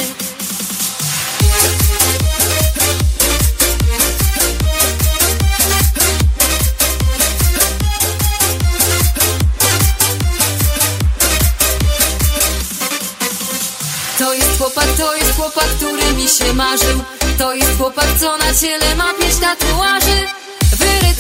To 14.18 14.34
jest 14.34 14.58
chłopak, 14.58 14.88
to 14.98 15.16
jest 15.16 15.36
chłopak, 15.36 15.64
który 15.64 16.12
mi 16.12 16.28
się 16.28 16.52
marzył 16.52 17.04
To 17.38 17.54
jest 17.54 17.78
chłopak, 17.78 18.06
co 18.20 18.36
na 18.38 18.54
ciele 18.54 18.94
ma 18.94 19.14
pięć 19.14 19.36
tatuaży 19.36 20.43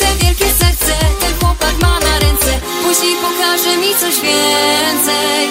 Wyryte 0.04 0.24
wielkie 0.24 0.44
serce, 0.58 0.94
ten 1.20 1.38
chłopak 1.40 1.74
ma 1.82 2.00
na 2.00 2.18
ręce. 2.18 2.60
Później 2.82 3.16
pokaże 3.16 3.76
mi 3.76 3.88
coś 4.00 4.14
więcej. 4.14 5.48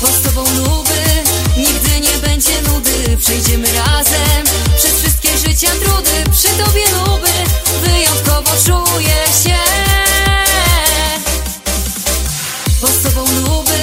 Bo 0.00 0.06
z 0.06 0.22
tobą 0.22 0.44
luby, 0.56 1.00
nigdy 1.56 2.00
nie 2.00 2.18
będzie 2.28 2.62
nudy. 2.62 3.16
Przejdziemy 3.20 3.68
razem 3.72 4.44
przez 4.76 4.92
wszystkie 5.00 5.38
życia 5.38 5.70
trudy. 5.84 6.10
Przy 6.32 6.48
tobie 6.48 6.84
luby, 6.90 7.30
wyjątkowo 7.82 8.50
czuję 8.66 9.18
się. 9.44 9.58
Bo 12.80 12.86
z 12.88 13.02
tobą 13.02 13.20
luby, 13.20 13.78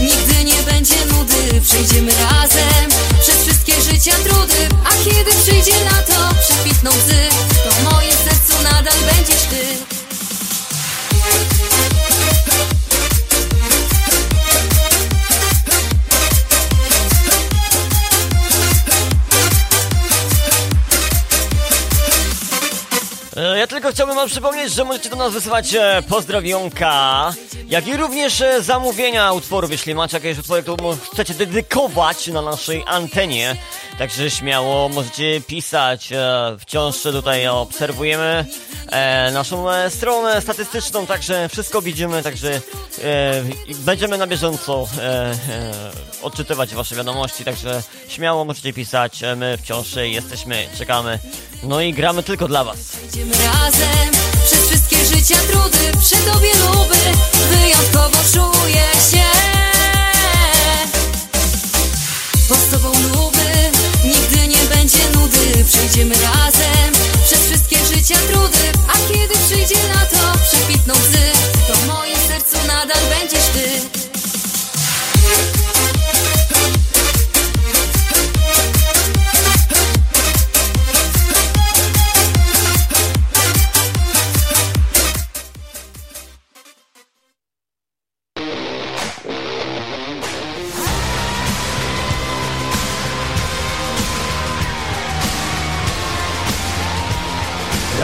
nigdy 0.00 0.44
nie 0.44 0.62
będzie 0.62 1.06
nudy. 1.06 1.60
Przejdziemy 1.64 2.12
razem 2.12 2.88
przez 3.20 3.36
wszystkie 3.42 3.82
życia 3.82 4.14
trudy. 4.24 4.68
A 4.84 5.04
kiedy 5.04 5.30
przyjdzie 5.42 5.84
na 5.84 6.02
to 6.02 6.34
przekwitną 6.40 6.90
łzy 6.90 7.22
To 8.84 8.90
w 8.90 9.31
Ja 23.62 23.66
tylko 23.66 23.90
chciałbym 23.90 24.16
wam 24.16 24.28
przypomnieć, 24.28 24.72
że 24.72 24.84
możecie 24.84 25.10
do 25.10 25.16
nas 25.16 25.32
wysyłać 25.32 25.74
e, 25.74 26.02
pozdrowionka, 26.08 27.32
jak 27.68 27.86
i 27.86 27.96
również 27.96 28.40
e, 28.40 28.62
zamówienia 28.62 29.32
utworów, 29.32 29.70
jeśli 29.70 29.94
macie 29.94 30.16
jakieś 30.16 30.38
utwory, 30.38 30.62
które 30.62 30.76
chcecie 31.12 31.34
dedykować 31.34 32.26
na 32.26 32.42
naszej 32.42 32.84
antenie. 32.86 33.56
Także 33.98 34.30
śmiało 34.30 34.88
możecie 34.88 35.40
pisać. 35.40 36.12
E, 36.12 36.56
Wciąż 36.60 37.02
tutaj 37.02 37.48
obserwujemy 37.48 38.44
naszą 39.32 39.66
stronę 39.88 40.40
statystyczną, 40.40 41.06
także 41.06 41.48
wszystko 41.48 41.82
widzimy, 41.82 42.22
także 42.22 42.60
będziemy 43.78 44.18
na 44.18 44.26
bieżąco 44.26 44.88
odczytywać 46.22 46.74
wasze 46.74 46.94
wiadomości, 46.94 47.44
także 47.44 47.82
śmiało 48.08 48.44
możecie 48.44 48.72
pisać. 48.72 49.20
My 49.36 49.58
wciąż 49.58 49.86
jesteśmy, 49.96 50.68
czekamy. 50.78 51.18
No 51.62 51.80
i 51.80 51.92
gramy 51.92 52.22
tylko 52.22 52.48
dla 52.48 52.64
was. 52.64 52.78
Razem. 53.52 54.10
Przez 54.44 54.66
wszystkie 54.66 54.96
życia 54.96 55.36
trudy 55.50 55.78
Przy 56.00 56.16
tobie 56.16 56.50
luby, 56.54 56.96
wyjątkowo 57.50 58.18
czuję 58.32 58.88
się. 59.10 59.26
Bo 62.48 62.54
z 62.54 62.70
tobą 62.70 62.88
luby, 62.88 63.70
nigdy 64.04 64.48
nie 64.48 64.64
będzie 64.76 64.98
nudy. 65.14 65.64
Przejdziemy 65.68 66.14
razem. 66.14 66.92
Przez 67.26 67.40
wszystkie 67.40 67.76
życia 67.94 68.16
trudy 68.28 68.58
A 68.88 69.12
kiedy 69.12 69.34
przyjdzie 69.46 69.88
na 69.94 70.06
to 70.06 70.38
przekwitną 70.50 70.94
łzy 70.94 71.32
To 71.66 71.74
w 71.74 71.86
moim 71.86 72.16
sercu 72.28 72.66
nadal 72.66 73.02
będziesz 73.18 73.44
ty 73.44 73.80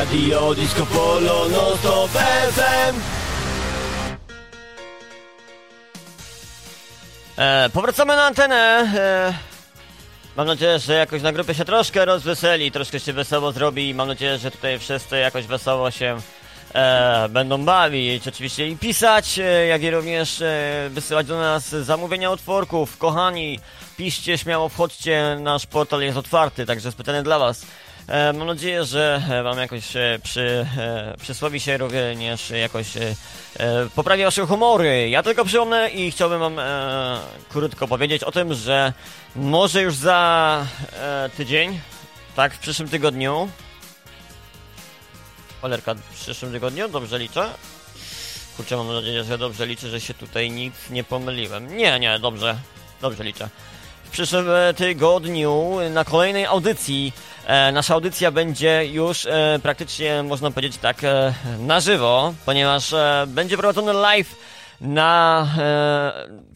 Radio 0.09 0.55
Disco 0.55 0.87
Polo, 0.87 1.49
no 1.49 1.77
to 1.83 2.09
FM. 2.09 2.97
E, 7.37 7.71
powracamy 7.73 8.17
na 8.17 8.25
antenę. 8.25 8.57
E, 8.97 9.35
mam 10.37 10.47
nadzieję, 10.47 10.79
że 10.79 10.95
jakoś 10.95 11.23
na 11.23 11.33
grupie 11.33 11.55
się 11.55 11.65
troszkę 11.65 12.05
rozweseli, 12.05 12.73
troszkę 12.73 13.01
się 13.01 13.13
wesoło 13.13 13.53
zrobi. 13.53 13.95
Mam 13.95 14.09
nadzieję, 14.09 14.39
że 14.39 14.51
tutaj 14.51 14.79
wszyscy 14.79 15.19
jakoś 15.19 15.47
wesoło 15.47 15.91
się 15.91 16.17
e, 16.75 17.29
będą 17.29 17.65
bawić. 17.65 18.29
Oczywiście 18.29 18.69
i 18.69 18.77
pisać, 18.77 19.39
e, 19.39 19.67
jak 19.67 19.83
i 19.83 19.91
również 19.91 20.43
e, 20.43 20.89
wysyłać 20.91 21.27
do 21.27 21.39
nas 21.39 21.69
zamówienia 21.69 22.31
utworków. 22.31 22.99
Kochani, 22.99 23.61
piszcie 23.97 24.39
śmiało, 24.39 24.69
wchodźcie. 24.69 25.37
Nasz 25.41 25.67
portal 25.67 26.01
jest 26.01 26.19
otwarty, 26.19 26.67
także 26.67 26.93
specjalnie 26.93 27.23
dla 27.23 27.39
Was. 27.39 27.67
E, 28.09 28.33
mam 28.33 28.47
nadzieję, 28.47 28.85
że 28.85 29.23
e, 29.31 29.43
Wam 29.43 29.59
jakoś 29.59 29.97
e, 29.97 30.19
przy, 30.23 30.67
przysłowi 31.21 31.61
się 31.61 31.77
również 31.77 32.51
jakoś 32.51 32.87
poprawi 33.95 34.25
Wasze 34.25 34.47
humory. 34.47 35.09
Ja 35.09 35.23
tylko 35.23 35.45
przypomnę 35.45 35.91
i 35.91 36.11
chciałbym 36.11 36.41
Wam 36.41 36.57
krótko 37.49 37.89
powiedzieć 37.89 38.25
o 38.25 38.33
tym, 38.33 38.55
że 38.55 38.93
może 39.37 39.83
już 39.83 39.95
za 39.95 40.67
tydzień, 41.37 41.81
tak, 42.37 42.55
w 42.55 42.59
przyszłym 42.59 42.89
tygodniu, 42.89 43.49
Olerka, 45.63 45.95
w 45.95 46.21
przyszłym 46.21 46.53
tygodniu, 46.53 46.89
dobrze 46.89 47.19
liczę? 47.19 47.51
Kurczę, 48.57 48.77
mam 48.77 48.93
nadzieję, 48.93 49.25
że 49.25 49.39
dobrze 49.39 49.67
liczę, 49.67 49.89
że 49.89 50.01
się 50.01 50.15
tutaj 50.15 50.51
nic 50.51 50.75
nie 50.91 51.05
pomyliłem. 51.05 51.77
Nie, 51.77 52.01
nie, 52.01 52.19
dobrze, 52.19 52.59
dobrze 53.01 53.25
liczę. 53.25 53.49
W 54.09 54.11
przyszłym 54.11 54.51
e, 54.51 54.75
tygodniu 54.75 55.77
na 55.91 56.05
kolejnej 56.05 56.47
audycji 56.47 57.13
e, 57.47 57.73
nasza 57.73 57.95
audycja 57.95 58.31
będzie 58.31 58.87
już 58.87 59.27
e, 59.27 59.59
praktycznie, 59.63 60.23
można 60.23 60.51
powiedzieć 60.51 60.77
tak, 60.77 60.97
na 61.61 61.81
żywo, 61.81 62.35
ponieważ 62.47 62.95
będzie 63.27 63.57
prowadzony 63.57 63.93
live 63.93 64.37
na 64.81 65.47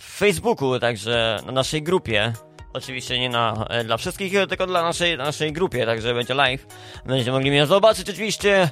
Facebooku, 0.03 0.79
także 0.81 1.41
na 1.47 1.53
naszej 1.53 1.83
grupie 1.83 2.33
Oczywiście 2.75 3.19
nie 3.19 3.29
na, 3.29 3.67
dla 3.85 3.97
wszystkich, 3.97 4.33
tylko 4.49 4.67
dla 4.67 4.83
naszej, 4.83 5.19
naszej 5.19 5.53
grupie, 5.53 5.87
także 5.87 6.15
będzie 6.15 6.35
live. 6.35 6.67
Będziecie 7.07 7.33
mogli 7.33 7.51
mnie 7.51 7.67
zobaczyć 7.67 8.11
oczywiście 8.11 8.71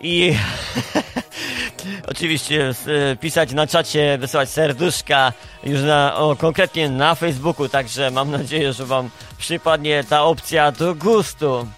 i 0.00 0.34
oczywiście 2.12 2.70
e, 3.12 3.16
pisać 3.16 3.52
na 3.52 3.66
czacie, 3.66 4.18
wysyłać 4.18 4.50
serduszka 4.50 5.32
już 5.64 5.82
na, 5.82 6.16
o, 6.16 6.36
konkretnie 6.36 6.88
na 6.88 7.14
Facebooku, 7.14 7.68
także 7.68 8.10
mam 8.10 8.30
nadzieję, 8.30 8.72
że 8.72 8.86
wam 8.86 9.10
przypadnie 9.38 10.04
ta 10.04 10.24
opcja 10.24 10.72
do 10.72 10.94
gustu. 10.94 11.68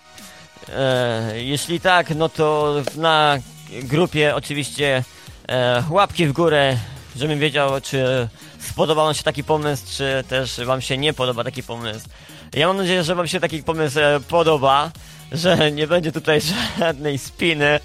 E, 0.68 1.32
jeśli 1.42 1.80
tak, 1.80 2.14
no 2.14 2.28
to 2.28 2.74
na 2.96 3.38
grupie 3.82 4.34
oczywiście 4.34 5.04
e, 5.48 5.84
łapki 5.90 6.26
w 6.26 6.32
górę, 6.32 6.76
żebym 7.16 7.38
wiedział, 7.38 7.80
czy 7.80 8.28
spodobał 8.58 9.04
wam 9.04 9.14
się 9.14 9.22
taki 9.22 9.44
pomysł, 9.44 9.84
czy 9.96 10.24
też 10.28 10.60
wam 10.64 10.80
się 10.80 10.98
nie 10.98 11.12
podoba 11.12 11.44
taki 11.44 11.62
pomysł. 11.62 12.08
Ja 12.54 12.68
mam 12.68 12.76
nadzieję, 12.76 13.04
że 13.04 13.14
wam 13.14 13.28
się 13.28 13.40
taki 13.40 13.62
pomysł 13.62 13.98
e, 14.00 14.20
podoba, 14.28 14.90
że 15.32 15.72
nie 15.72 15.86
będzie 15.86 16.12
tutaj 16.12 16.40
żadnej 16.78 17.18
spiny, 17.18 17.80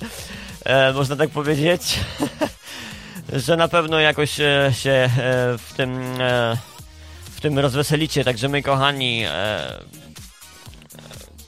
e, 0.65 0.93
można 0.93 1.15
tak 1.15 1.29
powiedzieć, 1.29 1.99
że 3.45 3.57
na 3.57 3.67
pewno 3.67 3.99
jakoś 3.99 4.39
e, 4.39 4.71
się 4.73 4.91
e, 4.91 5.09
w 5.57 5.73
tym 5.77 6.01
e, 6.19 6.57
w 7.35 7.41
tym 7.41 7.59
rozweselicie, 7.59 8.23
także 8.23 8.49
my 8.49 8.63
kochani 8.63 9.25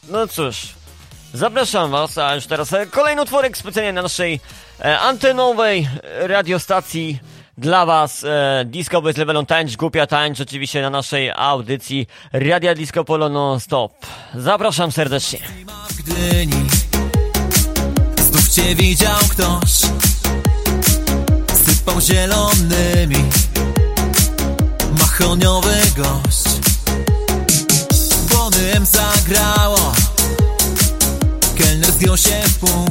no 0.09 0.27
cóż, 0.27 0.67
Zapraszam 1.33 1.91
Was, 1.91 2.17
a 2.17 2.35
już 2.35 2.47
teraz 2.47 2.75
kolejny 2.91 3.21
utworek 3.21 3.57
specjalnie 3.57 3.93
na 3.93 4.01
naszej 4.01 4.39
antenowej 5.01 5.87
radiostacji 6.19 7.19
dla 7.57 7.85
Was. 7.85 8.23
E, 8.23 8.65
Disco 8.65 9.01
bez 9.01 9.17
levelą 9.17 9.45
tańcz, 9.45 9.75
głupia 9.75 10.07
tańcz, 10.07 10.41
oczywiście 10.41 10.81
na 10.81 10.89
naszej 10.89 11.31
audycji 11.35 12.07
Radia 12.33 12.75
Disco 12.75 13.03
Polo 13.03 13.29
non 13.29 13.59
stop. 13.59 13.91
Zapraszam 14.35 14.91
serdecznie. 14.91 15.39
Gdyni. 16.05 16.65
Znów 18.29 18.49
cię 18.49 18.75
widział 18.75 19.19
ktoś. 19.29 19.71
Sypał 21.65 22.01
zielonymi. 22.01 23.29
Machoniowy 24.99 25.75
gość. 25.97 26.43
Bonym 28.29 28.85
zagrało. 28.85 29.93
Kelner 31.57 31.91
zdjął 31.91 32.17
się 32.17 32.41
w 32.47 32.55
pół. 32.55 32.89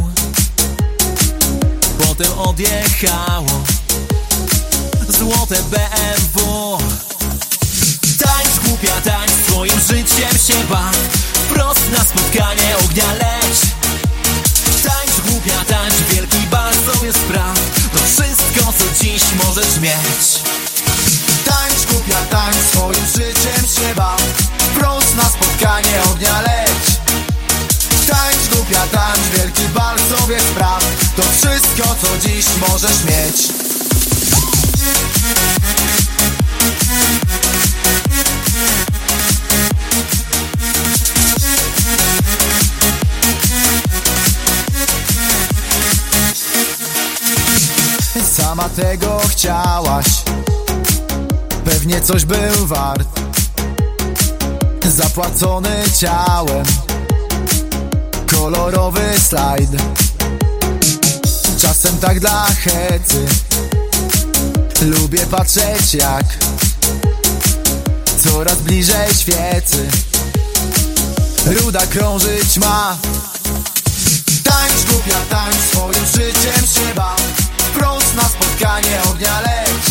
Potem 1.99 2.39
odjechało. 2.39 3.62
Złote 5.09 5.62
BMW 5.62 6.79
Tańcz 8.19 8.61
głupia, 8.65 9.01
tańcz 9.01 9.33
swoim 9.47 9.81
życiem 9.81 10.39
się 10.47 10.65
baw 10.71 11.34
Wprost 11.45 11.91
na 11.91 12.05
spotkanie 12.05 12.77
ognia 12.85 13.13
leć. 13.13 13.59
Tańcz 14.83 15.21
głupia, 15.29 15.65
tańcz 15.69 15.95
wielki 15.95 16.39
bal 16.51 16.73
sobie 16.75 17.13
spraw 17.13 17.59
To 17.93 17.99
wszystko 17.99 18.73
co 18.73 19.05
dziś 19.05 19.23
możesz 19.45 19.81
mieć. 19.81 20.25
Tańcz 21.45 21.87
głupia, 21.93 22.19
tańcz 22.31 22.57
swoim 22.57 23.07
życiem 23.07 23.67
się 23.77 23.95
baw. 23.95 24.23
Wprost 24.59 25.17
na 25.17 25.25
spotkanie 25.25 26.03
ognia 26.13 26.41
leć. 26.41 26.85
Tańcz 28.09 28.55
głupia, 28.55 28.87
tańcz 28.87 29.27
wielki 29.37 29.69
bal 29.75 29.99
sobie 29.99 30.41
spraw 30.41 30.85
To 31.17 31.23
wszystko 31.23 31.97
co 32.03 32.29
dziś 32.29 32.47
możesz 32.69 33.05
mieć 33.05 33.64
Sama 48.65 48.77
tego 48.77 49.21
chciałaś. 49.29 50.07
Pewnie 51.65 52.01
coś 52.01 52.25
był 52.25 52.67
wart. 52.67 53.09
Zapłacony 54.85 55.83
ciałem. 55.99 56.67
Kolorowy 58.31 59.21
slajd. 59.29 59.71
Czasem 61.59 61.99
tak 61.99 62.21
dla 62.21 62.47
hecy. 62.47 63.27
Lubię 64.83 65.27
patrzeć 65.27 65.95
jak 65.95 66.25
Coraz 68.25 68.59
bliżej 68.59 69.15
świecy. 69.15 69.89
Ruda 71.47 71.87
krążyć 71.87 72.59
ma. 72.59 72.97
Tańcz 74.45 74.85
głupia, 74.91 75.21
tańcz 75.31 75.57
swoim 75.57 76.07
życiem 76.07 76.67
się 76.67 76.95
Wprost 77.75 78.14
na 78.14 78.22
spotkanie 78.22 79.03
ognia 79.11 79.41
leć. 79.41 79.85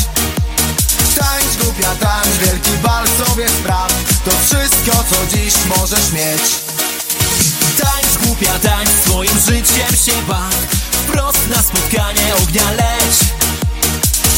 Tańcz 1.19 1.63
głupia, 1.63 1.95
tańcz 1.95 2.35
wielki 2.45 2.71
bal 2.83 3.07
sobie 3.07 3.49
spraw. 3.49 3.93
To 4.25 4.31
wszystko 4.31 5.03
co 5.09 5.37
dziś 5.37 5.53
możesz 5.77 6.11
mieć. 6.11 6.41
Tańcz 7.81 8.25
głupia, 8.25 8.59
tańcz 8.59 8.89
swoim 9.05 9.39
życiem 9.47 9.95
się 10.05 10.21
baw. 10.27 10.53
Wprost 10.91 11.47
na 11.49 11.61
spotkanie 11.61 12.35
ognia 12.43 12.71
leć. 12.71 13.15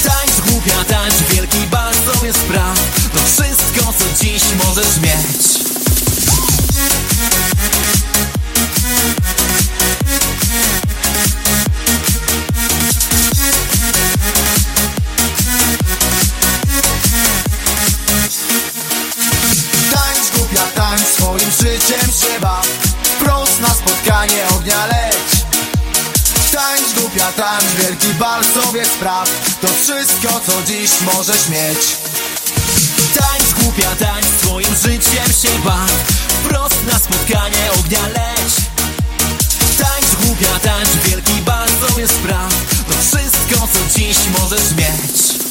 Tańcz 0.03 0.49
głupia, 0.49 0.83
tańcz 0.83 1.15
wielki 1.33 1.67
bal 1.71 1.93
sobie 1.93 2.33
spraw. 2.33 2.79
To 3.13 3.19
wszystko 3.25 3.93
co 3.93 4.23
dziś 4.23 4.43
możesz 4.63 4.97
mieć 4.97 5.64
życiem 21.65 22.39
baw 22.41 22.67
Wprost 23.03 23.59
na 23.61 23.69
spotkanie 23.69 24.47
ognia 24.57 24.85
leć 24.85 25.45
Tańcz 26.53 26.99
głupia, 26.99 27.31
tańcz 27.31 27.73
wielki 27.79 28.07
bal 28.07 28.43
sobie 28.45 28.85
spraw. 28.85 29.29
To 29.61 29.67
wszystko 29.67 30.41
co 30.45 30.63
dziś 30.67 30.91
możesz 31.01 31.49
mieć. 31.49 31.97
Tańcz 33.13 33.63
głupia, 33.63 33.95
tańcz 33.95 34.25
swoim 34.41 34.75
życiem 34.75 35.33
się 35.41 35.59
baw 35.65 35.91
Wprost 36.43 36.85
na 36.91 36.99
spotkanie 36.99 37.71
ognia 37.79 38.07
leć 38.07 38.53
Tańcz 39.77 40.25
głupia, 40.25 40.59
tańcz 40.59 41.09
wielki 41.09 41.41
bal 41.41 41.67
sobie 41.87 42.07
spraw. 42.07 42.53
To 42.87 42.93
wszystko 43.01 43.67
co 43.73 43.99
dziś 43.99 44.17
możesz 44.39 44.71
mieć 44.71 45.45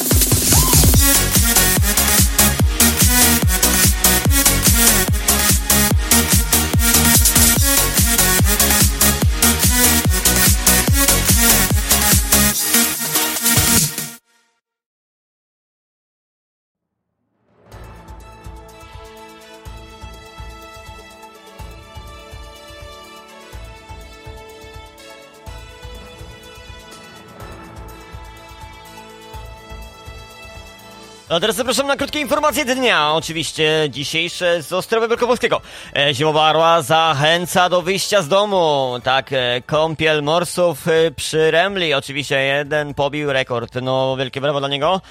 A 31.35 31.39
teraz 31.39 31.55
zapraszam 31.55 31.87
na 31.87 31.95
krótkie 31.95 32.19
informacje 32.19 32.65
dnia. 32.65 33.13
Oczywiście 33.13 33.87
dzisiejsze 33.89 34.63
z 34.63 34.73
Ostrowa 34.73 35.07
Wielkopolskiego. 35.07 35.61
E, 35.95 36.13
Zimowa 36.13 36.43
Arła 36.43 36.81
zachęca 36.81 37.69
do 37.69 37.81
wyjścia 37.81 38.21
z 38.21 38.27
domu. 38.27 38.93
Tak, 39.03 39.33
e, 39.33 39.61
kąpiel 39.65 40.23
morsów 40.23 40.87
e, 40.87 41.11
przy 41.11 41.51
Remli. 41.51 41.93
Oczywiście 41.93 42.39
jeden 42.39 42.93
pobił 42.93 43.33
rekord. 43.33 43.75
No, 43.81 44.15
wielkie 44.17 44.41
brawo 44.41 44.59
dla 44.59 44.69
niego. 44.69 45.01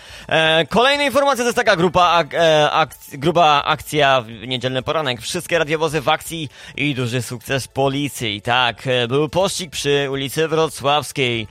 Kolejna 0.69 1.05
informacja 1.05 1.45
to 1.45 1.49
jest 1.49 1.57
taka 1.57 1.77
grupa, 1.77 2.25
ak, 2.73 2.95
gruba 3.13 3.63
akcja 3.65 4.21
w 4.21 4.29
niedzielny 4.29 4.83
poranek. 4.83 5.21
Wszystkie 5.21 5.59
radiowozy 5.59 6.01
w 6.01 6.09
akcji 6.09 6.49
i 6.77 6.95
duży 6.95 7.23
sukces 7.23 7.69
policji. 7.69 8.43
Tak, 8.43 8.83
był 9.09 9.29
pościg 9.29 9.71
przy 9.71 10.09
ulicy 10.11 10.49
Wrocławskiej. 10.49 11.47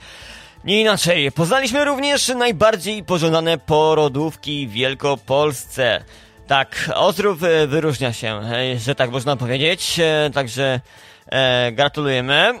Nie 0.64 0.80
inaczej, 0.80 1.32
poznaliśmy 1.32 1.84
również 1.84 2.28
najbardziej 2.28 3.04
pożądane 3.04 3.58
porodówki 3.58 4.66
w 4.66 4.70
Wielkopolsce. 4.70 6.04
Tak, 6.46 6.90
Ostrów 6.94 7.42
e, 7.42 7.66
wyróżnia 7.66 8.12
się, 8.12 8.28
e, 8.28 8.78
że 8.78 8.94
tak 8.94 9.10
można 9.10 9.36
powiedzieć, 9.36 10.00
e, 10.00 10.30
także 10.34 10.80
e, 11.26 11.72
gratulujemy. 11.72 12.60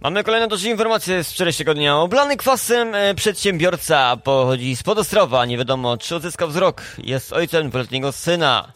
Mamy 0.00 0.24
kolejną 0.24 0.48
też 0.48 0.64
informację 0.64 1.24
z 1.24 1.32
wczorajszego 1.32 1.74
dnia. 1.74 1.96
Oblany 1.96 2.36
kwasem 2.36 2.92
przedsiębiorca 3.16 4.16
pochodzi 4.16 4.76
z 4.76 4.82
Podostrowa. 4.82 5.46
Nie 5.46 5.58
wiadomo, 5.58 5.96
czy 5.96 6.16
odzyskał 6.16 6.48
wzrok. 6.48 6.82
Jest 6.98 7.32
ojcem 7.32 7.68
dwuletniego 7.68 8.12
syna. 8.12 8.72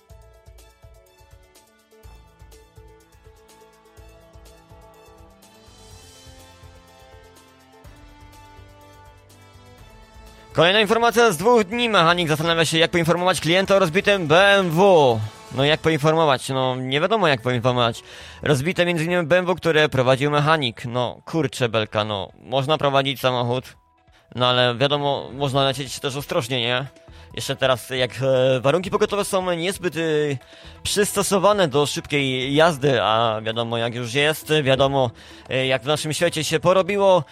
Kolejna 10.57 10.81
informacja 10.81 11.33
z 11.33 11.37
dwóch 11.37 11.65
dni. 11.65 11.89
Mechanik 11.89 12.29
zastanawia 12.29 12.65
się, 12.65 12.79
jak 12.79 12.91
poinformować 12.91 13.41
klienta 13.41 13.77
o 13.77 13.79
rozbitym 13.79 14.27
BMW. 14.27 15.21
No 15.55 15.65
jak 15.65 15.81
poinformować? 15.81 16.49
No 16.49 16.77
nie 16.77 17.01
wiadomo 17.01 17.29
jak 17.29 17.41
poinformować. 17.41 18.03
Rozbite 18.43 18.83
m.in. 18.83 19.27
BMW, 19.27 19.55
które 19.55 19.89
prowadził 19.89 20.31
mechanik. 20.31 20.85
No 20.85 21.21
kurczę 21.25 21.69
belka, 21.69 22.05
no 22.05 22.33
można 22.41 22.79
prowadzić 22.79 23.21
samochód. 23.21 23.77
No 24.35 24.47
ale 24.47 24.75
wiadomo, 24.75 25.31
można 25.33 25.65
lecieć 25.65 26.01
też 26.01 26.17
ostrożnie, 26.17 26.61
nie? 26.61 26.87
Jeszcze 27.35 27.57
teraz, 27.57 27.91
jak 27.91 28.11
e, 28.11 28.61
warunki 28.61 28.91
pogotowe 28.91 29.24
są 29.24 29.53
niezbyt 29.53 29.97
e, 29.97 30.01
przystosowane 30.83 31.68
do 31.68 31.87
szybkiej 31.87 32.55
jazdy, 32.55 33.03
a 33.03 33.41
wiadomo 33.43 33.79
jak 33.79 33.95
już 33.95 34.14
jest, 34.14 34.53
wiadomo 34.62 35.11
e, 35.49 35.66
jak 35.66 35.83
w 35.83 35.87
naszym 35.87 36.12
świecie 36.12 36.45
się 36.45 36.61
porobiło, 36.61 37.24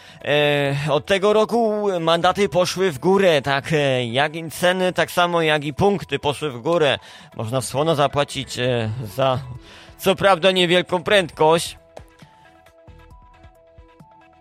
od 0.90 1.06
tego 1.06 1.32
roku 1.32 1.86
mandaty 2.00 2.48
poszły 2.48 2.90
w 2.90 2.98
górę, 2.98 3.42
tak 3.42 3.74
jak 4.10 4.36
i 4.36 4.50
ceny, 4.50 4.92
tak 4.92 5.10
samo 5.10 5.42
jak 5.42 5.64
i 5.64 5.74
punkty 5.74 6.18
poszły 6.18 6.50
w 6.50 6.60
górę. 6.60 6.98
Można 7.36 7.60
słono 7.60 7.94
zapłacić 7.94 8.56
za, 9.16 9.38
co 9.98 10.14
prawda, 10.14 10.50
niewielką 10.50 11.02
prędkość, 11.02 11.78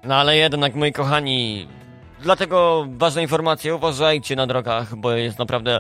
no 0.04 0.16
ale 0.16 0.38
jednak, 0.38 0.76
moi 0.76 0.91
kochani, 0.91 1.68
dlatego 2.24 2.88
ważna 2.89 3.21
informacja, 3.21 3.76
uważajcie 3.76 4.36
na 4.36 4.47
drogach, 4.47 4.95
bo 4.95 5.11
jest 5.11 5.39
naprawdę... 5.39 5.80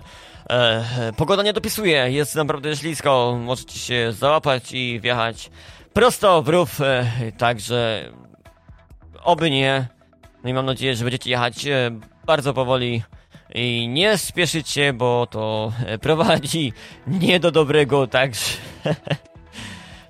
E, 0.49 1.13
pogoda 1.17 1.43
nie 1.43 1.53
dopisuje, 1.53 2.11
jest 2.11 2.35
naprawdę 2.35 2.75
ślisko, 2.75 3.39
możecie 3.41 3.79
się 3.79 4.11
załapać 4.11 4.71
i 4.71 4.99
wjechać 4.99 5.49
prosto 5.93 6.41
w 6.41 6.49
rów, 6.49 6.81
e, 6.81 7.05
także 7.37 8.09
oby 9.23 9.51
nie. 9.51 9.87
No 10.43 10.49
i 10.49 10.53
mam 10.53 10.65
nadzieję, 10.65 10.95
że 10.95 11.03
będziecie 11.03 11.29
jechać 11.29 11.67
e, 11.67 11.99
bardzo 12.25 12.53
powoli 12.53 13.03
i 13.55 13.87
nie 13.87 14.17
spieszyć 14.17 14.69
się, 14.69 14.93
bo 14.93 15.27
to 15.31 15.71
e, 15.85 15.97
prowadzi 15.97 16.73
nie 17.07 17.39
do 17.39 17.51
dobrego, 17.51 18.07
także... 18.07 18.45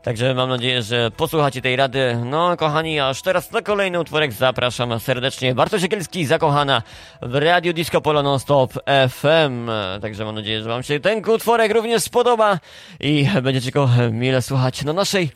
Także 0.04 0.34
mam 0.34 0.49
nadzieję, 0.49 0.82
że 0.82 1.12
posłuchacie 1.12 1.62
tej 1.62 1.76
rady. 1.76 2.18
No, 2.26 2.58
kochani, 2.58 2.99
aż 2.99 3.22
teraz 3.22 3.51
na 3.51 3.62
kolejny 3.62 3.99
utworek 3.99 4.32
zapraszam 4.32 4.99
serdecznie. 4.99 5.56
Bartosz 5.56 5.82
Siekielski, 5.82 6.26
zakochana 6.26 6.82
w 7.22 7.36
Radio 7.36 7.74
Disco 7.74 8.01
Polo 8.01 8.24
Non-Stop 8.24 8.74
FM. 9.10 9.70
Także 10.01 10.26
mam 10.26 10.36
nadzieję, 10.36 10.62
że 10.62 10.70
wam 10.70 10.84
się 10.84 10.99
ten 10.99 11.30
utworek 11.30 11.74
również 11.74 12.04
spodoba 12.04 12.60
i 12.99 13.28
będziecie 13.43 13.72
go 13.72 13.89
mile 14.12 14.41
słuchać 14.41 14.84
na 14.84 14.93
naszej 14.93 15.32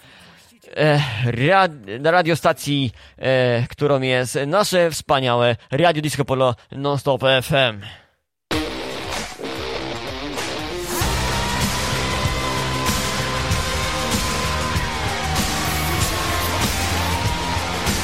e, 0.77 1.01
rad, 1.47 1.71
radiostacji, 2.03 2.91
e, 3.17 3.67
którą 3.69 4.01
jest 4.01 4.39
nasze 4.47 4.91
wspaniałe 4.91 5.55
Radio 5.71 6.01
Disco 6.01 6.25
Polo 6.25 6.55
Non-Stop 6.71 7.21
FM. 7.21 8.06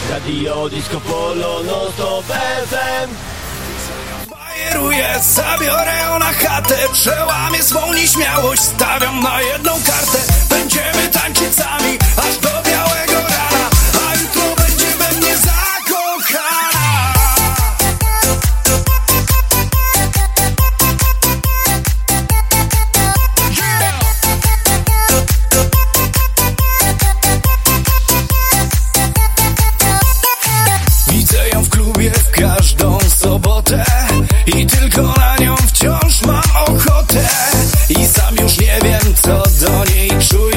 Radio 0.10 0.70
Disco 0.70 0.99
Polo, 0.99 1.64
no 1.64 1.91
to 1.97 2.24
FM 2.24 3.10
Bajeruję, 4.30 5.20
zabiorę 5.20 6.20
na 6.20 6.34
chatę 6.34 6.76
Przełamię 6.93 7.64
swą 7.64 7.93
nieśmiałość 7.93 8.62
Stawiam 8.62 9.20
na 9.20 9.41
jedną 9.41 9.72
kartę. 9.72 10.20
Będziemy 10.49 11.08
tańczyć 11.12 11.56
sami 11.56 11.97
Aż 12.18 12.38
do 12.38 12.70
białego 12.70 13.12
I 34.47 34.65
tylko 34.65 35.01
na 35.01 35.35
nią 35.37 35.55
wciąż 35.57 36.21
mam 36.21 36.43
ochotę. 36.67 37.27
I 37.89 38.05
sam 38.07 38.35
już 38.41 38.59
nie 38.59 38.79
wiem 38.83 39.15
co 39.21 39.43
do 39.65 39.85
niej 39.85 40.09
czuję 40.29 40.53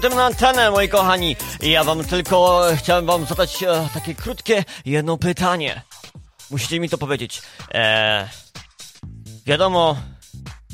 powrotem 0.00 0.18
na 0.18 0.24
antenę, 0.24 0.70
moi 0.70 0.88
kochani. 0.88 1.36
Ja 1.62 1.84
wam 1.84 2.04
tylko 2.04 2.70
e, 2.70 2.76
chciałem 2.76 3.06
wam 3.06 3.26
zadać 3.26 3.62
e, 3.62 3.88
takie 3.94 4.14
krótkie 4.14 4.64
jedno 4.84 5.18
pytanie. 5.18 5.82
Musicie 6.50 6.80
mi 6.80 6.88
to 6.88 6.98
powiedzieć. 6.98 7.42
E, 7.74 8.28
wiadomo, 9.46 9.96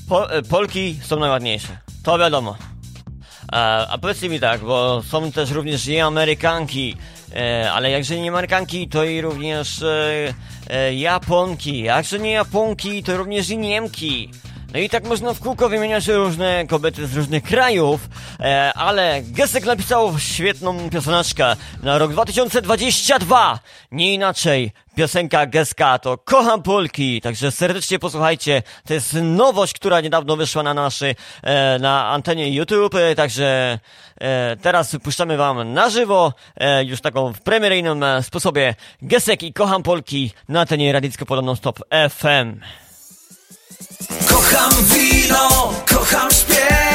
po, 0.08 0.32
e, 0.32 0.42
Polki 0.42 0.98
są 1.02 1.18
najładniejsze. 1.18 1.78
To 2.02 2.18
wiadomo. 2.18 2.56
E, 3.52 3.56
a 3.90 3.98
powiedzcie 3.98 4.28
mi 4.28 4.40
tak, 4.40 4.60
bo 4.60 5.02
są 5.02 5.32
też 5.32 5.50
również 5.50 5.86
i 5.86 6.00
Amerykanki, 6.00 6.96
e, 7.34 7.72
ale 7.72 7.90
jakże 7.90 8.20
nie 8.20 8.30
Amerykanki, 8.30 8.88
to 8.88 9.04
i 9.04 9.20
również 9.20 9.84
Japonki. 10.96 11.82
Jakże 11.82 12.18
nie 12.18 12.30
Japonki, 12.32 13.02
to 13.02 13.16
również 13.16 13.50
i 13.50 13.58
Niemki. 13.58 14.30
No 14.72 14.80
i 14.80 14.88
tak 14.88 15.04
można 15.04 15.34
w 15.34 15.40
kółko 15.40 15.68
wymieniać 15.68 16.08
różne 16.08 16.66
kobiety 16.66 17.06
z 17.06 17.16
różnych 17.16 17.42
krajów, 17.42 18.08
E, 18.40 18.72
ale 18.74 19.22
Gesek 19.22 19.64
napisał 19.64 20.18
świetną 20.18 20.90
pioseneczkę 20.90 21.56
na 21.82 21.98
rok 21.98 22.12
2022. 22.12 23.58
Nie 23.92 24.14
inaczej. 24.14 24.72
Piosenka 24.94 25.46
Geska 25.46 25.98
to 25.98 26.18
Kocham 26.18 26.62
Polki, 26.62 27.20
także 27.20 27.52
serdecznie 27.52 27.98
posłuchajcie. 27.98 28.62
To 28.86 28.94
jest 28.94 29.16
nowość, 29.22 29.72
która 29.72 30.00
niedawno 30.00 30.36
wyszła 30.36 30.62
na 30.62 30.74
naszej, 30.74 31.14
na 31.80 32.08
antenie 32.08 32.54
YouTube, 32.54 32.94
także 33.16 33.78
e, 34.20 34.56
teraz 34.56 34.96
puszczamy 35.02 35.36
wam 35.36 35.72
na 35.72 35.90
żywo, 35.90 36.32
e, 36.56 36.84
już 36.84 37.00
taką 37.00 37.32
w 37.32 37.40
premieryjnym 37.40 38.04
sposobie 38.22 38.74
Gesek 39.02 39.42
i 39.42 39.52
Kocham 39.52 39.82
Polki 39.82 40.32
na 40.48 40.60
antenie 40.60 40.92
Radicko 40.92 41.26
Podobno 41.26 41.56
Stop 41.56 41.78
FM. 42.10 42.60
Kocham 44.28 44.72
wino, 44.84 45.72
kocham 45.86 46.30
śpiew 46.30 46.85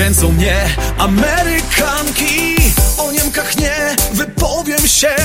kręcą 0.00 0.32
mnie 0.32 0.56
Amerykanki. 0.98 2.56
O 2.98 3.12
Niemkach 3.12 3.56
nie 3.56 3.96
wypowiem 4.12 4.88
się. 4.88 5.16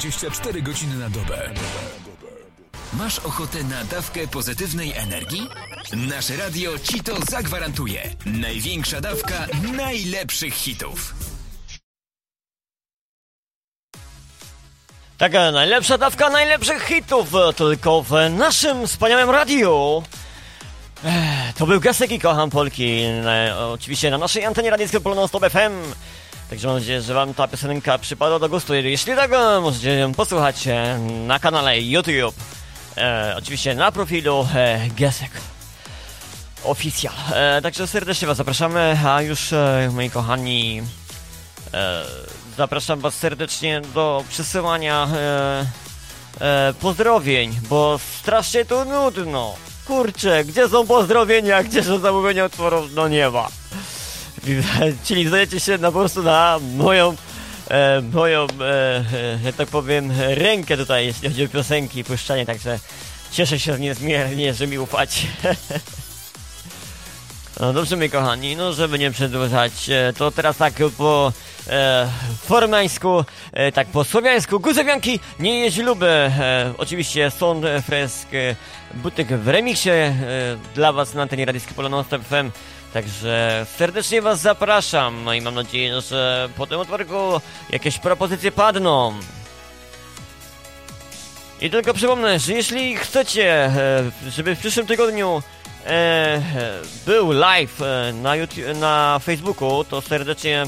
24 0.00 0.62
godziny 0.62 0.96
na 0.96 1.10
dobę. 1.10 1.50
Masz 2.92 3.18
ochotę 3.18 3.64
na 3.64 3.84
dawkę 3.84 4.26
pozytywnej 4.28 4.92
energii? 4.96 5.48
Nasze 5.92 6.36
radio 6.36 6.78
ci 6.78 7.00
to 7.00 7.16
zagwarantuje. 7.30 8.02
Największa 8.26 9.00
dawka 9.00 9.46
najlepszych 9.72 10.54
hitów. 10.54 11.14
Taka 15.18 15.52
najlepsza 15.52 15.98
dawka 15.98 16.30
najlepszych 16.30 16.82
hitów, 16.82 17.34
e, 17.34 17.52
tylko 17.52 18.02
w 18.02 18.10
naszym 18.30 18.86
wspaniałym 18.86 19.30
radiu. 19.30 20.02
E, 21.04 21.52
to 21.58 21.66
był 21.66 21.80
Gasek 21.80 22.12
i 22.12 22.20
kocham 22.20 22.50
Polki. 22.50 23.04
Oczywiście 23.72 24.10
na 24.10 24.18
naszej 24.18 24.44
antenie 24.44 24.70
radyjskiej 24.70 25.00
Polonostop 25.00 25.42
FM. 25.44 25.94
Mam 26.64 26.74
nadzieję, 26.74 27.02
że 27.02 27.14
wam 27.14 27.34
ta 27.34 27.48
piosenka 27.48 27.98
przypadła 27.98 28.38
do 28.38 28.48
gustu. 28.48 28.74
Jeśli 28.74 29.16
tak, 29.16 29.30
możecie 29.62 29.90
ją 29.94 30.14
posłuchać 30.14 30.66
e, 30.66 30.98
na 31.26 31.38
kanale 31.38 31.80
YouTube. 31.80 32.34
E, 32.96 33.34
oczywiście 33.38 33.74
na 33.74 33.92
profilu 33.92 34.48
e, 34.54 34.88
Gesek 34.98 35.30
Oficjal. 36.64 37.14
E, 37.32 37.62
także 37.62 37.86
serdecznie 37.86 38.28
was 38.28 38.36
zapraszamy, 38.36 38.98
a 39.06 39.22
już 39.22 39.52
e, 39.52 39.90
moi 39.92 40.10
kochani 40.10 40.82
e, 41.74 42.04
zapraszam 42.56 43.00
was 43.00 43.14
serdecznie 43.14 43.80
do 43.94 44.24
przesyłania 44.28 45.08
e, 46.40 46.74
pozdrowień, 46.80 47.60
bo 47.68 48.00
strasznie 48.20 48.64
tu 48.64 48.84
nudno. 48.84 49.54
Kurczę, 49.86 50.44
gdzie 50.44 50.68
są 50.68 50.86
pozdrowienia, 50.86 51.62
gdzie 51.62 51.82
są 51.82 51.98
zamówienia 51.98 52.44
utworów? 52.44 52.94
No 52.94 53.08
nie 53.08 53.30
ma. 53.30 53.48
Czyli 55.04 55.28
zdajecie 55.28 55.60
się 55.60 55.78
na 55.78 55.92
po 55.92 55.98
prostu 55.98 56.22
na 56.22 56.58
moją, 56.76 57.16
e, 57.68 58.02
moją, 58.12 58.46
e, 58.60 59.04
e, 59.12 59.38
że 59.44 59.52
tak 59.52 59.68
powiem, 59.68 60.12
rękę 60.28 60.76
tutaj, 60.76 61.06
jeśli 61.06 61.28
chodzi 61.28 61.44
o 61.44 61.48
piosenki 61.48 62.00
i 62.00 62.04
puszczanie, 62.04 62.46
także 62.46 62.78
cieszę 63.32 63.58
się 63.58 63.78
niezmiernie, 63.78 64.54
że 64.54 64.66
mi 64.66 64.78
ufacie. 64.78 65.26
No 67.60 67.72
dobrze, 67.72 67.96
moi 67.96 68.10
kochani, 68.10 68.56
no 68.56 68.72
żeby 68.72 68.98
nie 68.98 69.10
przedłużać, 69.10 69.90
e, 69.90 70.12
to 70.12 70.30
teraz 70.30 70.56
tak 70.56 70.74
po 70.98 71.32
e, 71.68 72.08
formańsku, 72.46 73.24
e, 73.52 73.72
tak 73.72 73.88
po 73.88 74.04
słowiańsku, 74.04 74.60
guzewianki, 74.60 75.20
nie 75.38 75.70
luby, 75.82 76.06
e, 76.06 76.72
oczywiście 76.78 77.30
Sąd 77.30 77.64
Fresk, 77.86 78.34
e, 78.34 78.56
butyk 78.94 79.28
w 79.28 79.48
remiksie 79.48 79.90
e, 79.90 80.14
dla 80.74 80.92
was 80.92 81.14
na 81.14 81.22
antenie 81.22 81.44
radyjskiej 81.44 81.74
Polonon 81.74 82.04
Stop 82.04 82.22
FM, 82.22 82.50
także 82.92 83.66
serdecznie 83.76 84.22
was 84.22 84.40
zapraszam, 84.40 85.24
no 85.24 85.34
i 85.34 85.40
mam 85.40 85.54
nadzieję, 85.54 86.00
że 86.00 86.48
po 86.56 86.66
tym 86.66 86.80
otworku 86.80 87.40
jakieś 87.70 87.98
propozycje 87.98 88.52
padną. 88.52 89.14
I 91.60 91.70
tylko 91.70 91.94
przypomnę, 91.94 92.38
że 92.38 92.52
jeśli 92.52 92.96
chcecie, 92.96 93.64
e, 93.64 94.10
żeby 94.30 94.56
w 94.56 94.58
przyszłym 94.58 94.86
tygodniu 94.86 95.42
e, 95.86 96.42
był 97.06 97.32
live 97.32 97.82
e, 97.82 98.12
na, 98.12 98.36
YouTube, 98.36 98.64
na 98.74 99.20
Facebooku, 99.22 99.84
to 99.84 100.00
serdecznie 100.00 100.64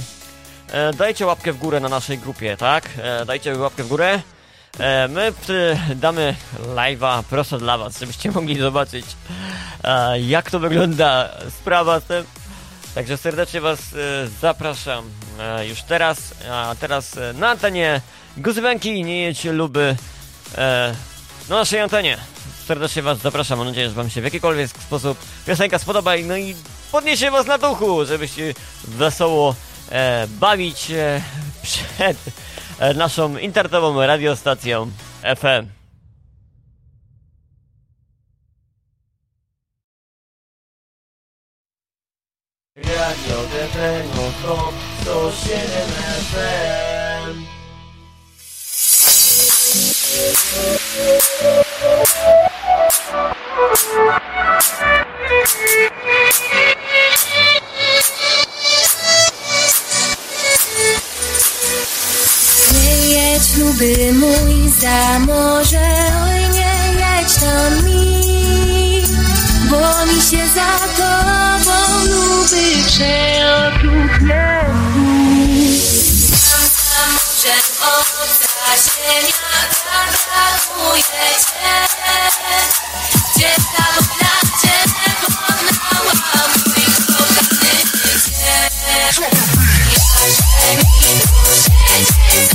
e, 0.72 0.92
dajcie 0.92 1.26
łapkę 1.26 1.52
w 1.52 1.58
górę 1.58 1.80
na 1.80 1.88
naszej 1.88 2.18
grupie, 2.18 2.56
tak? 2.56 2.88
E, 3.02 3.24
dajcie 3.24 3.58
łapkę 3.58 3.82
w 3.82 3.88
górę. 3.88 4.22
E, 4.78 5.08
my 5.08 5.32
damy 5.96 6.34
live'a 6.74 7.22
prosto 7.22 7.58
dla 7.58 7.78
was, 7.78 8.00
żebyście 8.00 8.30
mogli 8.30 8.58
zobaczyć 8.58 9.06
e, 9.84 10.20
jak 10.20 10.50
to 10.50 10.60
wygląda 10.60 11.28
sprawa 11.60 12.00
z 12.00 12.04
tym. 12.04 12.24
Także 12.94 13.16
serdecznie 13.16 13.60
was 13.60 13.78
e, 13.80 14.28
zapraszam 14.40 15.04
już 15.68 15.82
teraz, 15.82 16.34
a 16.50 16.74
teraz 16.80 17.18
na 17.34 17.50
antenie 17.50 18.00
Guzybanki, 18.36 19.04
nie 19.04 19.22
jedź 19.22 19.44
luby 19.44 19.96
na 21.48 21.56
naszej 21.56 21.80
antenie. 21.80 22.18
Serdecznie 22.66 23.02
was 23.02 23.18
zapraszam, 23.18 23.58
mam 23.58 23.66
nadzieję, 23.68 23.88
że 23.88 23.94
wam 23.94 24.10
się 24.10 24.20
w 24.20 24.24
jakikolwiek 24.24 24.70
sposób 24.70 25.18
piosenka 25.46 25.78
spodoba 25.78 26.12
no 26.24 26.36
i 26.36 26.54
podniesie 26.92 27.30
was 27.30 27.46
na 27.46 27.58
duchu, 27.58 28.04
żebyście 28.04 28.54
wesoło 28.84 29.54
bawić 30.28 30.86
przed 31.62 32.16
naszą 32.95 33.37
internetową 33.39 34.07
radiostacją 34.07 34.91
FM. 35.37 35.66
Radio 42.76 43.37
DP, 43.53 44.03
no 44.16 44.33
to 44.43 44.72
107 45.03 45.59
FM. 46.33 47.43
Jedź 63.12 63.56
luby 63.56 64.12
mój 64.12 64.70
za 64.80 65.18
morze, 65.18 65.88
oj 66.24 66.48
nie 66.48 66.74
jedź 67.00 67.34
tam 67.34 67.84
mi, 67.84 69.02
bo 69.70 70.06
mi 70.06 70.22
się 70.22 70.48
za 70.54 70.78
tobą 70.96 72.04
luby 72.04 72.64
przeokrutne. 72.86 74.64
Tam 76.48 76.64
za 76.88 77.02
morzem 77.12 77.64
obca 77.98 78.72
ziemia 78.82 79.56
zagaduje 79.82 81.02
cię, 81.46 81.76
gdzie 83.36 83.50
ta 83.76 83.84
wojna 83.94 84.34
cię 84.62 84.76
pokonała, 85.20 86.14
mój 86.66 86.84
kochany 87.06 87.76
cię. 88.24 88.56
Jaże 88.98 89.28
mi 90.76 91.20
duszę 91.28 92.51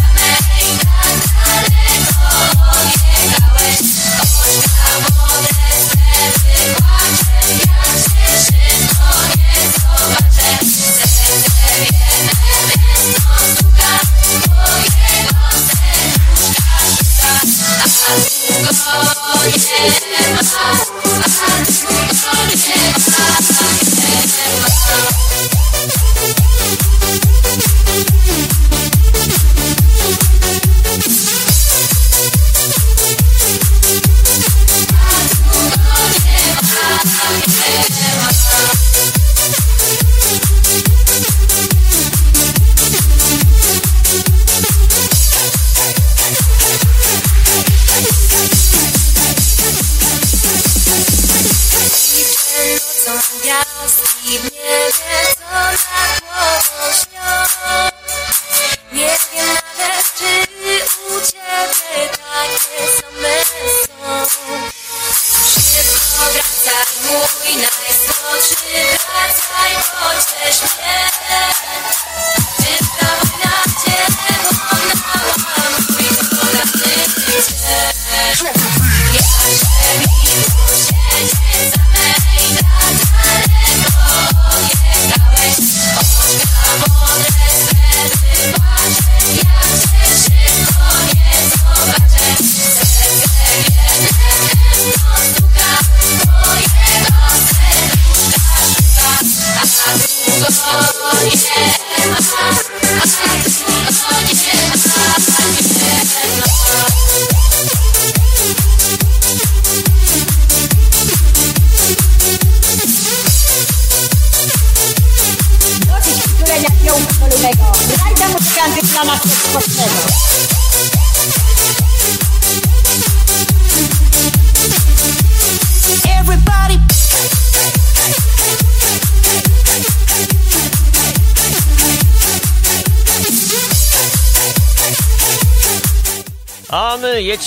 Yes. 20.50 20.87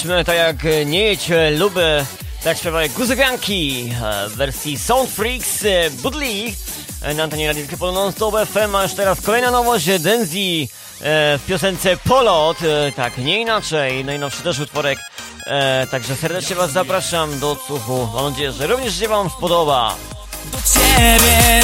Tak 0.01 0.37
jak 0.37 0.57
nie 0.87 1.05
jedź 1.05 1.31
e, 1.31 1.51
luby, 1.51 2.05
tak 2.45 2.59
śpiewają 2.59 2.89
Guzywianki 2.89 3.93
e, 4.03 4.29
w 4.29 4.37
wersji 4.37 4.79
Sound 4.79 5.11
Freaks 5.11 5.65
e, 5.65 5.91
Budli 5.91 6.55
e, 7.03 7.15
na 7.15 7.23
antenie 7.23 7.49
radyjskiej 7.49 7.79
Polo 7.79 7.93
Non-Stop 7.93 8.35
FM, 8.49 8.75
a 8.75 8.83
już 8.83 8.95
teraz 8.95 9.21
kolejna 9.21 9.51
nowość 9.51 9.89
e, 9.89 9.99
Denzi 9.99 10.69
e, 11.01 11.39
w 11.39 11.47
piosence 11.47 11.97
Polot, 11.97 12.57
e, 12.63 12.93
tak 12.93 13.19
nie 13.19 13.41
inaczej, 13.41 14.05
najnowszy 14.05 14.43
też 14.43 14.59
utworek, 14.59 14.99
e, 15.47 15.87
także 15.91 16.17
serdecznie 16.17 16.57
Was 16.57 16.73
zapraszam 16.73 17.39
do 17.41 17.51
odsłuchu, 17.51 18.09
mam 18.15 18.31
nadzieję, 18.31 18.53
że 18.53 18.67
również 18.67 18.99
się 18.99 19.09
Wam 19.09 19.31
spodoba. 19.31 19.95
Do 20.53 20.59
ciebie, 20.59 21.61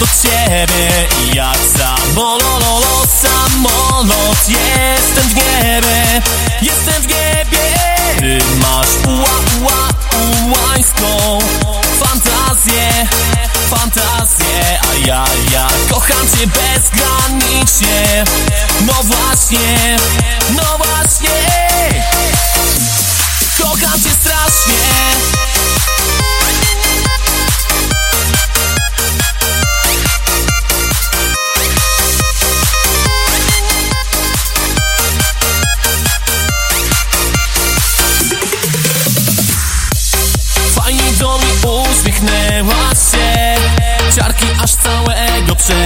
do 0.00 0.06
ciebie 0.22 1.06
jak 1.34 1.56
samololo, 1.56 3.06
samolot 3.22 4.48
Jestem 4.48 5.28
w 5.28 5.34
niebie, 5.34 6.22
jestem 6.62 7.02
w 7.02 7.06
niebie 7.06 7.67
Ty 8.16 8.38
masz 8.60 9.06
ua, 9.06 9.40
ua, 9.62 9.88
ułańską 10.46 11.38
fantazję, 11.98 13.06
fantazję. 13.70 14.80
A 14.90 15.06
ja, 15.06 15.24
ja 15.52 15.68
kocham 15.90 16.26
cię 16.38 16.46
bezgranicznie. 16.46 18.24
No 18.86 18.92
właśnie, 19.02 19.96
no 20.56 20.78
właśnie. 20.78 21.30
Kocham 23.58 24.02
cię 24.02 24.10
strasznie 24.20 25.47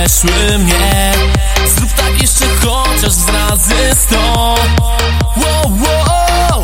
przeszły 0.07 0.59
mnie. 0.59 1.13
Zrób 1.77 1.93
tak 1.93 2.23
jeszcze 2.23 2.45
chociaż 2.49 3.13
z 3.13 3.29
razy 3.29 3.75
sto. 3.95 4.55
Wow, 5.37 5.73
wow. 5.81 6.63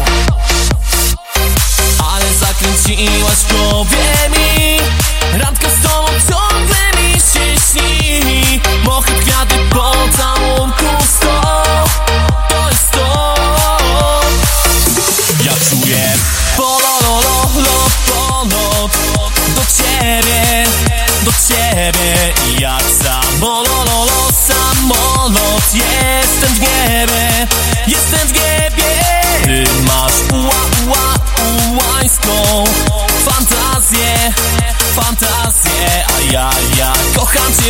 Ale 2.13 2.25
zakręciłaś 2.35 3.35
w 3.35 3.49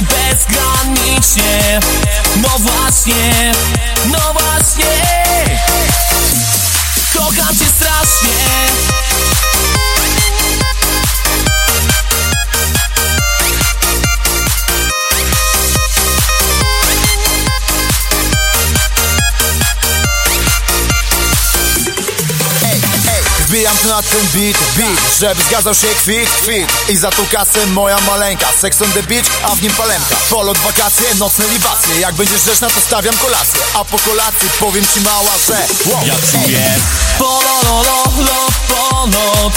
bezgranicznie. 0.02 1.80
No 2.36 2.48
właśnie, 2.58 3.52
no 4.06 4.32
właśnie 4.32 4.97
Wbijam 23.48 23.76
tu 23.76 23.88
na 23.88 24.02
ten 24.02 24.26
beat, 24.34 24.56
beat 24.76 25.18
Żeby 25.20 25.42
zgadzał 25.42 25.74
się 25.74 25.86
kwit, 25.86 26.30
kwit. 26.30 26.68
I 26.88 26.96
za 26.96 27.10
tą 27.10 27.26
kasę 27.26 27.66
moja 27.66 28.00
maleńka 28.00 28.46
Sex 28.60 28.82
on 28.82 28.92
the 28.92 29.02
beach, 29.02 29.26
a 29.42 29.54
w 29.54 29.62
nim 29.62 29.72
palemka. 29.72 30.16
Polot, 30.30 30.58
wakacje, 30.58 31.14
nocne 31.14 31.44
libacje. 31.48 32.00
Jak 32.00 32.14
będziesz 32.14 32.42
grzeczna 32.42 32.70
to 32.70 32.80
stawiam 32.80 33.16
kolację. 33.16 33.60
A 33.74 33.84
po 33.84 33.98
kolacji 33.98 34.48
powiem 34.60 34.84
ci 34.94 35.00
mała, 35.00 35.32
że 35.46 35.66
wow, 35.86 36.06
Ja 36.06 36.14
czuję. 36.32 36.74
Polololo, 37.18 38.04
polot 38.68 39.54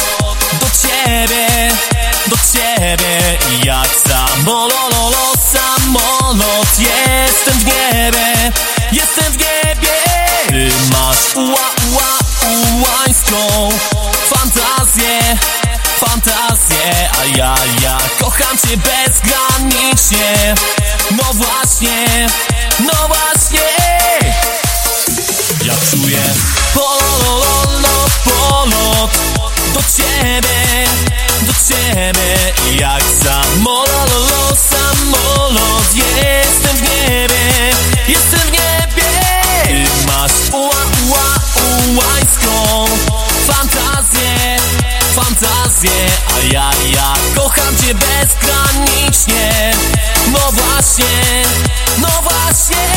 Do 0.59 0.67
ciebie, 0.81 1.71
do 2.27 2.37
ciebie. 2.53 3.37
Jak 3.63 3.89
samololo, 4.07 5.33
samolot. 5.53 6.67
Jestem 6.79 7.59
w 7.59 7.65
niebie, 7.65 8.51
jestem 8.91 9.33
w 9.33 9.37
niebie. 9.37 9.91
Ty 10.49 10.71
masz 10.91 11.35
ua, 11.35 11.69
ua, 11.93 12.20
ułańską 12.45 13.69
Fantazję, 14.29 15.37
fantazję 15.99 17.09
A 17.21 17.25
ja, 17.37 17.55
ja 17.83 17.97
kocham 18.19 18.57
cię 18.57 18.77
bezgranicznie. 18.77 20.55
No 21.11 21.23
właśnie, 21.33 22.27
no 22.79 23.07
właśnie. 23.07 23.67
Ja 25.65 25.73
czuję 25.91 26.23
pololo, 26.73 28.05
polot. 28.25 29.11
Do 29.73 29.81
ciebie, 29.97 30.87
do 31.41 31.53
ciebie. 31.67 32.37
Jak 32.79 33.03
samololo, 33.23 34.55
samolot. 34.69 35.93
Jestem 35.93 36.77
w 36.77 36.81
niebie, 36.81 37.73
jestem 38.07 38.39
w 38.39 38.51
niebie. 38.51 39.11
Ty 39.63 40.07
masz 40.07 40.31
ua, 40.51 40.85
ua, 41.09 41.35
ułańską 41.89 42.85
Fantazję, 43.47 44.57
fantazję 45.15 45.91
A 46.35 46.53
ja, 46.53 46.71
ja 46.93 47.13
kocham 47.35 47.75
cię 47.77 47.95
bezgranicznie. 47.95 49.73
No 50.31 50.39
właśnie, 50.51 51.43
no 51.97 52.07
właśnie. 52.21 52.87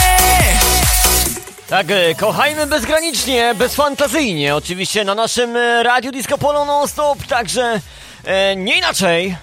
Tak, 1.69 1.91
e, 1.91 2.15
kochajmy 2.15 2.67
bezgranicznie, 2.67 3.55
bezfantazyjnie, 3.55 4.57
oczywiście 4.57 5.05
na 5.05 5.15
naszym 5.15 5.57
e, 5.57 5.83
Radiu 5.83 6.13
Disco 6.13 6.39
Polo 6.39 6.65
Non-Stop, 6.65 7.27
także 7.27 7.81
e, 8.25 8.57
nie 8.57 8.79
inaczej. 8.79 9.37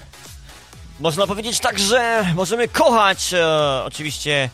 Można 0.99 1.27
powiedzieć 1.27 1.59
tak, 1.59 1.79
że 1.79 2.25
możemy 2.35 2.67
kochać 2.67 3.33
e, 3.33 3.47
oczywiście 3.85 4.49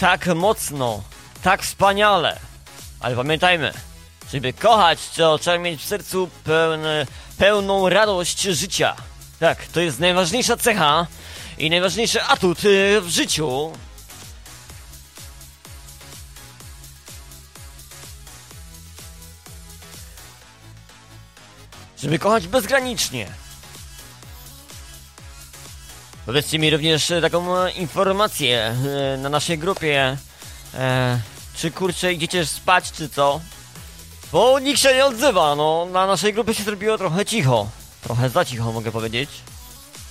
tak 0.00 0.26
mocno, 0.26 1.02
tak 1.42 1.62
wspaniale, 1.62 2.38
ale 3.00 3.16
pamiętajmy, 3.16 3.72
żeby 4.32 4.52
kochać, 4.52 4.98
to 5.16 5.38
trzeba 5.38 5.58
mieć 5.58 5.80
w 5.80 5.84
sercu 5.84 6.30
pełne, 6.44 7.06
pełną 7.38 7.88
radość 7.88 8.42
życia. 8.42 8.96
Tak, 9.40 9.66
to 9.66 9.80
jest 9.80 10.00
najważniejsza 10.00 10.56
cecha 10.56 11.06
i 11.58 11.70
najważniejszy 11.70 12.22
atut 12.22 12.58
e, 12.58 13.00
w 13.00 13.08
życiu, 13.08 13.72
żeby 22.02 22.18
kochać 22.18 22.48
bezgranicznie. 22.48 23.26
Powiedzcie 26.26 26.58
mi 26.58 26.70
również 26.70 27.10
e, 27.10 27.20
taką 27.20 27.58
e, 27.58 27.70
informację 27.70 28.76
na 29.18 29.28
naszej 29.28 29.58
grupie. 29.58 30.16
E, 30.74 31.20
czy 31.56 31.70
kurczę 31.70 32.12
idziecie 32.12 32.46
spać, 32.46 32.92
czy 32.92 33.08
co? 33.08 33.40
Bo 34.32 34.58
nikt 34.58 34.80
się 34.80 34.94
nie 34.94 35.06
odzywa, 35.06 35.54
no 35.54 35.86
na 35.92 36.06
naszej 36.06 36.34
grupie 36.34 36.54
się 36.54 36.62
zrobiło 36.62 36.98
trochę 36.98 37.26
cicho. 37.26 37.68
Trochę 38.02 38.28
za 38.28 38.44
cicho 38.44 38.72
mogę 38.72 38.92
powiedzieć. 38.92 39.30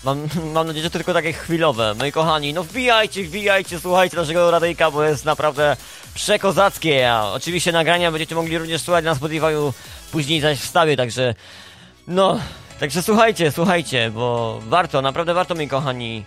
Mam, 0.03 0.27
mam 0.53 0.67
nadzieję, 0.67 0.83
że 0.83 0.89
to 0.89 0.99
tylko 0.99 1.13
takie 1.13 1.33
chwilowe. 1.33 1.93
Moi 1.93 2.11
kochani, 2.11 2.53
no 2.53 2.63
wbijajcie, 2.63 3.23
wbijajcie, 3.23 3.79
słuchajcie 3.79 4.17
naszego 4.17 4.51
radyjka, 4.51 4.91
bo 4.91 5.03
jest 5.03 5.25
naprawdę 5.25 5.77
przekozackie. 6.13 7.11
A 7.13 7.31
oczywiście 7.31 7.71
nagrania 7.71 8.11
będziecie 8.11 8.35
mogli 8.35 8.57
również 8.57 8.81
słuchać 8.81 9.05
na 9.05 9.15
Spotify'u 9.15 9.73
później 10.11 10.41
zaś 10.41 10.59
wstawię, 10.59 10.97
także 10.97 11.35
no, 12.07 12.39
także 12.79 13.03
słuchajcie, 13.03 13.51
słuchajcie, 13.51 14.11
bo 14.11 14.59
warto, 14.67 15.01
naprawdę 15.01 15.33
warto, 15.33 15.55
moi 15.55 15.67
kochani. 15.67 16.25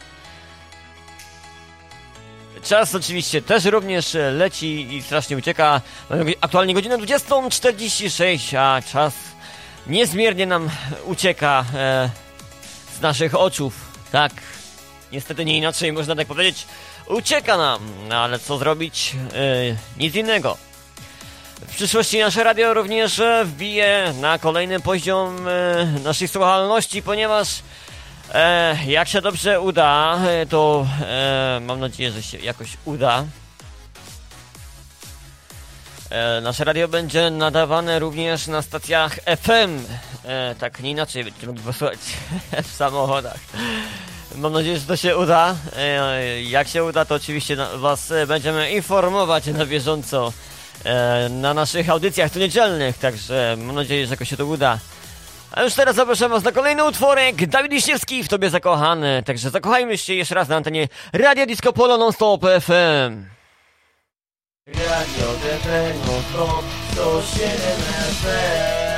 Czas 2.64 2.94
oczywiście 2.94 3.42
też 3.42 3.64
również 3.64 4.16
leci 4.32 4.94
i 4.96 5.02
strasznie 5.02 5.36
ucieka. 5.36 5.80
Mamy 6.10 6.32
aktualnie 6.40 6.74
godzinę 6.74 6.98
20.46, 6.98 8.56
a 8.56 8.82
czas 8.92 9.14
niezmiernie 9.86 10.46
nam 10.46 10.70
ucieka 11.04 11.64
e, 11.74 12.10
z 12.98 13.00
naszych 13.00 13.34
oczów. 13.34 13.74
Tak, 14.12 14.32
niestety 15.12 15.44
nie 15.44 15.56
inaczej 15.56 15.92
można 15.92 16.16
tak 16.16 16.26
powiedzieć. 16.26 16.66
Ucieka 17.08 17.56
nam, 17.56 17.80
no 18.08 18.16
ale 18.16 18.38
co 18.38 18.58
zrobić? 18.58 19.12
E, 19.34 20.00
nic 20.02 20.14
innego. 20.14 20.56
W 21.68 21.74
przyszłości 21.74 22.18
nasze 22.18 22.44
radio 22.44 22.74
również 22.74 23.18
e, 23.18 23.44
wbije 23.44 24.14
na 24.20 24.38
kolejny 24.38 24.80
poziom 24.80 25.48
e, 25.48 25.86
naszej 26.04 26.28
słuchalności, 26.28 27.02
ponieważ 27.02 27.48
e, 28.34 28.76
jak 28.86 29.08
się 29.08 29.20
dobrze 29.20 29.60
uda, 29.60 30.18
e, 30.28 30.46
to 30.46 30.86
e, 31.00 31.60
mam 31.62 31.80
nadzieję, 31.80 32.12
że 32.12 32.22
się 32.22 32.38
jakoś 32.38 32.76
uda. 32.84 33.24
E, 36.10 36.40
nasze 36.40 36.64
radio 36.64 36.88
będzie 36.88 37.30
nadawane 37.30 37.98
również 37.98 38.46
na 38.46 38.62
stacjach 38.62 39.14
FM. 39.14 39.84
E, 40.24 40.54
tak, 40.58 40.80
nie 40.80 40.90
inaczej 40.90 41.24
będziecie 41.24 41.46
mogli 41.46 41.62
posłuchać 41.62 41.98
w 42.70 42.74
samochodach. 42.76 43.38
Mam 44.36 44.52
nadzieję, 44.52 44.78
że 44.78 44.86
to 44.86 44.96
się 44.96 45.16
uda. 45.16 45.56
Jak 46.42 46.68
się 46.68 46.84
uda, 46.84 47.04
to 47.04 47.14
oczywiście 47.14 47.56
Was 47.76 48.12
będziemy 48.26 48.70
informować 48.70 49.46
na 49.46 49.66
bieżąco 49.66 50.32
na 51.30 51.54
naszych 51.54 51.90
audycjach 51.90 52.32
tu 52.32 52.38
niedzielnych, 52.38 52.98
także 52.98 53.56
mam 53.58 53.74
nadzieję, 53.74 54.06
że 54.06 54.12
jakoś 54.12 54.28
się 54.28 54.36
to 54.36 54.46
uda. 54.46 54.78
A 55.56 55.62
już 55.62 55.74
teraz 55.74 55.96
zapraszam 55.96 56.30
Was 56.30 56.44
na 56.44 56.52
kolejny 56.52 56.84
utworek. 56.84 57.46
Dawid 57.46 57.72
Wiśniewski 57.72 58.24
w 58.24 58.28
Tobie 58.28 58.50
zakochany. 58.50 59.22
Także 59.26 59.50
zakochajmy 59.50 59.98
się 59.98 60.14
jeszcze 60.14 60.34
raz 60.34 60.48
na 60.48 60.56
antenie 60.56 60.88
Radio 61.12 61.46
Disco 61.46 61.72
Polo 61.72 61.98
Non-Stop 61.98 62.42
FM. 62.42 63.24
Radio 64.66 65.32
DP 65.42 65.94
non-stop 66.06 66.64
107 66.92 67.50
FM 68.22 68.93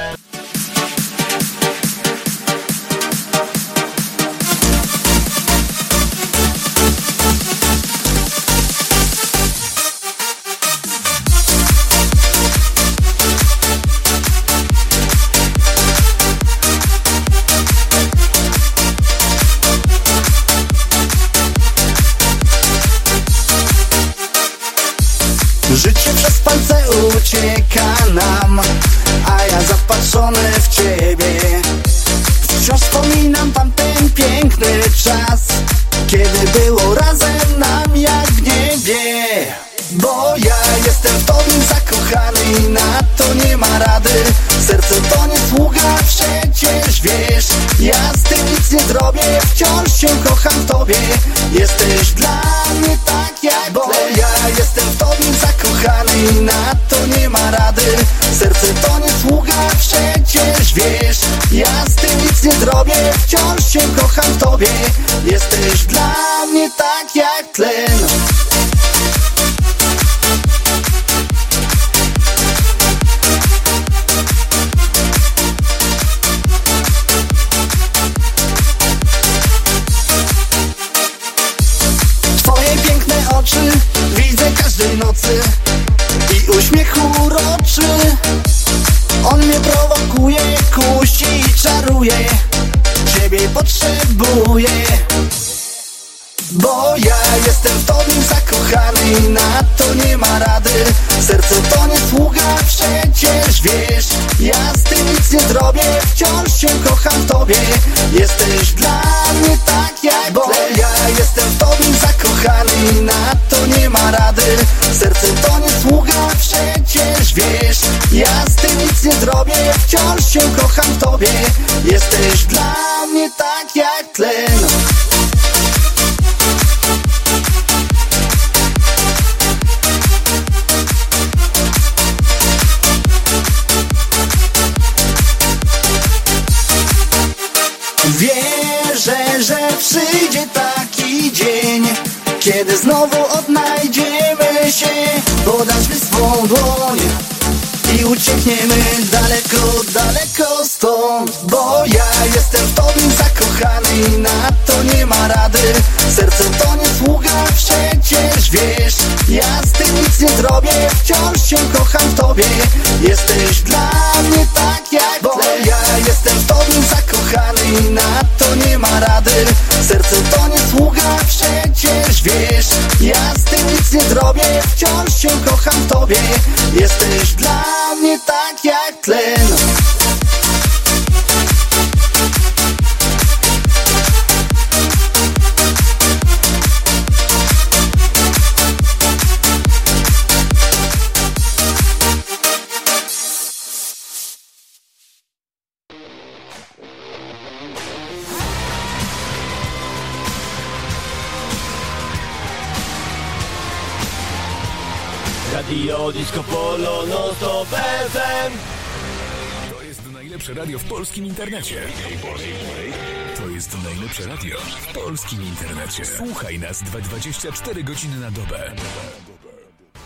polskim 215.04 215.42
internecie. 215.42 216.04
Słuchaj 216.04 216.58
nas 216.58 216.82
24 216.82 217.84
godziny 217.84 218.16
na 218.16 218.30
dobę. 218.30 218.72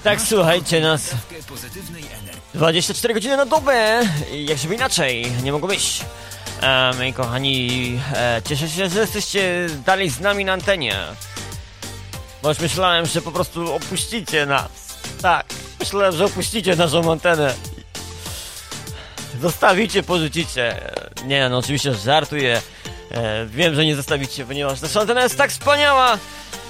Tak, 0.04 0.20
słuchajcie 0.20 0.80
nas. 0.80 1.10
Dawkę 1.10 1.34
pozytywnej 1.48 2.02
energii. 2.02 2.40
24 2.54 3.14
godziny 3.14 3.36
na 3.36 3.46
dobę, 3.46 4.02
jak 4.44 4.58
żeby 4.58 4.74
inaczej, 4.74 5.32
nie 5.42 5.52
mogło 5.52 5.68
być. 5.68 6.00
E, 6.62 6.92
moi 6.98 7.12
kochani, 7.12 8.00
e, 8.14 8.42
cieszę 8.48 8.68
się, 8.68 8.88
że 8.88 9.00
jesteście 9.00 9.66
dalej 9.86 10.10
z 10.10 10.20
nami 10.20 10.44
na 10.44 10.52
antenie. 10.52 10.96
Bo 12.42 12.48
już 12.48 12.58
myślałem, 12.58 13.06
że 13.06 13.22
po 13.22 13.32
prostu 13.32 13.74
opuścicie 13.74 14.46
nas. 14.46 14.70
Tak, 15.22 15.46
myślałem, 15.80 16.16
że 16.16 16.24
opuścicie 16.24 16.76
naszą 16.76 17.12
antenę. 17.12 17.54
Zostawicie, 19.40 20.02
porzucicie. 20.02 20.92
Nie, 21.24 21.48
no 21.48 21.58
oczywiście 21.58 21.94
żartuję. 21.94 22.62
E, 23.14 23.46
wiem, 23.46 23.74
że 23.74 23.84
nie 23.84 23.96
zostawicie, 23.96 24.44
ponieważ 24.44 24.80
nasza 24.80 25.00
antena 25.00 25.22
jest 25.22 25.38
tak 25.38 25.50
wspaniała 25.50 26.18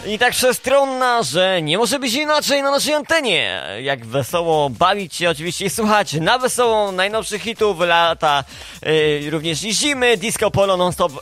i 0.07 0.19
tak 0.19 0.33
przestronna, 0.33 1.23
że 1.23 1.63
nie 1.63 1.79
może 1.79 1.99
być 1.99 2.15
inaczej 2.15 2.63
na 2.63 2.71
naszej 2.71 2.95
antenie. 2.95 3.63
Jak 3.83 4.07
wesoło 4.07 4.71
bawić 4.71 5.15
się 5.15 5.31
oczywiście 5.31 5.65
i 5.65 5.71
słuchać 5.71 6.13
na 6.13 6.39
wesoło 6.39 6.93
najnowszych 6.93 7.43
hitów 7.43 7.81
lata, 7.81 8.45
e, 8.83 9.31
również 9.31 9.65
i 9.65 9.75
zimy, 9.75 10.17
disco 10.17 10.51
polo 10.51 10.77
non-stop. 10.77 11.13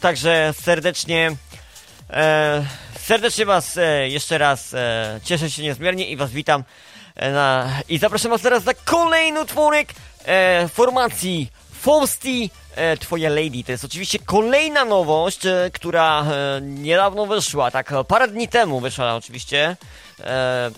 Także 0.00 0.54
serdecznie 0.62 1.36
E, 2.12 2.64
serdecznie 3.00 3.46
Was 3.46 3.76
e, 3.76 4.08
jeszcze 4.08 4.38
raz 4.38 4.74
e, 4.74 5.20
cieszę 5.24 5.50
się 5.50 5.62
niezmiernie 5.62 6.08
i 6.08 6.16
Was 6.16 6.30
witam 6.30 6.64
e, 7.16 7.32
na, 7.32 7.68
i 7.88 7.98
zapraszam 7.98 8.30
Was 8.30 8.42
teraz 8.42 8.64
na 8.64 8.74
kolejny 8.74 9.40
utworek 9.40 9.88
e, 10.24 10.68
formacji 10.68 11.50
Fausti 11.82 12.50
e, 12.74 12.96
Twoja 12.96 13.30
Lady. 13.30 13.64
To 13.64 13.72
jest 13.72 13.84
oczywiście 13.84 14.18
kolejna 14.18 14.84
nowość, 14.84 15.46
e, 15.46 15.70
która 15.74 16.24
e, 16.24 16.60
niedawno 16.60 17.26
wyszła, 17.26 17.70
tak 17.70 17.92
parę 18.08 18.28
dni 18.28 18.48
temu 18.48 18.80
wyszła 18.80 19.14
oczywiście. 19.14 19.76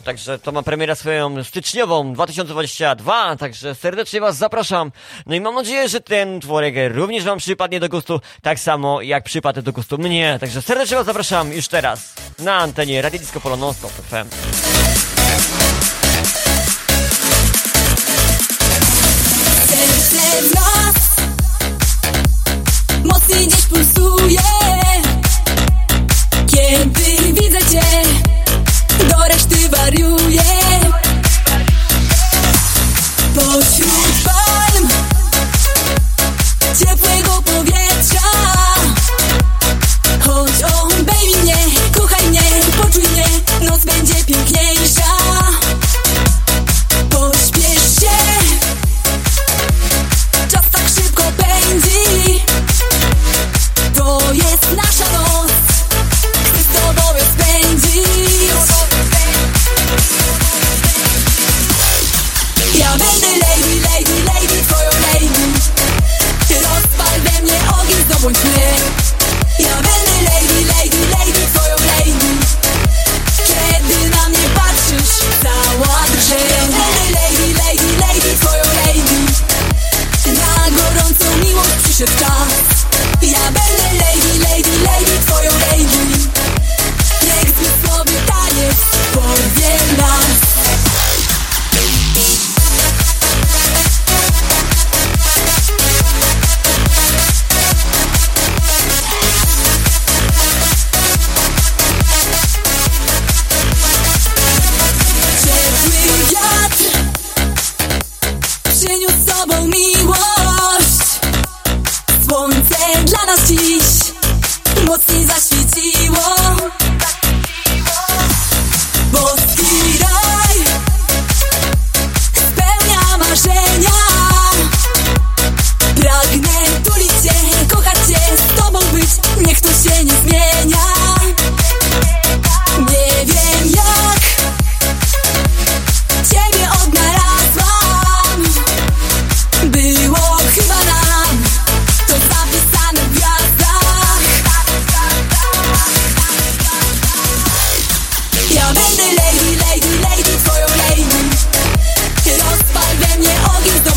Także 0.05 0.39
to 0.39 0.53
ma 0.53 0.63
premierę 0.63 0.97
swoją 0.97 1.45
styczniową 1.45 2.13
2022, 2.13 3.37
także 3.37 3.75
serdecznie 3.75 4.21
Was 4.21 4.37
zapraszam. 4.37 4.93
No 5.27 5.35
i 5.35 5.41
mam 5.41 5.55
nadzieję, 5.55 5.89
że 5.89 6.01
ten 6.01 6.41
tworek 6.41 6.75
również 6.89 7.25
Wam 7.25 7.39
przypadnie 7.39 7.81
do 7.81 7.89
gustu, 7.89 8.21
tak 8.43 8.59
samo 8.59 9.03
jak 9.03 9.25
przypadł 9.25 9.63
do 9.63 9.73
gustu 9.73 9.99
mnie. 9.99 10.39
Także 10.41 10.63
serdecznie 10.63 10.97
Was 10.97 11.07
zapraszam 11.07 11.53
już 11.53 11.69
teraz 11.69 12.15
na 12.39 12.57
antenie 12.57 13.03
Radio 13.03 13.21
Disco 13.21 13.41
Polo 13.41 13.57
Non-Stop 13.57 13.93
FM. 13.93 14.29
Pulsuje 24.25 25.03
Kiedy 26.47 27.33
widzę 27.33 27.59
cię 27.59 27.83
Do 29.09 29.29
reszty 29.29 29.69
wariuję 29.69 30.24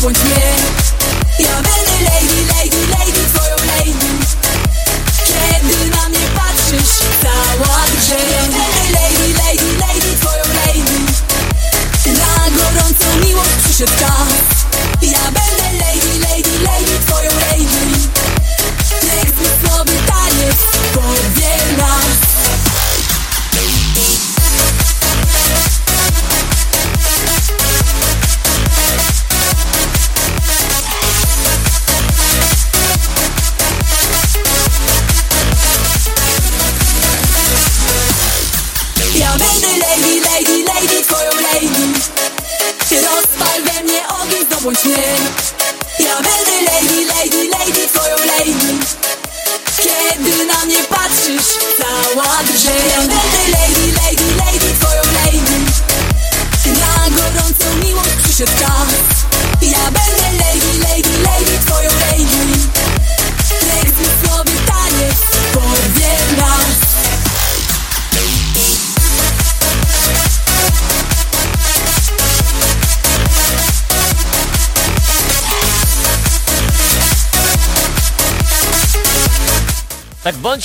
ogień, 0.08 0.16
zdobądź 0.16 0.47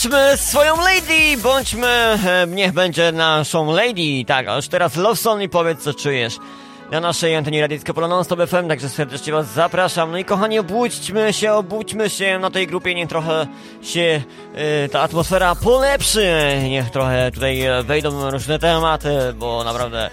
bądźmy 0.04 0.38
swoją 0.38 0.78
lady, 0.78 1.38
bądźmy, 1.44 1.88
e, 1.88 2.48
niech 2.48 2.72
będzie 2.72 3.12
naszą 3.12 3.72
lady, 3.72 4.26
tak, 4.28 4.48
a 4.48 4.56
już 4.56 4.68
teraz 4.68 4.96
love 4.96 5.16
song 5.16 5.42
i 5.42 5.50
powiedz 5.50 5.84
co 5.84 5.94
czujesz. 5.94 6.38
na 6.92 7.00
naszej 7.00 7.36
antenie 7.36 7.62
radyjskiej 7.62 7.96
Polo 7.96 8.08
Non 8.08 8.24
Stop 8.24 8.40
FM, 8.40 8.68
także 8.68 8.90
serdecznie 8.90 9.34
Was 9.34 9.48
zapraszam. 9.48 10.12
No 10.12 10.18
i 10.18 10.26
kochani, 10.26 10.60
obudźmy 10.60 11.34
się, 11.34 11.54
obudźmy 11.54 12.10
się 12.10 12.40
na 12.40 12.52
tej 12.52 12.68
grupie, 12.68 12.96
niech 12.96 13.10
trochę 13.10 13.48
się 13.82 14.22
y, 14.86 14.90
ta 14.90 15.02
atmosfera 15.02 15.56
polepszy, 15.56 16.58
niech 16.70 16.90
trochę 16.90 17.32
tutaj 17.32 17.62
e, 17.62 17.84
wejdą 17.84 18.32
różne 18.32 18.60
tematy, 18.60 19.34
bo 19.36 19.64
naprawdę 19.64 20.06
e, 20.06 20.10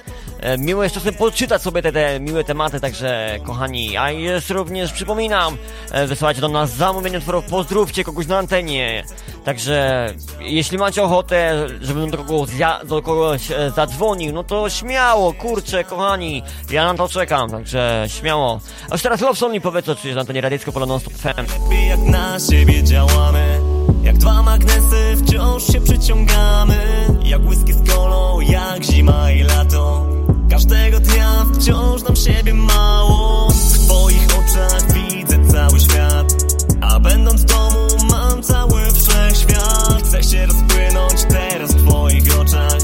miło 0.58 0.82
jest 0.82 0.94
czasem 0.94 1.14
poczytać 1.14 1.62
sobie 1.62 1.82
te, 1.82 1.92
te 1.92 2.20
miłe 2.20 2.44
tematy, 2.44 2.80
także 2.80 3.38
kochani, 3.46 3.96
a 3.96 4.10
jest 4.10 4.50
również, 4.50 4.92
przypominam, 4.92 5.56
e, 5.90 6.06
wysyłajcie 6.06 6.40
do 6.40 6.48
nas 6.48 6.70
zamówienie 6.70 7.18
utworów, 7.18 7.44
pozdrówcie 7.44 8.04
kogoś 8.04 8.26
na 8.26 8.38
antenie, 8.38 9.04
także 9.44 10.06
jeśli 10.40 10.78
macie 10.78 11.02
ochotę, 11.02 11.66
żebym 11.80 12.10
do 12.10 12.18
kogoś, 12.18 12.50
do 12.84 13.02
kogoś 13.02 13.50
e, 13.50 13.70
zadzwonił, 13.70 14.32
no 14.32 14.44
to 14.44 14.70
śmiało, 14.70 15.32
kurczę, 15.32 15.84
kochani, 15.84 16.42
ja 16.70 16.92
na 16.92 16.94
to 16.94 17.08
czekam, 17.08 17.50
także 17.50 18.04
śmiało. 18.08 18.60
A 18.90 18.94
już 18.94 19.02
teraz 19.02 19.20
Love 19.20 19.36
Song 19.36 19.52
mi 19.52 19.60
powiedz, 19.60 19.86
co 19.86 19.96
czujesz 19.96 20.14
na 20.14 20.20
antenie 20.20 20.40
radyjsko 20.40 20.72
Polo 20.72 20.86
Non 20.86 21.00
Stop 21.00 21.12
FM. 21.12 21.70
jak 21.88 22.00
na 22.00 22.38
siebie 22.50 22.82
działamy 22.82 23.60
Jak 24.02 24.18
dwa 24.18 24.42
magnesy 24.42 25.16
wciąż 25.24 25.66
się 25.72 25.80
przyciągamy 25.80 26.76
Jak 27.24 27.40
whisky 27.42 27.72
z 27.72 27.90
kolą, 27.90 28.40
jak 28.40 28.84
zima 28.84 29.30
i 29.30 29.42
lato 29.42 30.19
Każdego 30.51 31.01
dnia 31.01 31.47
wciąż 31.55 32.02
nam 32.02 32.16
siebie 32.16 32.55
mało. 32.55 33.51
W 33.51 33.78
twoich 33.78 34.27
oczach 34.27 34.93
widzę 34.93 35.52
cały 35.52 35.81
świat. 35.81 36.32
A 36.81 37.01
będąc 37.01 37.43
w 37.43 37.44
domu 37.44 37.89
mam 38.10 38.43
cały 38.43 38.82
wszechświat. 38.93 40.02
Chcę 40.05 40.22
się 40.22 40.47
rozpłynąć 40.47 41.14
teraz 41.28 41.72
w 41.72 41.86
twoich 41.86 42.39
oczach. 42.40 42.78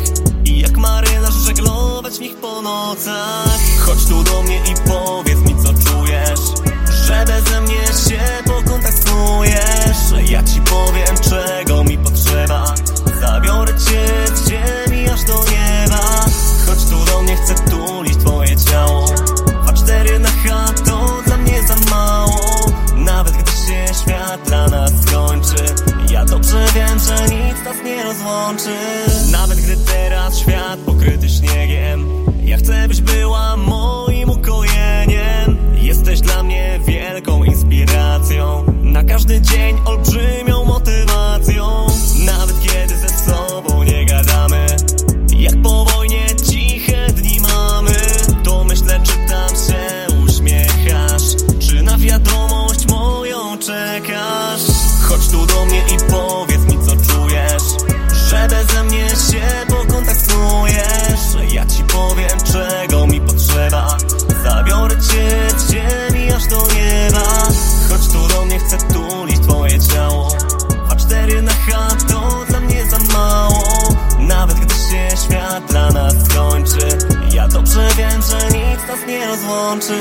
I 0.45 0.61
jak 0.61 0.77
marynarz 0.77 1.35
żeglować 1.35 2.15
w 2.15 2.21
nich 2.21 2.37
po 2.37 2.63
nocach. 2.63 3.61
Chodź 3.79 4.05
tu 4.05 4.25
do 4.25 4.43
mnie 4.43 4.57
i 4.57 4.75
powiedz 4.89 5.39
mi 5.39 5.57
co 5.63 5.91
czujesz. 5.91 6.41
Że 7.07 7.25
beze 7.27 7.61
mnie 7.61 7.87
się 7.87 8.21
pokontaktujesz. 8.45 10.31
Ja 10.31 10.43
ci 10.43 10.61
powiem 10.61 11.17
czego 11.31 11.85
mi 11.85 11.99
potrzeba. 11.99 12.75
Zabiorę 13.21 13.73
cię 13.73 14.26
wiem, 26.77 26.99
że 26.99 27.25
nic 27.25 27.65
nas 27.65 27.77
nie 27.85 28.03
rozłączy. 28.05 28.77
Nawet 29.33 29.59
gdy 29.59 29.77
teraz 29.77 30.39
świat 30.39 30.81
pokryty 30.81 31.29
śniegiem 31.29 32.09
Ja 32.43 32.57
chcę 32.57 32.89
byś 32.89 33.01
była 33.01 33.57
moim 33.57 34.31
ukojeniem. 34.31 35.57
Jesteś 35.75 36.21
dla 36.21 36.43
mnie 36.43 36.81
wielką 36.87 37.45
inspiracją. 37.45 38.65
Na 38.83 39.05
każdy 39.05 39.41
dzień 39.41 39.77
olbrzymią 39.85 40.65
motywacją 40.65 41.26
nic 78.77 78.89
nas 78.89 79.07
nie 79.07 79.27
rozłączy. 79.27 79.99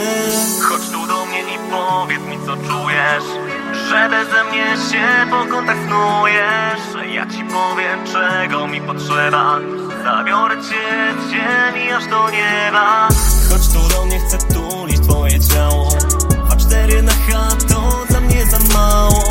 Chodź 0.69 0.89
tu 0.89 1.07
do 1.07 1.25
mnie 1.25 1.41
i 1.41 1.57
powiedz 1.71 2.21
mi 2.21 2.37
co 2.45 2.55
czujesz 2.55 3.23
Że 3.89 4.09
beze 4.09 4.43
mnie 4.43 4.65
się 4.91 5.31
pokontaktujesz. 5.31 7.13
Ja 7.13 7.25
ci 7.25 7.43
powiem 7.43 7.99
czego 8.13 8.67
mi 8.67 8.81
potrzeba. 8.81 9.59
Zabiorę 10.03 10.55
cię 10.55 11.13
z 11.21 11.31
ziemi 11.31 11.91
aż 11.91 12.07
do 12.07 12.29
nieba. 12.29 13.07
Chodź 13.49 13.67
tu 13.67 13.95
do 13.95 14.05
mnie, 14.05 14.19
chcę 14.19 14.37
tulić 14.37 14.99
twoje 14.99 15.39
ciało. 15.39 15.89
A 16.51 16.55
cztery 16.55 17.03
na 17.03 17.11
H 17.11 17.49
to 17.69 18.05
dla 18.09 18.19
mnie 18.19 18.45
za 18.45 18.59
mało. 18.73 19.23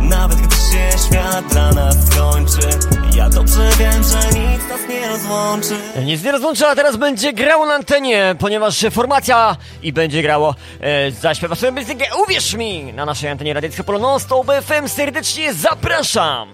Nawet 0.00 0.38
gdy 0.38 0.55
się 0.76 0.98
świat 0.98 1.46
dla 1.46 1.72
nas 1.72 1.96
skończy. 2.06 2.78
Ja 3.16 3.28
dobrze 3.28 3.70
wiem, 3.78 4.02
że 4.04 4.18
nic 4.28 4.68
nas 4.68 4.88
nie 4.88 5.08
rozłączy. 5.08 5.76
Nic 6.04 6.22
nie 6.24 6.32
rozłącza, 6.32 6.68
a 6.68 6.74
teraz 6.74 6.96
będzie 6.96 7.32
grało 7.32 7.66
na 7.66 7.74
antenie, 7.74 8.34
ponieważ 8.38 8.84
formacja 8.90 9.56
i 9.82 9.92
będzie 9.92 10.22
grało 10.22 10.54
e, 10.80 11.10
zaśpiewa 11.10 11.54
swoją 11.54 11.72
muzykę, 11.72 12.04
uwierz 12.26 12.54
mi, 12.54 12.92
na 12.92 13.04
naszej 13.04 13.30
antenie 13.30 13.54
radyjskiej 13.54 13.84
Polo 13.84 13.98
Non 13.98 14.20
Stop 14.20 14.46
FM 14.46 14.88
serdecznie 14.88 15.54
zapraszam! 15.54 16.48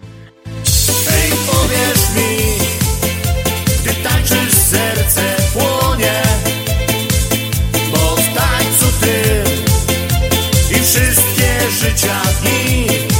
Ej, 1.12 1.30
powiesz 1.46 2.10
mi, 2.16 2.36
gdy 3.82 3.94
tańczysz 4.08 4.54
serce 4.54 5.22
płonie 5.52 6.22
Bo 7.92 8.16
w 8.16 8.34
tańcu 8.34 8.86
ty 9.00 9.44
i 10.70 10.80
wszystkie 10.84 11.70
życia 11.70 12.20
dni 12.42 13.11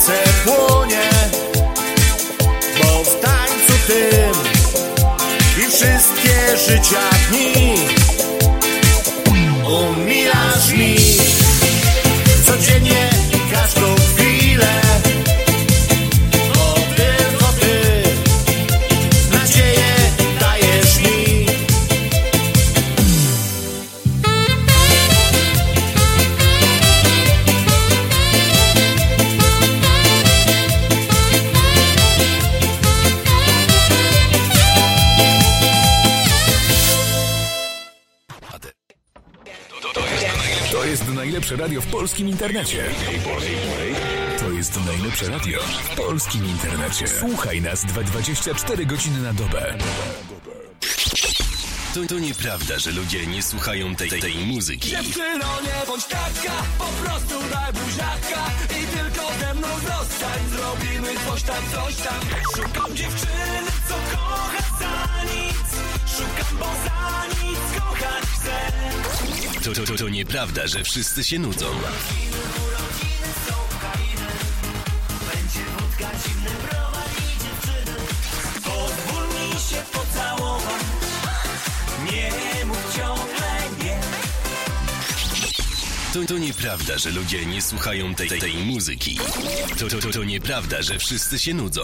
serce 0.00 0.22
płonie 0.44 1.10
Bo 2.82 3.04
w 3.04 3.20
tańcu 3.20 3.72
tym 3.86 4.32
I 5.58 5.70
wszystkie 5.70 6.56
życia 6.56 7.10
dni 7.30 7.99
najlepsze 41.50 41.56
radio 41.56 41.80
w 41.80 41.86
polskim 41.86 42.28
internecie. 42.28 42.84
To 44.38 44.50
jest 44.50 44.84
najlepsze 44.86 45.28
radio 45.28 45.60
w 45.60 45.96
polskim 45.96 46.46
internecie. 46.46 47.08
Słuchaj 47.08 47.60
nas 47.62 47.84
24 47.84 48.86
godziny 48.86 49.22
na 49.22 49.32
dobę. 49.32 49.74
To, 51.94 52.00
to 52.08 52.18
nieprawda, 52.18 52.78
że 52.78 52.90
ludzie 52.90 53.26
nie 53.26 53.42
słuchają 53.42 53.96
tej, 53.96 54.10
tej 54.10 54.34
muzyki. 54.34 54.90
Dziewczyno, 54.90 55.46
nie 55.62 55.86
bądź 55.86 56.04
taka, 56.04 56.52
po 56.78 56.84
prostu 56.84 57.34
daj 57.50 57.72
buziaka 57.72 58.50
I 58.80 58.86
tylko 58.96 59.32
ze 59.40 59.54
mną 59.54 59.68
zostań, 59.68 60.40
zrobimy 60.50 61.08
coś 61.28 61.42
tam, 61.42 61.64
coś 61.74 61.96
tam 61.96 62.20
Szukam 62.56 62.96
dziewczyny, 62.96 63.70
co 63.88 63.94
kocha 64.16 64.78
za 64.80 65.24
nic 65.24 65.89
Szukam, 66.20 66.58
bo 66.58 66.64
za 66.64 67.26
nic 67.44 67.80
kochać 67.80 68.24
chcę 68.24 68.70
To, 69.64 69.72
to, 69.72 69.84
to, 69.84 69.96
to 69.96 70.08
nieprawda, 70.08 70.66
że 70.66 70.84
wszyscy 70.84 71.24
się 71.24 71.38
nudzą. 71.38 71.66
To, 86.12 86.24
to 86.24 86.38
nieprawda, 86.38 86.98
że 86.98 87.10
ludzie 87.10 87.46
nie 87.46 87.62
słuchają 87.62 88.14
tej, 88.14 88.28
tej, 88.28 88.40
tej 88.40 88.54
muzyki. 88.54 89.18
To, 89.78 89.88
to, 89.88 89.98
to, 89.98 90.10
to 90.10 90.24
nieprawda, 90.24 90.82
że 90.82 90.98
wszyscy 90.98 91.38
się 91.38 91.54
nudzą. 91.54 91.82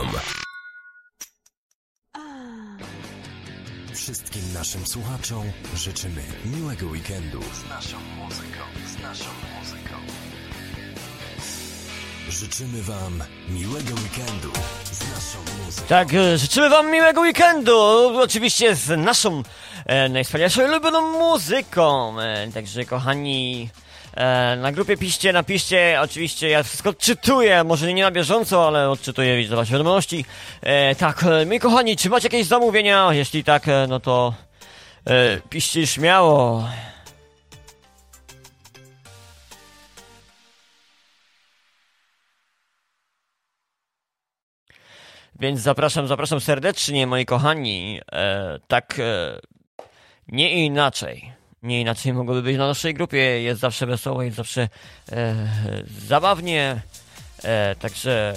Wszystkim 4.07 4.43
naszym 4.55 4.87
słuchaczom 4.87 5.43
życzymy 5.74 6.23
miłego 6.45 6.87
weekendu 6.87 7.41
z 7.43 7.69
naszą 7.69 7.97
muzyką, 8.01 8.61
z 8.87 9.03
naszą 9.03 9.24
muzyką. 9.59 9.95
Życzymy 12.28 12.83
Wam 12.83 13.23
miłego 13.49 13.95
weekendu 13.95 14.53
z 14.85 15.01
naszą 15.01 15.65
muzyką. 15.65 15.87
Tak, 15.89 16.15
e, 16.15 16.39
życzymy 16.39 16.70
wam 16.70 16.91
miłego 16.91 17.20
weekendu, 17.20 17.78
oczywiście 18.20 18.74
z 18.74 18.99
naszą 18.99 19.43
e, 19.87 20.09
najwspanialszą 20.09 20.62
i 20.62 20.65
ulubioną 20.65 21.01
muzyką. 21.19 22.20
E, 22.20 22.49
także 22.55 22.85
kochani, 22.85 23.70
na 24.56 24.72
grupie 24.72 24.97
piście, 24.97 25.32
napiszcie, 25.32 25.98
oczywiście 26.02 26.48
ja 26.48 26.62
wszystko 26.62 26.90
odczytuję, 26.90 27.64
może 27.64 27.94
nie 27.94 28.02
na 28.02 28.10
bieżąco, 28.10 28.66
ale 28.66 28.90
odczytuję, 28.90 29.36
widzę 29.36 29.56
wasze 29.56 29.72
wiadomości. 29.72 30.24
E, 30.62 30.94
tak, 30.94 31.24
e, 31.24 31.47
moi 31.47 31.60
kochani, 31.60 31.97
czy 31.97 32.10
macie 32.10 32.26
jakieś 32.26 32.47
zamówienia? 32.47 33.09
Jeśli 33.12 33.44
tak, 33.44 33.68
e, 33.68 33.86
no 33.88 34.01
to 34.01 34.34
e, 35.05 35.40
piszcie 35.51 35.86
śmiało. 35.86 36.64
Więc 45.40 45.60
zapraszam, 45.60 46.06
zapraszam 46.06 46.40
serdecznie, 46.40 47.06
moi 47.06 47.26
kochani. 47.26 48.01
E, 48.12 48.59
tak, 48.68 48.98
e, 48.98 49.40
nie 50.28 50.64
inaczej. 50.64 51.35
Nie 51.62 51.81
inaczej 51.81 52.12
mogłoby 52.12 52.43
być 52.43 52.57
na 52.57 52.66
naszej 52.66 52.95
grupie. 52.95 53.19
Jest 53.19 53.61
zawsze 53.61 53.87
wesoło, 53.87 54.23
jest 54.23 54.37
zawsze 54.37 54.69
e, 55.12 55.49
zabawnie. 56.09 56.83
E, 57.45 57.77
także 57.77 58.35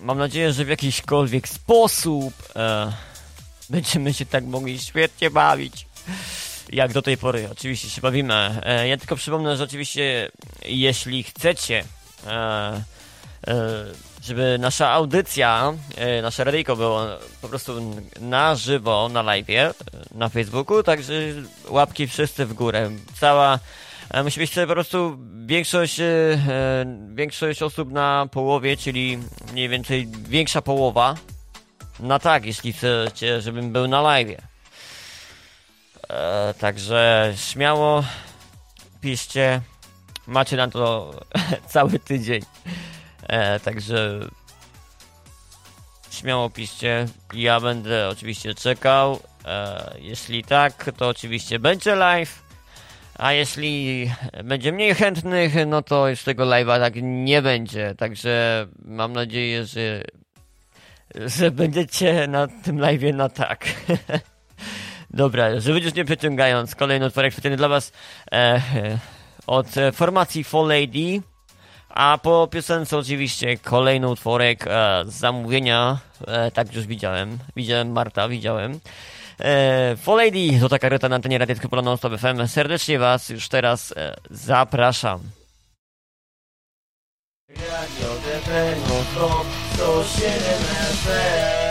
mam 0.00 0.18
nadzieję, 0.18 0.52
że 0.52 0.64
w 0.64 0.68
jakiśkolwiek 0.68 1.48
sposób 1.48 2.34
e, 2.56 2.92
będziemy 3.70 4.14
się 4.14 4.26
tak 4.26 4.44
mogli 4.44 4.78
świetnie 4.78 5.30
bawić. 5.30 5.86
Jak 6.72 6.92
do 6.92 7.02
tej 7.02 7.16
pory, 7.16 7.48
oczywiście 7.52 7.90
się 7.90 8.00
bawimy. 8.00 8.60
E, 8.62 8.88
ja 8.88 8.96
tylko 8.96 9.16
przypomnę, 9.16 9.56
że 9.56 9.64
oczywiście, 9.64 10.30
jeśli 10.64 11.22
chcecie. 11.22 11.84
E, 14.24 14.32
e, 14.32 14.34
żeby 14.34 14.56
nasza 14.58 14.90
audycja, 14.90 15.74
e, 15.96 16.22
nasze 16.22 16.44
radyjko 16.44 16.76
było 16.76 17.06
po 17.42 17.48
prostu 17.48 17.96
na 18.20 18.54
żywo, 18.54 19.08
na 19.08 19.22
live, 19.22 19.74
na 20.14 20.28
Facebooku, 20.28 20.82
także 20.82 21.14
łapki 21.68 22.06
wszyscy 22.06 22.46
w 22.46 22.54
górę. 22.54 22.90
Cała, 23.20 23.58
e, 24.10 24.22
musi 24.22 24.40
być 24.40 24.54
po 24.54 24.66
prostu 24.66 25.18
większość, 25.46 26.00
e, 26.00 26.04
e, 26.04 26.86
większość 27.14 27.62
osób 27.62 27.92
na 27.92 28.26
połowie, 28.30 28.76
czyli 28.76 29.18
mniej 29.52 29.68
więcej 29.68 30.08
większa 30.28 30.62
połowa. 30.62 31.14
Na 32.00 32.18
tak, 32.18 32.44
jeśli 32.44 32.72
chcecie, 32.72 33.40
żebym 33.40 33.72
był 33.72 33.88
na 33.88 34.02
live. 34.02 34.36
E, 36.08 36.54
także 36.54 37.32
śmiało 37.36 38.04
piszcie, 39.00 39.60
macie 40.26 40.56
na 40.56 40.68
to 40.68 41.14
cały 41.72 41.98
tydzień. 41.98 42.42
E, 43.28 43.60
także 43.60 44.20
śmiało 46.10 46.50
piszcie. 46.50 47.06
Ja 47.32 47.60
będę 47.60 48.08
oczywiście 48.08 48.54
czekał. 48.54 49.20
E, 49.44 49.94
jeśli 50.00 50.44
tak, 50.44 50.90
to 50.96 51.08
oczywiście 51.08 51.58
będzie 51.58 51.94
live. 51.94 52.44
A 53.18 53.32
jeśli 53.32 54.10
będzie 54.44 54.72
mniej 54.72 54.94
chętnych, 54.94 55.52
no 55.66 55.82
to 55.82 56.08
już 56.08 56.22
tego 56.22 56.44
live'a 56.44 56.80
tak 56.80 56.94
nie 57.02 57.42
będzie. 57.42 57.94
Także 57.94 58.66
mam 58.84 59.12
nadzieję, 59.12 59.66
że, 59.66 60.02
że 61.14 61.50
będziecie 61.50 62.26
na 62.26 62.46
tym 62.46 62.78
live'ie 62.78 63.14
na 63.14 63.28
tak. 63.28 63.66
Dobra, 65.10 65.60
żeby 65.60 65.80
już 65.80 65.94
nie 65.94 66.04
przeciągając, 66.04 66.74
kolejny 66.74 67.06
utworek 67.06 67.32
specjalny 67.32 67.56
dla 67.56 67.68
Was 67.68 67.92
e, 68.32 68.60
od 69.46 69.66
formacji 69.92 70.44
Fall 70.44 70.68
Lady. 70.68 71.33
A 71.94 72.18
po 72.18 72.48
piosence 72.50 72.98
oczywiście 72.98 73.58
kolejny 73.58 74.08
utworek 74.08 74.64
e, 74.66 75.04
z 75.06 75.14
zamówienia, 75.14 75.98
e, 76.26 76.50
tak 76.50 76.74
już 76.74 76.86
widziałem, 76.86 77.38
widziałem 77.56 77.92
Marta, 77.92 78.28
widziałem. 78.28 78.80
E, 79.40 79.96
For 79.96 80.16
Lady, 80.18 80.60
to 80.60 80.68
taka 80.68 80.88
reta 80.88 81.08
na 81.08 81.16
antenie 81.16 81.38
Radia 81.38 81.54
Pola 81.70 81.82
Non 81.82 81.98
FM. 81.98 82.46
Serdecznie 82.46 82.98
Was 82.98 83.28
już 83.28 83.48
teraz 83.48 83.94
zapraszam. 84.30 85.20
Radio 87.48 88.08
DP 88.24 88.74
Stop 89.12 89.46
107 89.74 90.32
FM. 91.04 91.63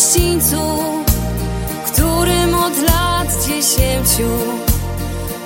gościńcu, 0.00 0.56
którym 1.86 2.54
od 2.54 2.78
lat 2.78 3.46
dziesięciu 3.46 4.30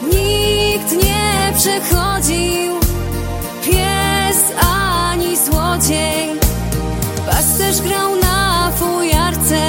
nikt 0.02 1.04
nie 1.04 1.52
przechodził. 1.58 2.74
Pies 3.64 4.38
ani 4.60 5.36
złodziej, 5.36 6.28
pasterz 7.30 7.80
grał 7.80 8.16
na 8.16 8.70
fujarce 8.76 9.60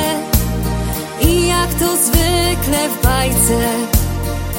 i 1.22 1.48
jak 1.48 1.74
to 1.74 1.98
zwykle 1.98 2.90
w 2.90 3.04
bajce 3.04 3.60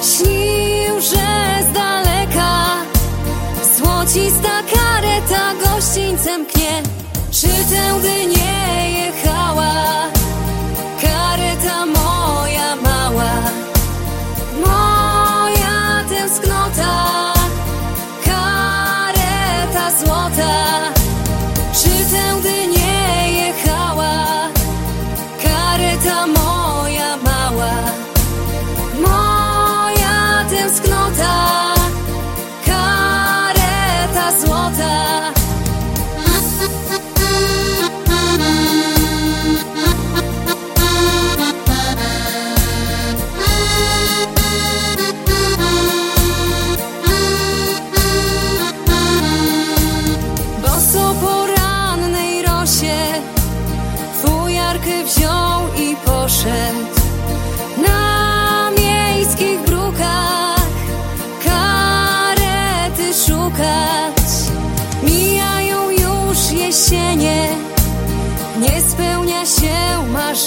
śnił, 0.03 1.01
że 1.01 1.63
z 1.71 1.73
daleka 1.75 2.77
złocista 3.77 4.63
kareta 4.75 5.55
gościńcem 5.65 6.47
knie. 6.47 6.83
Czy 7.31 7.49
tę 7.49 8.01
dynię 8.03 8.36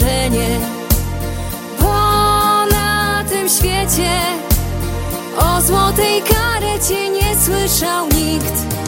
marzenie 0.10 0.60
Bo 1.80 2.66
na 2.72 3.24
tym 3.30 3.50
świecie 3.50 4.12
O 5.38 5.62
złotej 5.62 6.22
karecie 6.22 7.10
nie 7.10 7.36
słyszał 7.36 8.06
nikt. 8.08 8.79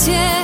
见。 0.00 0.39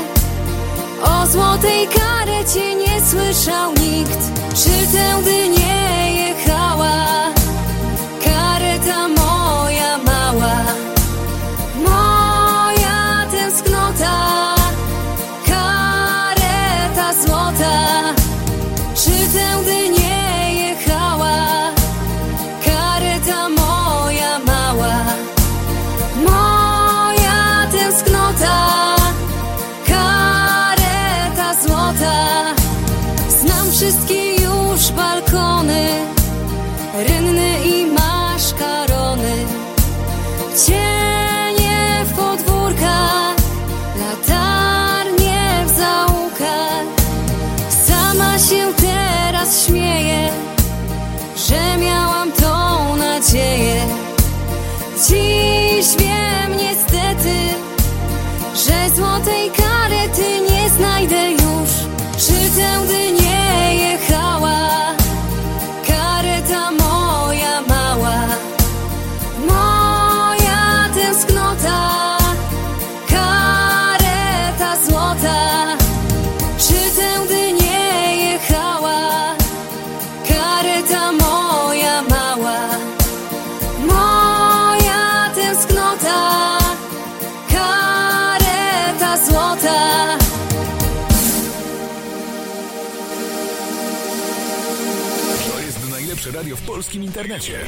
Polskim 96.76 97.02
internecie. 97.04 97.58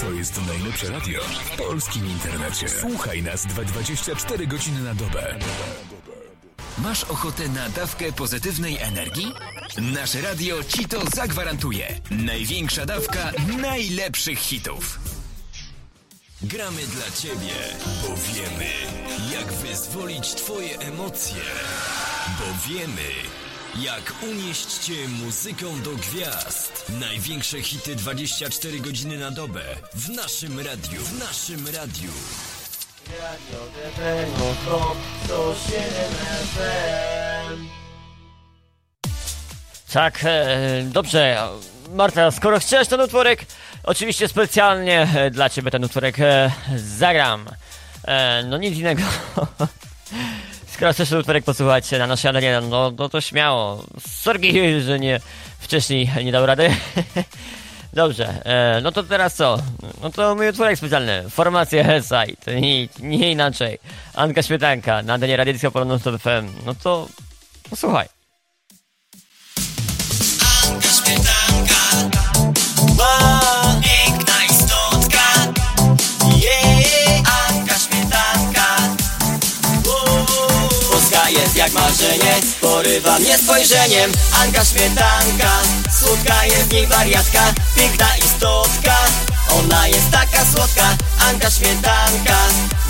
To 0.00 0.10
jest 0.10 0.46
najlepsze 0.46 0.90
radio 0.90 1.20
w 1.22 1.56
polskim 1.56 2.06
internecie. 2.06 2.68
Słuchaj 2.68 3.22
nas 3.22 3.46
24 3.46 4.46
godziny 4.46 4.82
na 4.82 4.94
dobę. 4.94 5.38
Masz 6.78 7.04
ochotę 7.04 7.48
na 7.48 7.68
dawkę 7.68 8.12
pozytywnej 8.12 8.78
energii? 8.78 9.32
Nasze 9.78 10.20
radio 10.20 10.64
ci 10.64 10.88
to 10.88 11.00
zagwarantuje. 11.14 12.00
Największa 12.10 12.86
dawka 12.86 13.32
najlepszych 13.60 14.38
hitów. 14.38 15.00
Gramy 16.42 16.82
dla 16.86 17.10
ciebie, 17.10 17.54
bo 18.02 18.08
wiemy, 18.08 18.70
jak 19.32 19.52
wyzwolić 19.52 20.34
twoje 20.34 20.78
emocje. 20.78 21.42
Bo 22.38 22.74
wiemy, 22.74 23.08
jak 23.80 24.14
unieść 24.22 24.78
cię 24.78 25.08
muzyką 25.24 25.82
do 25.82 25.90
gwiazd. 25.90 26.92
Największe 27.00 27.62
hity 27.62 27.96
24 27.96 28.80
godziny 28.80 29.18
na 29.18 29.30
dobę. 29.30 29.60
W 29.94 30.10
naszym 30.10 30.58
radiu, 30.58 31.02
w 31.02 31.18
naszym 31.18 31.66
radiu. 31.66 32.10
Radio 33.20 33.66
DB, 33.74 34.26
107 35.24 35.82
FM. 36.54 37.66
Tak, 39.92 40.20
e, 40.24 40.56
dobrze. 40.84 41.48
Marta, 41.90 42.30
skoro 42.30 42.60
chcesz 42.60 42.88
ten 42.88 43.00
utworek, 43.00 43.44
oczywiście 43.82 44.28
specjalnie 44.28 45.08
e, 45.14 45.30
dla 45.30 45.48
ciebie 45.48 45.70
ten 45.70 45.84
utworek 45.84 46.20
e, 46.20 46.50
zagram. 46.76 47.48
E, 48.04 48.42
no 48.42 48.58
nic 48.58 48.78
innego. 48.78 49.02
chcesz 50.90 51.08
ten 51.08 51.18
utworek 51.18 51.44
posłuchać 51.44 51.90
na 51.90 52.06
naszej 52.06 52.28
antenie, 52.28 52.60
no, 52.70 52.92
no 52.98 53.08
to 53.08 53.20
śmiało. 53.20 53.84
Sorgi, 54.08 54.52
że 54.86 54.98
nie 54.98 55.20
wcześniej 55.58 56.10
nie 56.24 56.32
dał 56.32 56.46
rady. 56.46 56.70
Dobrze, 57.92 58.44
e, 58.44 58.80
no 58.82 58.92
to 58.92 59.02
teraz 59.02 59.34
co? 59.34 59.58
No 60.02 60.10
to 60.10 60.34
mój 60.34 60.48
utworek 60.48 60.78
specjalny. 60.78 61.30
Formacja 61.30 61.84
Hellside. 61.84 62.60
Nie, 62.60 62.88
nie 63.00 63.32
inaczej. 63.32 63.78
Anka 64.14 64.42
Śmietanka 64.42 65.02
na 65.02 65.14
antenie 65.14 65.36
radyjska 65.36 65.70
Polonu 65.70 65.98
FM. 65.98 66.48
No 66.66 66.74
to 66.74 67.08
posłuchaj. 67.70 68.08
Ma 70.38 71.02
piękna 71.06 71.42
jest 81.32 81.56
jak 81.56 81.72
marzenie 81.72 82.34
Porywa 82.60 83.18
mnie 83.18 83.38
spojrzeniem. 83.38 84.12
Anka 84.42 84.64
śmietanka 84.64 85.50
Słodka 86.00 86.44
jest 86.44 86.62
w 86.62 86.72
niej 86.72 86.86
wariatka 86.86 87.54
Piękna 87.76 88.16
istotka 88.16 88.96
Ona 89.58 89.88
jest 89.88 90.10
taka 90.10 90.44
słodka 90.52 90.96
Anka 91.28 91.50
śmietanka 91.50 92.36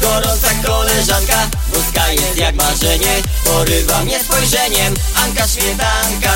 Gorąca 0.01 0.49
koleżanka. 0.67 1.51
Boska 1.75 2.13
jest 2.13 2.37
jak 2.37 2.55
marzenie 2.55 3.23
Porywa 3.45 4.01
mnie 4.05 4.21
spojrzeniem. 4.21 4.95
Anka 5.25 5.49
śmietanka 5.49 6.33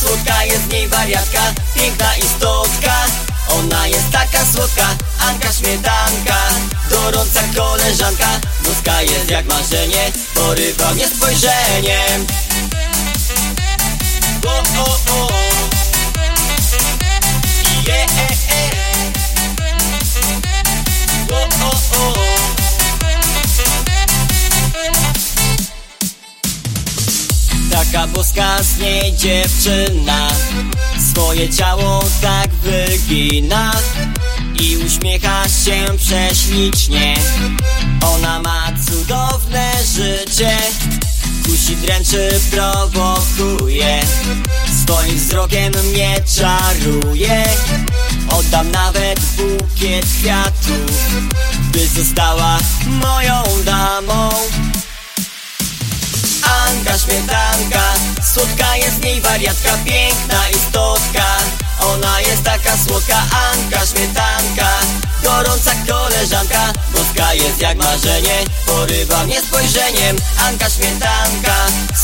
Słodka 0.00 0.44
jest 0.44 0.62
w 0.62 0.72
niej 0.72 0.88
wariatka 0.88 1.40
Piękna 1.74 2.16
istotka 2.16 3.06
ona 3.58 3.86
jest 3.86 4.10
taka 4.12 4.44
słodka, 4.52 4.86
Anka 5.20 5.52
śmietanka 5.52 6.36
Gorąca 6.90 7.40
koleżanka 7.56 8.28
Boska 8.64 9.02
jest 9.02 9.30
jak 9.30 9.46
marzenie 9.46 10.12
Porywa 10.34 10.94
mnie 10.94 11.08
spojrzeniem 11.08 12.26
o, 14.46 14.80
o, 14.80 15.24
o. 15.24 15.30
Yeah. 17.86 18.10
Taka 27.70 28.06
boska 28.06 28.62
z 28.62 28.78
niej 28.78 29.16
dziewczyna. 29.16 30.28
Swoje 31.10 31.48
ciało 31.48 32.04
tak 32.20 32.50
wygina 32.50 33.72
I 34.60 34.76
uśmiecha 34.76 35.48
się 35.48 35.84
prześlicznie. 35.98 37.14
Ona 38.14 38.40
ma 38.42 38.66
cudowne 38.86 39.72
życie 39.94 40.56
Kusi, 41.46 41.76
dręczy, 41.76 42.40
prowokuje. 42.50 44.00
Swoim 44.82 45.16
wzrokiem 45.16 45.72
mnie 45.90 46.16
czaruje 46.36 47.44
Oddam 48.28 48.70
nawet 48.70 49.20
bukiet 49.20 50.06
kwiatów 50.06 51.10
By 51.72 51.88
została 51.88 52.58
moją 52.86 53.42
damą 53.64 54.30
Anka 56.50 56.98
śmietanka 56.98 57.82
Słodka 58.34 58.76
jest 58.76 58.96
w 58.96 59.04
niej 59.04 59.20
wariatka 59.20 59.78
Piękna 59.84 60.48
istotka 60.48 61.24
Ona 61.80 62.20
jest 62.20 62.42
taka 62.42 62.76
słodka 62.86 63.16
Anka 63.16 63.86
śmietanka 63.86 64.68
Gorąca 65.22 65.70
koleżanka. 65.88 66.72
Boska 66.92 67.34
jest 67.34 67.60
jak 67.60 67.78
marzenie 67.78 68.44
Porywa 68.66 69.24
mnie 69.24 69.42
spojrzeniem. 69.42 70.16
Anka 70.46 70.70
śmietanka 70.70 71.54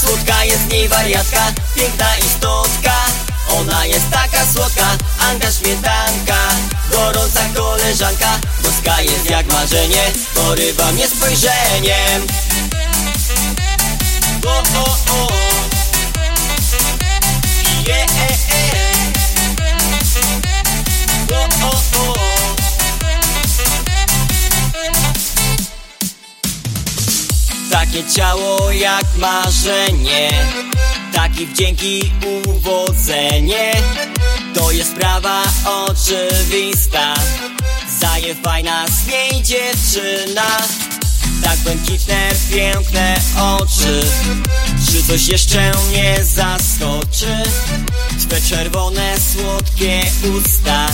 Słodka 0.00 0.44
jest 0.44 0.62
w 0.62 0.72
niej 0.72 0.88
wariatka 0.88 1.52
Piękna 1.74 2.16
istotka 2.16 2.92
ona 3.60 3.86
jest 3.86 4.10
taka 4.10 4.46
słodka, 4.52 4.86
Anka 5.20 5.52
śmietanka 5.52 6.36
Gorąca 6.92 7.40
koleżanka. 7.54 8.38
Boska 8.62 9.00
jest 9.00 9.30
jak 9.30 9.52
marzenie 9.52 10.12
Porywa 10.34 10.92
mnie 10.92 11.08
spojrzeniem 11.08 12.26
Takie 27.70 28.04
ciało 28.14 28.70
jak 28.70 29.04
marzenie 29.16 30.30
Taki 31.12 31.46
wdzięk 31.46 31.82
i 31.82 32.12
uwodzenie. 32.46 33.72
To 34.54 34.70
jest 34.70 34.90
sprawa 34.90 35.42
oczywista. 35.64 37.14
Zaje 38.00 38.34
fajna 38.34 38.86
z 38.88 39.06
niej 39.06 39.42
dziewczyna 39.42 40.46
tak 41.42 41.58
błękitne, 41.58 42.28
piękne 42.50 43.16
oczy. 43.40 44.02
Czy 44.90 45.02
coś 45.02 45.28
jeszcze 45.28 45.72
mnie 45.88 46.24
zaskoczy? 46.24 47.42
Twe 48.18 48.40
czerwone, 48.40 49.14
słodkie 49.32 50.02
usta. 50.36 50.86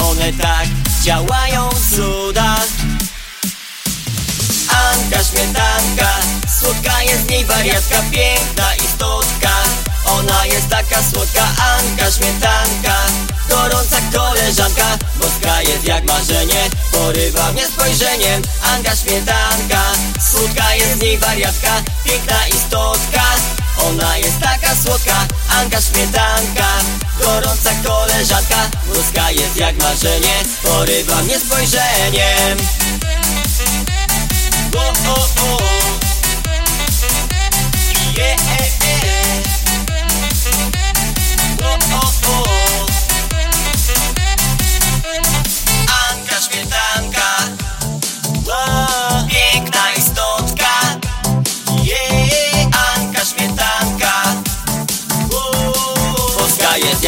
One 0.00 0.32
tak 0.32 0.66
działają 1.02 1.68
cuda 1.96 2.56
Anka 4.68 5.24
śmietanka 5.24 6.08
Słodka 6.60 7.02
jest 7.02 7.22
w 7.22 7.30
niej 7.30 7.44
wariatka 7.44 8.02
Piękna 8.10 8.74
istotka 8.74 9.50
Ona 10.04 10.46
jest 10.46 10.68
taka 10.68 11.02
słodka 11.12 11.42
Anka 11.42 12.10
śmietanka. 12.10 12.96
Gorąca 13.48 13.96
koleżanka 14.12 14.98
Boska 15.16 15.62
jest 15.62 15.84
jak 15.84 16.04
marzenie. 16.04 16.70
Porywa 16.92 17.52
mnie 17.52 17.66
spojrzeniem 17.66 18.42
Anka 18.62 18.96
śmietanka. 18.96 19.82
Słodka 20.30 20.74
jest 20.74 20.98
z 20.98 21.02
niej 21.02 21.18
wariatka 21.18 21.82
Piękna 22.04 22.46
istotka. 22.48 23.22
Ona 23.88 24.16
jest 24.18 24.40
taka 24.40 24.74
słodka 24.84 25.16
Anka 25.48 25.80
śmietanka. 25.80 26.66
Gorąca 27.20 27.70
koleżanka 27.84 28.70
Boska 28.86 29.30
jest 29.30 29.56
jak 29.56 29.76
marzenie. 29.76 30.34
Porywa 30.62 31.22
mnie 31.22 31.40
spojrzeniem. 31.40 32.58
O, 34.76 35.10
o, 35.10 35.56
o. 35.56 35.62
Yeah, 38.16 38.36
eh, 38.58 39.61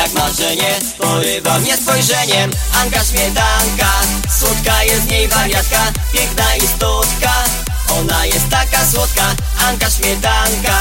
jak 0.04 0.12
marzenie 0.12 0.80
Porywa 0.98 1.58
mnie 1.58 1.76
spojrzeniem. 1.76 2.50
Anka 2.82 3.04
śmietanka 3.04 3.90
Słodka 4.38 4.84
jest 4.84 5.02
z 5.02 5.06
niej 5.06 5.28
wariatka. 5.28 5.92
Piękna 6.12 6.56
istotka 6.56 7.43
Ona 7.98 8.26
jest 8.26 8.48
taka 8.50 8.86
słodka, 8.86 9.34
Anka 9.68 9.90
śmietanka. 9.90 10.76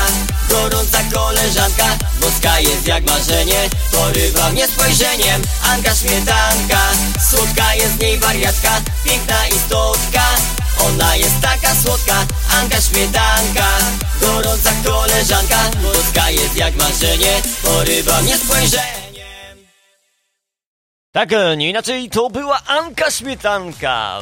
Gorąca 0.49 0.99
koleżanka, 1.13 1.87
boska 2.21 2.59
jest 2.59 2.87
jak 2.87 3.03
marzenie. 3.05 3.69
Porywa 3.91 4.49
mnie 4.49 4.67
spojrzeniem, 4.67 5.41
Anka 5.63 5.95
śmietanka. 5.95 6.79
Słodka 7.29 7.75
jest 7.75 7.95
z 7.95 7.99
niej 7.99 8.19
wariatka, 8.19 8.81
piękna 9.05 9.47
istotka. 9.47 10.23
Ona 10.85 11.15
jest 11.15 11.41
taka 11.41 11.75
słodka, 11.83 12.25
Anka 12.59 12.81
śmietanka. 12.81 13.67
Gorąca 14.21 14.71
koleżanka, 14.85 15.59
boska 15.81 16.29
jest 16.29 16.55
jak 16.55 16.75
marzenie. 16.75 17.41
Porywa 17.63 18.21
mnie 18.21 18.37
spojrzeniem. 18.37 19.03
Tak, 21.11 21.33
e, 21.33 21.57
nie 21.57 21.69
inaczej 21.69 22.09
to 22.09 22.29
była 22.29 22.61
Anka 22.67 23.11
Śmietanka. 23.11 24.19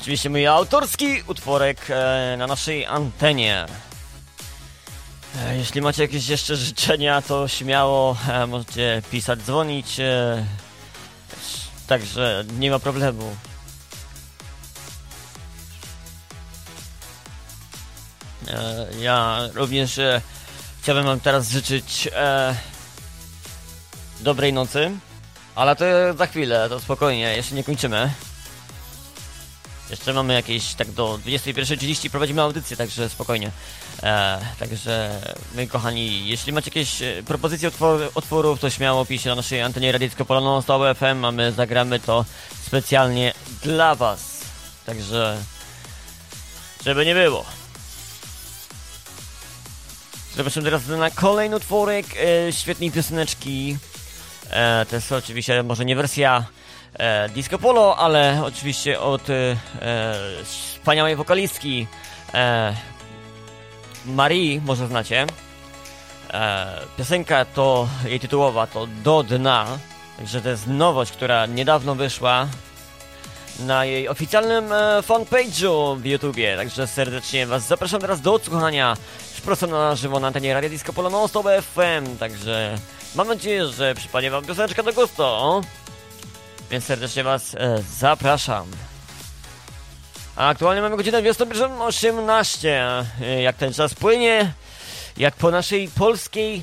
Oczywiście 0.00 0.30
mój 0.30 0.46
autorski 0.46 1.22
utworek 1.26 1.86
e, 1.90 2.34
na 2.38 2.46
naszej 2.46 2.86
antenie. 2.86 3.66
E, 5.38 5.56
Jeśli 5.56 5.80
macie 5.80 6.02
jakieś 6.02 6.28
jeszcze 6.28 6.56
życzenia, 6.56 7.22
to 7.22 7.48
śmiało 7.48 8.16
e, 8.28 8.46
możecie 8.46 9.02
pisać, 9.10 9.40
dzwonić. 9.40 9.96
Także 11.86 12.44
nie 12.58 12.70
ma 12.70 12.78
problemu. 12.78 13.36
Ja 19.00 19.40
również 19.54 20.00
chciałbym 20.82 21.04
wam 21.04 21.20
teraz 21.20 21.50
życzyć 21.50 22.08
dobrej 24.20 24.52
nocy. 24.52 24.90
Ale 25.54 25.76
to 25.76 25.84
za 26.18 26.26
chwilę, 26.26 26.68
to 26.68 26.80
spokojnie, 26.80 27.36
jeszcze 27.36 27.54
nie 27.54 27.64
kończymy. 27.64 28.10
Jeszcze 29.90 30.12
mamy 30.12 30.34
jakieś 30.34 30.74
tak 30.74 30.90
do 30.90 31.18
21.30 31.26 32.10
prowadzimy 32.10 32.42
audycję, 32.42 32.76
także 32.76 33.08
spokojnie. 33.08 33.50
E, 34.02 34.40
także 34.58 35.20
my 35.54 35.66
kochani, 35.66 36.28
jeśli 36.28 36.52
macie 36.52 36.68
jakieś 36.68 37.02
e, 37.02 37.22
propozycje 37.26 37.68
utwor, 37.68 38.10
utworów, 38.14 38.60
to 38.60 38.70
śmiało 38.70 39.04
piszcie 39.04 39.28
na 39.28 39.34
naszej 39.34 39.62
antenie 39.62 39.92
radyjsko 39.92 40.24
Poloną 40.24 40.62
Stałe 40.62 40.94
FM, 40.94 41.24
a 41.24 41.32
my 41.32 41.52
zagramy 41.52 42.00
to 42.00 42.24
specjalnie 42.66 43.34
dla 43.62 43.94
was. 43.94 44.40
Także 44.86 45.38
żeby 46.84 47.06
nie 47.06 47.14
było. 47.14 47.44
Zobaczymy 50.36 50.64
teraz 50.64 50.86
na 50.86 51.10
kolejny 51.10 51.56
utworek 51.56 52.06
e, 52.16 52.52
świetnej 52.52 52.90
pioseneczki. 52.90 53.76
E, 54.50 54.86
to 54.90 54.96
jest 54.96 55.12
oczywiście 55.12 55.62
może 55.62 55.84
nie 55.84 55.96
wersja 55.96 56.44
e, 56.98 57.28
Disco 57.28 57.58
Polo, 57.58 57.96
ale 57.96 58.42
oczywiście 58.44 59.00
od 59.00 59.30
e, 59.30 59.56
wspaniałej 60.44 61.16
wokalistki 61.16 61.86
e, 62.34 62.74
Marii, 64.06 64.60
może 64.64 64.86
znacie. 64.86 65.26
E, 66.30 66.80
piosenka 66.98 67.44
to, 67.44 67.88
jej 68.04 68.20
tytułowa 68.20 68.66
to 68.66 68.86
Do 68.86 69.22
Dna, 69.22 69.66
także 70.18 70.40
to 70.40 70.48
jest 70.48 70.66
nowość, 70.66 71.12
która 71.12 71.46
niedawno 71.46 71.94
wyszła 71.94 72.48
na 73.58 73.84
jej 73.84 74.08
oficjalnym 74.08 74.72
e, 74.72 75.02
fanpage'u 75.02 75.96
w 75.96 76.04
YouTubie, 76.04 76.56
także 76.56 76.86
serdecznie 76.86 77.46
Was 77.46 77.66
zapraszam 77.66 78.00
teraz 78.00 78.20
do 78.20 78.34
odsłuchania 78.34 78.96
prosto 79.48 79.66
na 79.66 79.94
żywo 79.94 80.20
na 80.20 80.26
antenie 80.26 80.54
Radio 80.54 80.70
Disco 80.70 80.92
Polo 80.92 81.10
non 81.10 81.28
FM, 81.62 82.18
także 82.18 82.78
mam 83.14 83.28
nadzieję, 83.28 83.66
że 83.66 83.94
przypadnie 83.94 84.30
Wam 84.30 84.44
pioseneczka 84.44 84.82
do 84.82 84.92
gustu, 84.92 85.22
więc 86.70 86.84
serdecznie 86.84 87.24
Was 87.24 87.54
e, 87.54 87.82
zapraszam. 87.98 88.66
A 90.36 90.48
aktualnie 90.48 90.82
mamy 90.82 90.96
godzinę 90.96 91.22
21.18, 91.22 92.68
e, 93.20 93.42
jak 93.42 93.56
ten 93.56 93.72
czas 93.72 93.94
płynie, 93.94 94.52
jak 95.16 95.34
po 95.34 95.50
naszej 95.50 95.88
polskiej 95.88 96.62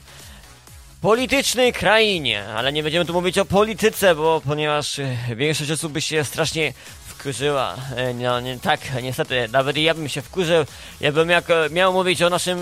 politycznej 1.01 1.73
krainie, 1.73 2.47
ale 2.47 2.73
nie 2.73 2.83
będziemy 2.83 3.05
tu 3.05 3.13
mówić 3.13 3.37
o 3.37 3.45
polityce, 3.45 4.15
bo 4.15 4.41
ponieważ 4.45 4.99
e, 4.99 5.17
większość 5.35 5.71
osób 5.71 5.91
by 5.93 6.01
się 6.01 6.23
strasznie 6.23 6.73
wkurzyła. 7.07 7.75
E, 7.95 8.13
No, 8.13 8.39
nie, 8.39 8.59
tak, 8.59 8.79
niestety, 9.03 9.47
nawet 9.51 9.77
ja 9.77 9.93
bym 9.93 10.09
się 10.09 10.21
wkurzył, 10.21 10.65
jakbym 11.01 11.29
jak, 11.29 11.49
e, 11.49 11.69
miał 11.69 11.93
mówić 11.93 12.21
o 12.21 12.29
naszym 12.29 12.59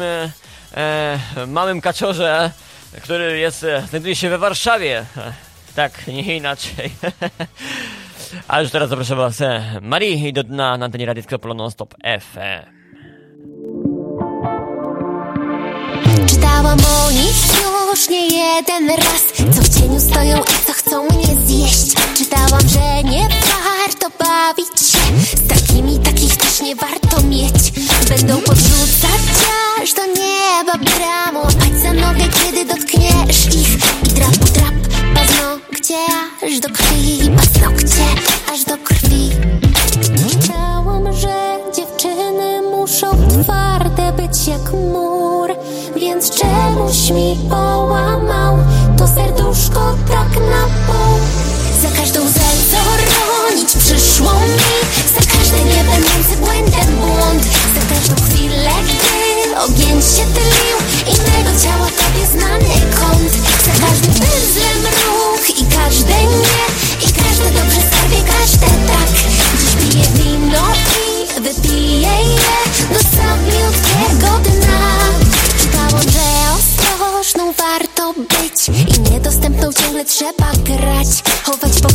małym 1.47 1.81
kaczorze, 1.81 2.51
który 3.03 3.39
jest, 3.39 3.65
znajduje 3.89 4.15
się 4.15 4.29
we 4.29 4.37
Warszawie. 4.37 5.05
Tak, 5.75 6.07
nie 6.07 6.37
inaczej. 6.37 6.89
A 8.47 8.61
już 8.61 8.71
teraz 8.71 8.89
zapraszam 8.89 9.17
Was, 9.17 9.41
e, 9.41 9.79
Marii 9.81 10.27
i 10.27 10.33
do 10.33 10.43
dna 10.43 10.77
na 10.77 10.85
antenie 10.85 11.05
Radia 11.05 11.37
Polo 11.37 11.53
Non-Stop 11.53 11.95
FM. 12.19 12.69
Czytałam 16.27 16.79
o 16.79 17.11
nich 17.11 17.63
już 17.93 18.09
nie 18.09 18.27
jeden 18.27 18.89
raz. 18.89 19.23
Co 19.55 19.61
w 19.61 19.79
cieniu 19.79 19.99
stoją 19.99 20.37
i 20.39 20.65
co 20.65 20.73
chcą 20.73 21.03
mnie 21.03 21.45
zjeść. 21.45 21.93
Czytałam, 22.17 22.69
że 22.69 23.03
nie 23.03 23.27
warto 23.63 24.09
bawić 24.19 24.79
się. 24.79 24.97
Z 25.37 25.47
takimi 25.47 25.99
takich 25.99 26.37
też 26.37 26.61
nie 26.61 26.75
warto 26.75 27.23
mieć. 27.23 27.71
Będą 28.09 28.41
podrzucać 28.41 29.21
aż 29.83 29.93
do 29.93 30.05
nieba 30.05 30.77
bramą 30.77 31.39
Łapać 31.39 31.81
za 31.81 31.93
nogę, 31.93 32.23
kiedy 32.43 32.65
dotkniesz 32.65 33.45
ich. 33.45 33.75
I 34.03 34.09
drap, 34.13 34.31
drap, 34.35 34.92
paznokcie 35.13 35.97
aż 36.45 36.59
do 36.59 36.69
krwi 36.69 37.31
Paznokcie 37.37 38.03
aż 38.53 38.63
do 38.63 38.77
krwi. 38.77 39.31
Czytałam, 40.29 41.13
że 41.13 41.59
dziewczyny 41.75 42.61
muszą 42.61 43.07
twarde 43.27 44.11
być 44.11 44.47
jak 44.47 44.73
mur 44.73 45.49
Więc 45.95 46.29
czemuś 46.29 47.09
mi 47.09 47.49
połamał 47.49 48.57
to 48.97 49.07
serduszko 49.07 49.95
tak 50.07 50.29
na 50.35 50.63
pół 50.87 51.19
Za 51.81 51.97
każdą 51.97 52.19
co 52.19 52.77
ronić 53.53 53.69
przyszło 53.69 54.33
mi 54.33 54.73
Za 55.15 55.37
każdy 55.37 55.57
nie 55.57 55.83
będący 55.83 56.37
błędem 56.41 56.95
błąd. 56.95 57.43
Za 57.75 57.95
każdą 57.95 58.15
chwilę, 58.25 58.71
gdy 58.83 59.59
ogień 59.59 60.01
się 60.01 60.25
tylił 60.33 60.77
ciała 61.63 61.87
tobie 61.87 62.25
znany 62.25 62.73
kąt. 62.99 63.33
Za 63.65 63.85
każdym 63.85 64.13
pędzlem 64.13 64.83
ruch 65.05 65.49
i 65.49 65.65
każde 65.65 66.23
nie. 66.23 66.63
I 67.05 67.13
każde 67.13 67.49
dobrze 67.59 67.81
skarbie, 67.87 68.21
każde 68.27 68.67
tak. 68.67 69.09
Dziś 69.59 69.75
piję 69.79 70.05
wino 70.15 70.63
i 70.99 71.41
wypiję 71.41 72.11
je. 72.35 72.59
Do 72.93 72.99
samiutkiego 72.99 74.39
dna. 74.43 75.09
Czytałam, 75.61 76.01
że 76.01 76.25
ostrożną 76.55 77.53
warto 77.53 78.13
być. 78.13 78.69
I 78.97 79.11
niedostępną 79.11 79.73
ciągle 79.73 80.05
trzeba 80.05 80.51
grać. 80.63 81.07
Chować 81.43 81.81
po 81.81 81.87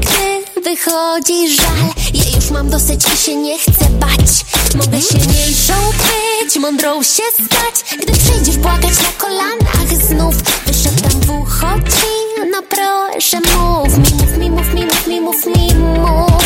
gdy 0.00 0.60
wychodzi 0.62 1.56
żal. 1.56 1.88
Ja 2.14 2.36
już 2.36 2.50
mam 2.50 2.70
dosyć 2.70 3.04
i 3.14 3.16
się 3.16 3.36
nie 3.36 3.58
chcę 3.58 3.90
bać 3.90 4.47
Mogę 4.74 5.00
silniejszą 5.02 5.72
być, 5.72 6.56
mądrą 6.56 7.02
się 7.02 7.22
stać. 7.34 8.00
Gdy 8.02 8.12
przyjdziesz 8.12 8.56
płakać 8.56 8.92
na 9.02 9.12
kolanach 9.18 10.04
znów 10.08 10.34
Wyszeptam 10.66 11.20
w 11.20 11.30
ucho 11.30 11.74
ci, 11.78 12.46
no 12.50 12.62
proszę 12.68 13.38
mów 13.40 13.98
mi, 13.98 14.16
mów 14.16 14.38
mi, 14.38 14.50
mów 14.50 14.74
mi, 14.74 14.84
mów 14.86 15.06
mi, 15.06 15.20
mów 15.20 15.46
mi, 15.46 15.74
mów. 15.74 16.42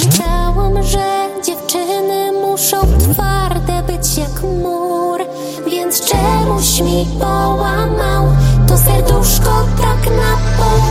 Czytałam, 0.00 0.82
że 0.82 1.28
dziewczyny 1.44 2.32
muszą 2.32 2.76
twarde 2.98 3.82
być 3.82 4.16
jak 4.16 4.42
mur 4.42 5.20
Więc 5.66 6.00
czemuś 6.00 6.80
mi 6.80 7.06
połamał. 7.20 8.28
To 8.68 8.78
serduszko 8.78 9.66
tak 9.78 10.12
na 10.16 10.36
pół 10.56 10.84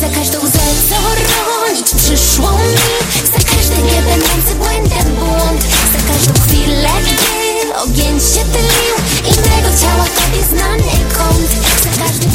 Za 0.00 0.08
każdą 0.18 0.38
łzę, 0.38 0.58
co 0.88 0.96
ronić 0.96 1.86
przyszło 1.86 2.50
mi 2.50 3.01
gdy 6.88 7.74
ogień 7.74 8.20
się 8.20 8.44
tylił 8.44 8.96
Innego 9.28 9.78
ciała 9.80 10.04
tobie 10.04 10.44
znany 10.44 10.82
kąt. 11.16 11.50
Za 11.82 12.04
każdym 12.04 12.30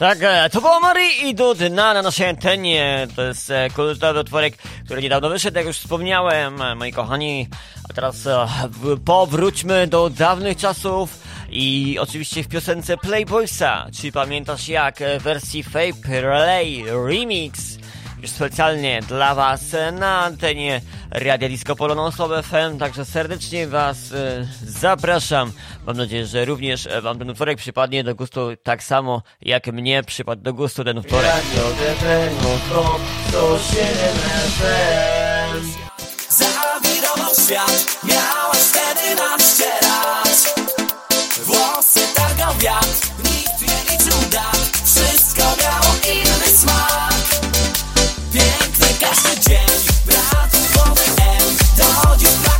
Tak, 0.00 0.18
e, 0.22 0.50
to 0.50 0.60
było 0.60 0.80
Mary 0.80 1.08
i 1.24 1.34
do 1.34 1.54
dna 1.54 1.94
na 1.94 2.02
naszej 2.02 2.28
antenie. 2.28 3.08
To 3.16 3.22
jest 3.22 3.50
e, 3.50 3.70
kultowy 3.70 4.20
utworek, 4.20 4.56
który 4.84 5.02
niedawno 5.02 5.28
wyszedł, 5.28 5.56
jak 5.56 5.66
już 5.66 5.78
wspomniałem, 5.78 6.62
e, 6.62 6.74
moi 6.74 6.92
kochani. 6.92 7.48
A 7.90 7.92
teraz 7.92 8.28
powróćmy 9.04 9.86
do 9.86 10.10
dawnych 10.10 10.56
czasów 10.56 11.18
i 11.50 11.96
oczywiście 12.00 12.42
w 12.42 12.48
piosence 12.48 12.96
Playboysa. 12.96 13.86
Czy 14.00 14.12
pamiętasz 14.12 14.68
jak 14.68 14.98
w 15.20 15.22
wersji 15.22 15.62
Fape 15.62 16.20
Relay 16.20 16.84
Remix? 17.06 17.79
Już 18.22 18.30
specjalnie 18.30 19.00
dla 19.08 19.34
Was 19.34 19.60
na 19.92 20.20
antenie 20.24 20.80
Radia 21.10 21.48
Disco 21.48 21.76
Polo 21.76 21.94
non 21.94 22.12
FM, 22.42 22.78
także 22.78 23.04
serdecznie 23.04 23.66
Was 23.66 24.12
e, 24.12 24.46
zapraszam. 24.66 25.52
Mam 25.86 25.96
nadzieję, 25.96 26.26
że 26.26 26.44
również 26.44 26.88
Wam 27.02 27.18
ten 27.18 27.30
utworek 27.30 27.58
przypadnie 27.58 28.04
do 28.04 28.14
gustu 28.14 28.40
tak 28.62 28.82
samo 28.82 29.22
jak 29.42 29.66
mnie 29.66 30.02
przypadł 30.02 30.42
do 30.42 30.54
gustu 30.54 30.84
ten 30.84 30.98
utworek. 30.98 31.30
Radio 31.30 31.62
Zawirował 36.28 37.34
świat, 37.44 37.98
miałaś 38.04 38.58
wtedy 38.58 39.14
nas 39.14 39.54
ścierać 39.54 40.64
Włosy 41.44 42.00
targał 42.14 42.54
wiatr, 42.54 43.09
Piękny 49.30 49.40
każdy 49.40 49.50
dzień, 49.50 49.94
brat 50.06 50.56
głowy 50.74 51.00
M. 51.20 51.56
Do 51.76 52.16
dziś 52.16 52.28
plakat 52.28 52.59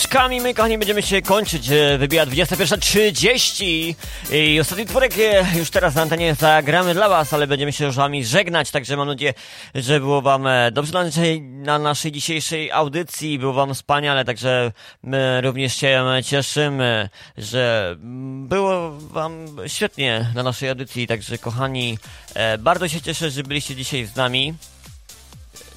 kroczkami, 0.00 0.40
my 0.40 0.54
kochani, 0.54 0.78
będziemy 0.78 1.02
się 1.02 1.22
kończyć. 1.22 1.70
e, 1.70 1.98
Wybija 1.98 2.26
21.30 2.26 3.94
i 4.32 4.60
ostatni 4.60 4.86
tworek 4.86 5.12
e, 5.18 5.58
już 5.58 5.70
teraz 5.70 5.94
na 5.94 6.02
antenie 6.02 6.34
zagramy 6.34 6.94
dla 6.94 7.08
was, 7.08 7.32
ale 7.32 7.46
będziemy 7.46 7.72
się 7.72 7.84
już 7.84 7.96
wami 7.96 8.24
żegnać, 8.24 8.70
także 8.70 8.96
mam 8.96 9.08
nadzieję, 9.08 9.34
że 9.74 10.00
było 10.00 10.22
wam 10.22 10.46
e, 10.46 10.70
dobrze 10.72 10.92
na 10.92 11.04
naszej, 11.04 11.42
na 11.42 11.78
naszej 11.78 12.12
dzisiejszej 12.12 12.72
audycji, 12.72 13.38
było 13.38 13.52
wam 13.52 13.74
wspaniale, 13.74 14.24
także 14.24 14.72
my 15.02 15.40
również 15.40 15.74
się 15.74 16.04
cieszymy, 16.24 17.08
że 17.36 17.96
było 18.34 18.90
wam 18.90 19.46
świetnie 19.66 20.26
na 20.34 20.42
naszej 20.42 20.68
audycji, 20.68 21.06
także 21.06 21.38
kochani, 21.38 21.98
e, 22.34 22.58
bardzo 22.58 22.88
się 22.88 23.00
cieszę, 23.00 23.30
że 23.30 23.42
byliście 23.42 23.76
dzisiaj 23.76 24.06
z 24.06 24.16
nami. 24.16 24.54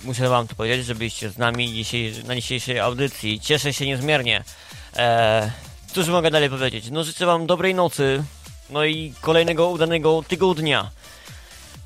Muszę 0.03 0.29
wam 0.29 0.47
to 0.47 0.55
powiedzieć, 0.55 0.85
że 0.85 0.95
byliście 0.95 1.29
z 1.29 1.37
nami 1.37 1.73
dzisiaj, 1.73 2.13
na 2.27 2.35
dzisiejszej 2.35 2.79
audycji. 2.79 3.39
Cieszę 3.39 3.73
się 3.73 3.85
niezmiernie. 3.85 4.43
Eee, 4.95 5.51
cóż 5.93 6.07
mogę 6.07 6.31
dalej 6.31 6.49
powiedzieć? 6.49 6.91
No 6.91 7.03
życzę 7.03 7.25
wam 7.25 7.47
dobrej 7.47 7.75
nocy, 7.75 8.23
no 8.69 8.85
i 8.85 9.13
kolejnego 9.21 9.69
udanego 9.69 10.23
tygodnia. 10.27 10.89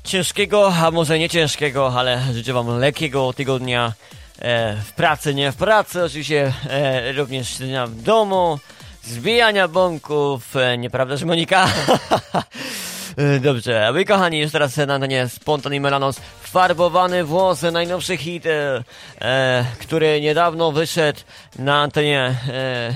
Ciężkiego, 0.04 0.72
a 0.74 0.90
może 0.90 1.18
nie 1.18 1.28
ciężkiego, 1.28 1.92
ale 1.98 2.22
życzę 2.32 2.52
wam 2.52 2.78
lekkiego 2.78 3.32
tygodnia 3.32 3.92
e, 4.38 4.76
w 4.76 4.92
pracy, 4.92 5.34
nie 5.34 5.52
w 5.52 5.56
pracy, 5.56 6.04
oczywiście 6.04 6.52
e, 6.70 7.12
również 7.12 7.48
siedzenia 7.48 7.86
w 7.86 7.94
domu, 7.94 8.58
zbijania 9.02 9.68
bąków, 9.68 10.56
e, 10.56 10.78
nieprawdaż 10.78 11.22
Monika? 11.22 11.68
E, 13.18 13.40
Dobrze, 13.40 13.92
wy 13.92 14.04
kochani, 14.04 14.38
już 14.40 14.52
teraz 14.52 14.76
na 14.76 14.94
antenie 14.94 15.28
Spontan 15.28 15.74
i 15.74 15.80
Melanos 15.80 16.20
Farbowany 16.42 17.24
włos, 17.24 17.62
najnowszy 17.62 18.16
hit, 18.16 18.46
e, 18.46 18.84
e, 19.20 19.64
który 19.80 20.20
niedawno 20.20 20.72
wyszedł 20.72 21.20
na 21.58 21.82
antenie, 21.82 22.34
e, 22.48 22.92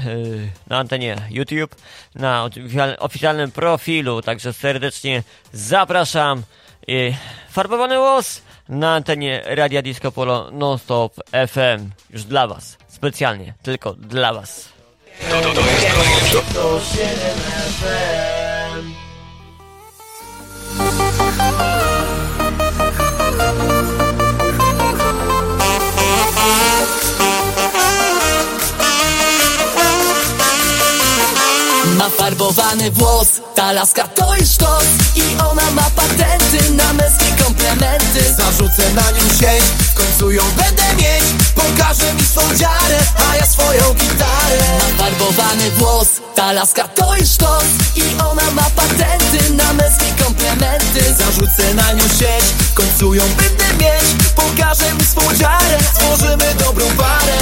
na 0.67 0.79
antenie 0.79 1.17
YouTube, 1.31 1.77
na 2.15 2.45
oficjal- 2.49 2.97
oficjalnym 2.99 3.51
profilu, 3.51 4.23
także 4.23 4.53
serdecznie 4.53 5.23
zapraszam. 5.53 6.43
Farbowany 7.51 7.97
włos, 7.97 8.43
na 8.69 8.95
antenie 8.95 9.43
Radia 9.45 9.83
Disco 9.83 10.13
Polo 10.13 10.51
Non-Stop 10.51 11.15
FM. 11.47 11.91
Już 12.11 12.25
dla 12.25 12.47
Was. 12.47 12.77
Specjalnie. 12.89 13.55
Tylko 13.63 13.93
dla 13.95 14.33
Was. 14.35 14.69
To, 15.31 15.41
to, 15.41 15.53
to 15.55 15.61
jest 15.61 15.97
najlepsze. 15.99 16.55
To 16.55 16.81
7 16.95 17.09
FM. 17.81 18.42
Ma 32.03 32.09
farbowany 32.09 32.91
włos, 32.91 33.29
ta 33.55 33.73
laska 33.73 34.09
to 34.09 34.35
jest 34.35 34.55
sztos 34.55 34.85
I 35.17 35.23
ona 35.51 35.71
ma 35.71 35.91
patenty 35.97 36.71
na 36.71 36.93
męskie 36.93 37.45
komplementy. 37.45 38.35
Zarzucę 38.37 38.93
na 38.95 39.11
nią 39.11 39.29
sieć, 39.41 39.65
w 39.91 39.95
końcu 39.95 40.31
ją 40.31 40.43
będę 40.57 40.83
mieć. 40.97 41.25
Pokażę 41.55 42.15
mi 42.15 42.23
swą 42.23 42.55
dziarę, 42.57 42.99
a 43.31 43.37
ja 43.37 43.47
swoją 43.47 43.95
gitarę. 43.95 44.63
Ma 44.79 45.05
farbowany 45.05 45.71
włos, 45.71 46.09
ta 46.35 46.53
laska 46.53 46.89
to 46.89 47.17
jest 47.17 47.35
sztos 47.35 47.65
I 47.97 48.03
ona 48.31 48.51
ma 48.51 48.71
patenty 48.77 49.51
na 49.51 49.73
męskie 49.73 50.25
komplementy. 50.25 51.15
Zarzucę 51.19 51.75
na 51.75 51.93
nią 51.93 52.09
sieć, 52.09 52.45
w 52.71 52.75
końcu 52.75 53.15
ją 53.15 53.25
będę 53.37 53.85
mieć. 53.85 54.05
Pokażę 54.35 54.95
mi 54.95 55.05
swą 55.05 55.35
dziarę, 55.35 55.79
stworzymy 55.95 56.55
dobrą 56.55 56.87
parę 56.97 57.39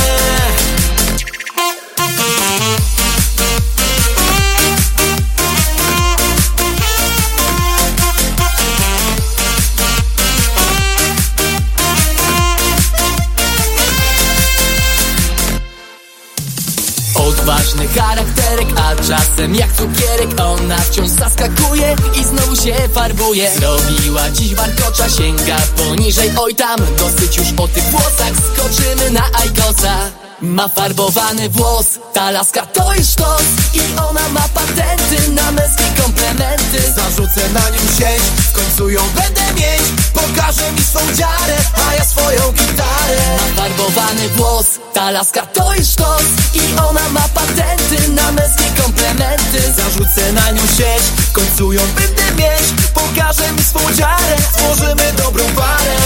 Charakterek, 17.78 18.68
a 18.76 18.96
czasem 18.96 19.54
jak 19.54 19.72
cukierek 19.72 20.40
Ona 20.40 20.78
wciąż 20.78 21.08
zaskakuje 21.08 21.96
i 22.20 22.24
znowu 22.24 22.56
się 22.56 22.74
farbuje. 22.94 23.50
Zrobiła 23.50 24.30
dziś 24.30 24.54
warkocza, 24.54 25.08
sięga 25.08 25.56
poniżej 25.76 26.30
Oj 26.38 26.54
tam, 26.54 26.80
dosyć 26.98 27.36
już 27.36 27.48
o 27.56 27.68
tych 27.68 27.84
włosach 27.84 28.32
Skoczymy 28.54 29.10
na 29.10 29.22
Ajkosa 29.42 30.29
ma 30.42 30.68
farbowany 30.68 31.48
włos, 31.48 31.86
ta 32.12 32.30
laska 32.30 32.66
to 32.66 32.94
jest 32.94 33.12
sztos 33.12 33.42
I 33.74 33.80
ona 34.08 34.28
ma 34.28 34.48
patenty 34.54 35.30
na 35.30 35.52
męskie 35.52 35.84
komplementy. 36.02 36.92
Zarzucę 36.96 37.48
na 37.52 37.70
nią 37.70 37.80
sieć, 37.98 38.22
w 38.22 38.52
końcu 38.52 38.90
ją 38.90 39.00
będę 39.14 39.54
mieć. 39.54 39.82
Pokażę 40.14 40.72
mi 40.72 40.82
swą 40.82 41.00
dziarę, 41.14 41.56
a 41.88 41.94
ja 41.94 42.04
swoją 42.04 42.52
gitarę. 42.52 43.20
Ma 43.36 43.62
farbowany 43.62 44.28
włos, 44.28 44.66
ta 44.92 45.10
laska 45.10 45.46
to 45.46 45.74
jest 45.74 45.92
sztos 45.92 46.24
I 46.54 46.60
ona 46.88 47.08
ma 47.08 47.28
patenty 47.34 48.08
na 48.08 48.32
męskie 48.32 48.82
komplementy. 48.82 49.72
Zarzucę 49.76 50.32
na 50.32 50.50
nią 50.50 50.62
sieć, 50.62 51.02
w 51.16 51.32
końcu 51.32 51.72
ją 51.72 51.82
będę 51.96 52.42
mieć. 52.42 52.62
Pokażę 52.94 53.52
mi 53.52 53.62
swą 53.62 53.80
dziarę, 53.94 54.36
stworzymy 54.52 55.12
dobrą 55.12 55.44
parę 55.56 55.96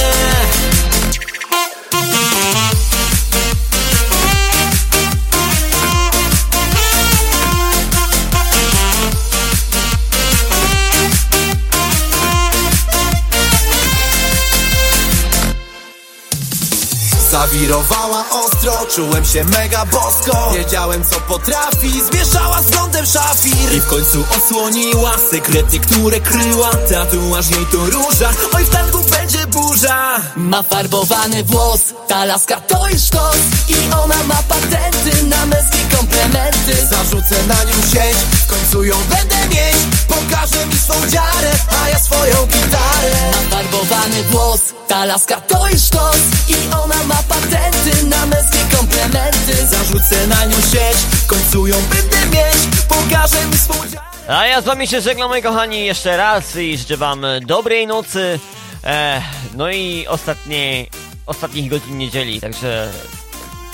Zawirowała 17.34 18.24
ostro, 18.30 18.86
czułem 18.94 19.24
się 19.24 19.44
mega 19.44 19.86
bosko. 19.86 20.50
Wiedziałem 20.56 21.04
co 21.04 21.20
potrafi, 21.20 22.02
zmieszała 22.02 22.62
z 22.62 22.70
glądem 22.70 23.06
szafir. 23.06 23.74
I 23.76 23.80
w 23.80 23.86
końcu 23.86 24.24
osłoniła 24.36 25.12
sekrety, 25.30 25.78
które 25.78 26.20
kryła. 26.20 26.70
Tatuaż 26.70 27.50
jej 27.50 27.66
to 27.66 27.76
róża, 27.76 28.30
oj 28.56 28.64
w 28.64 28.70
tangu 28.70 28.98
będzie 29.10 29.46
burza. 29.46 30.20
Ma 30.36 30.62
farbowany 30.62 31.44
włos, 31.44 31.80
ta 32.08 32.24
laska 32.24 32.60
to 32.60 32.88
jest 32.88 33.06
sztos. 33.06 33.36
I 33.68 33.74
ona 34.04 34.22
ma 34.24 34.42
patenty 34.48 35.22
na 35.24 35.46
męskie 35.94 35.96
komplementy. 35.96 36.86
Zarzucę 36.86 37.46
na 37.46 37.64
nią 37.64 37.72
sieć, 37.72 38.16
w 38.16 38.46
końcu 38.46 38.84
ją 38.84 38.96
będę 39.10 39.48
mieć. 39.48 39.76
Pokażę 40.08 40.66
mi 40.66 40.74
swą 40.74 40.94
dziarę, 41.08 41.52
a 41.84 41.88
ja 41.88 41.98
swoją 41.98 42.46
gitarę. 42.46 43.30
Ma 43.32 43.56
farbowany 43.56 44.22
włos, 44.22 44.60
ta 44.88 45.04
laska 45.04 45.40
to 45.40 45.68
jest 45.68 45.86
sztos 45.86 46.16
I 46.48 46.54
ona 46.82 47.04
ma 47.04 47.22
patenty 47.28 48.06
na 48.06 48.26
męskie 48.26 48.76
komplementy. 48.76 49.66
Zarzucę 49.66 50.26
na 50.26 50.44
nią 50.44 50.56
sieć, 50.56 50.96
w 50.96 51.26
końcu 51.26 51.66
ją 51.66 51.76
będę 51.76 52.26
mieć. 52.36 52.56
Pokażę 52.88 53.46
mi 53.46 53.58
swą 53.58 53.74
dziarę. 53.74 54.04
A 54.28 54.46
ja 54.46 54.60
z 54.60 54.64
wami 54.64 54.88
się 54.88 55.00
żegnam, 55.00 55.28
moi 55.28 55.42
kochani, 55.42 55.86
jeszcze 55.86 56.16
raz 56.16 56.56
i 56.56 56.78
życzę 56.78 56.96
wam 56.96 57.26
dobrej 57.46 57.86
nocy. 57.86 58.40
E, 58.84 59.22
no 59.54 59.70
i 59.70 60.06
ostatniej, 60.06 60.90
ostatnich 61.26 61.70
godzin 61.70 61.98
niedzieli, 61.98 62.40
także 62.40 62.92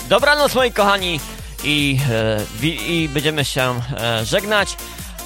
dobranoc, 0.09 0.55
moi 0.55 0.73
kochani, 0.73 1.21
i, 1.65 1.99
e, 2.11 2.66
i 2.66 3.09
będziemy 3.09 3.45
się 3.45 3.81
e, 3.97 4.24
żegnać. 4.24 4.77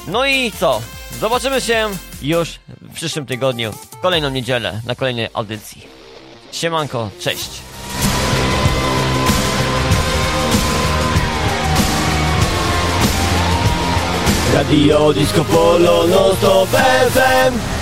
No 0.07 0.27
i 0.27 0.53
co? 0.53 0.81
Zobaczymy 1.21 1.61
się 1.61 1.91
już 2.23 2.59
w 2.81 2.95
przyszłym 2.95 3.27
tygodniu, 3.27 3.73
w 3.73 4.01
kolejną 4.01 4.31
niedzielę, 4.31 4.81
na 4.87 4.95
kolejnej 4.95 5.29
audycji. 5.35 5.87
Siemanko, 6.53 7.11
cześć. 7.21 7.51
Radio 14.55 15.13
Disco 15.13 15.45
Polo, 15.45 16.07
no 16.07 16.37
to 16.41 16.67
FM 16.67 17.74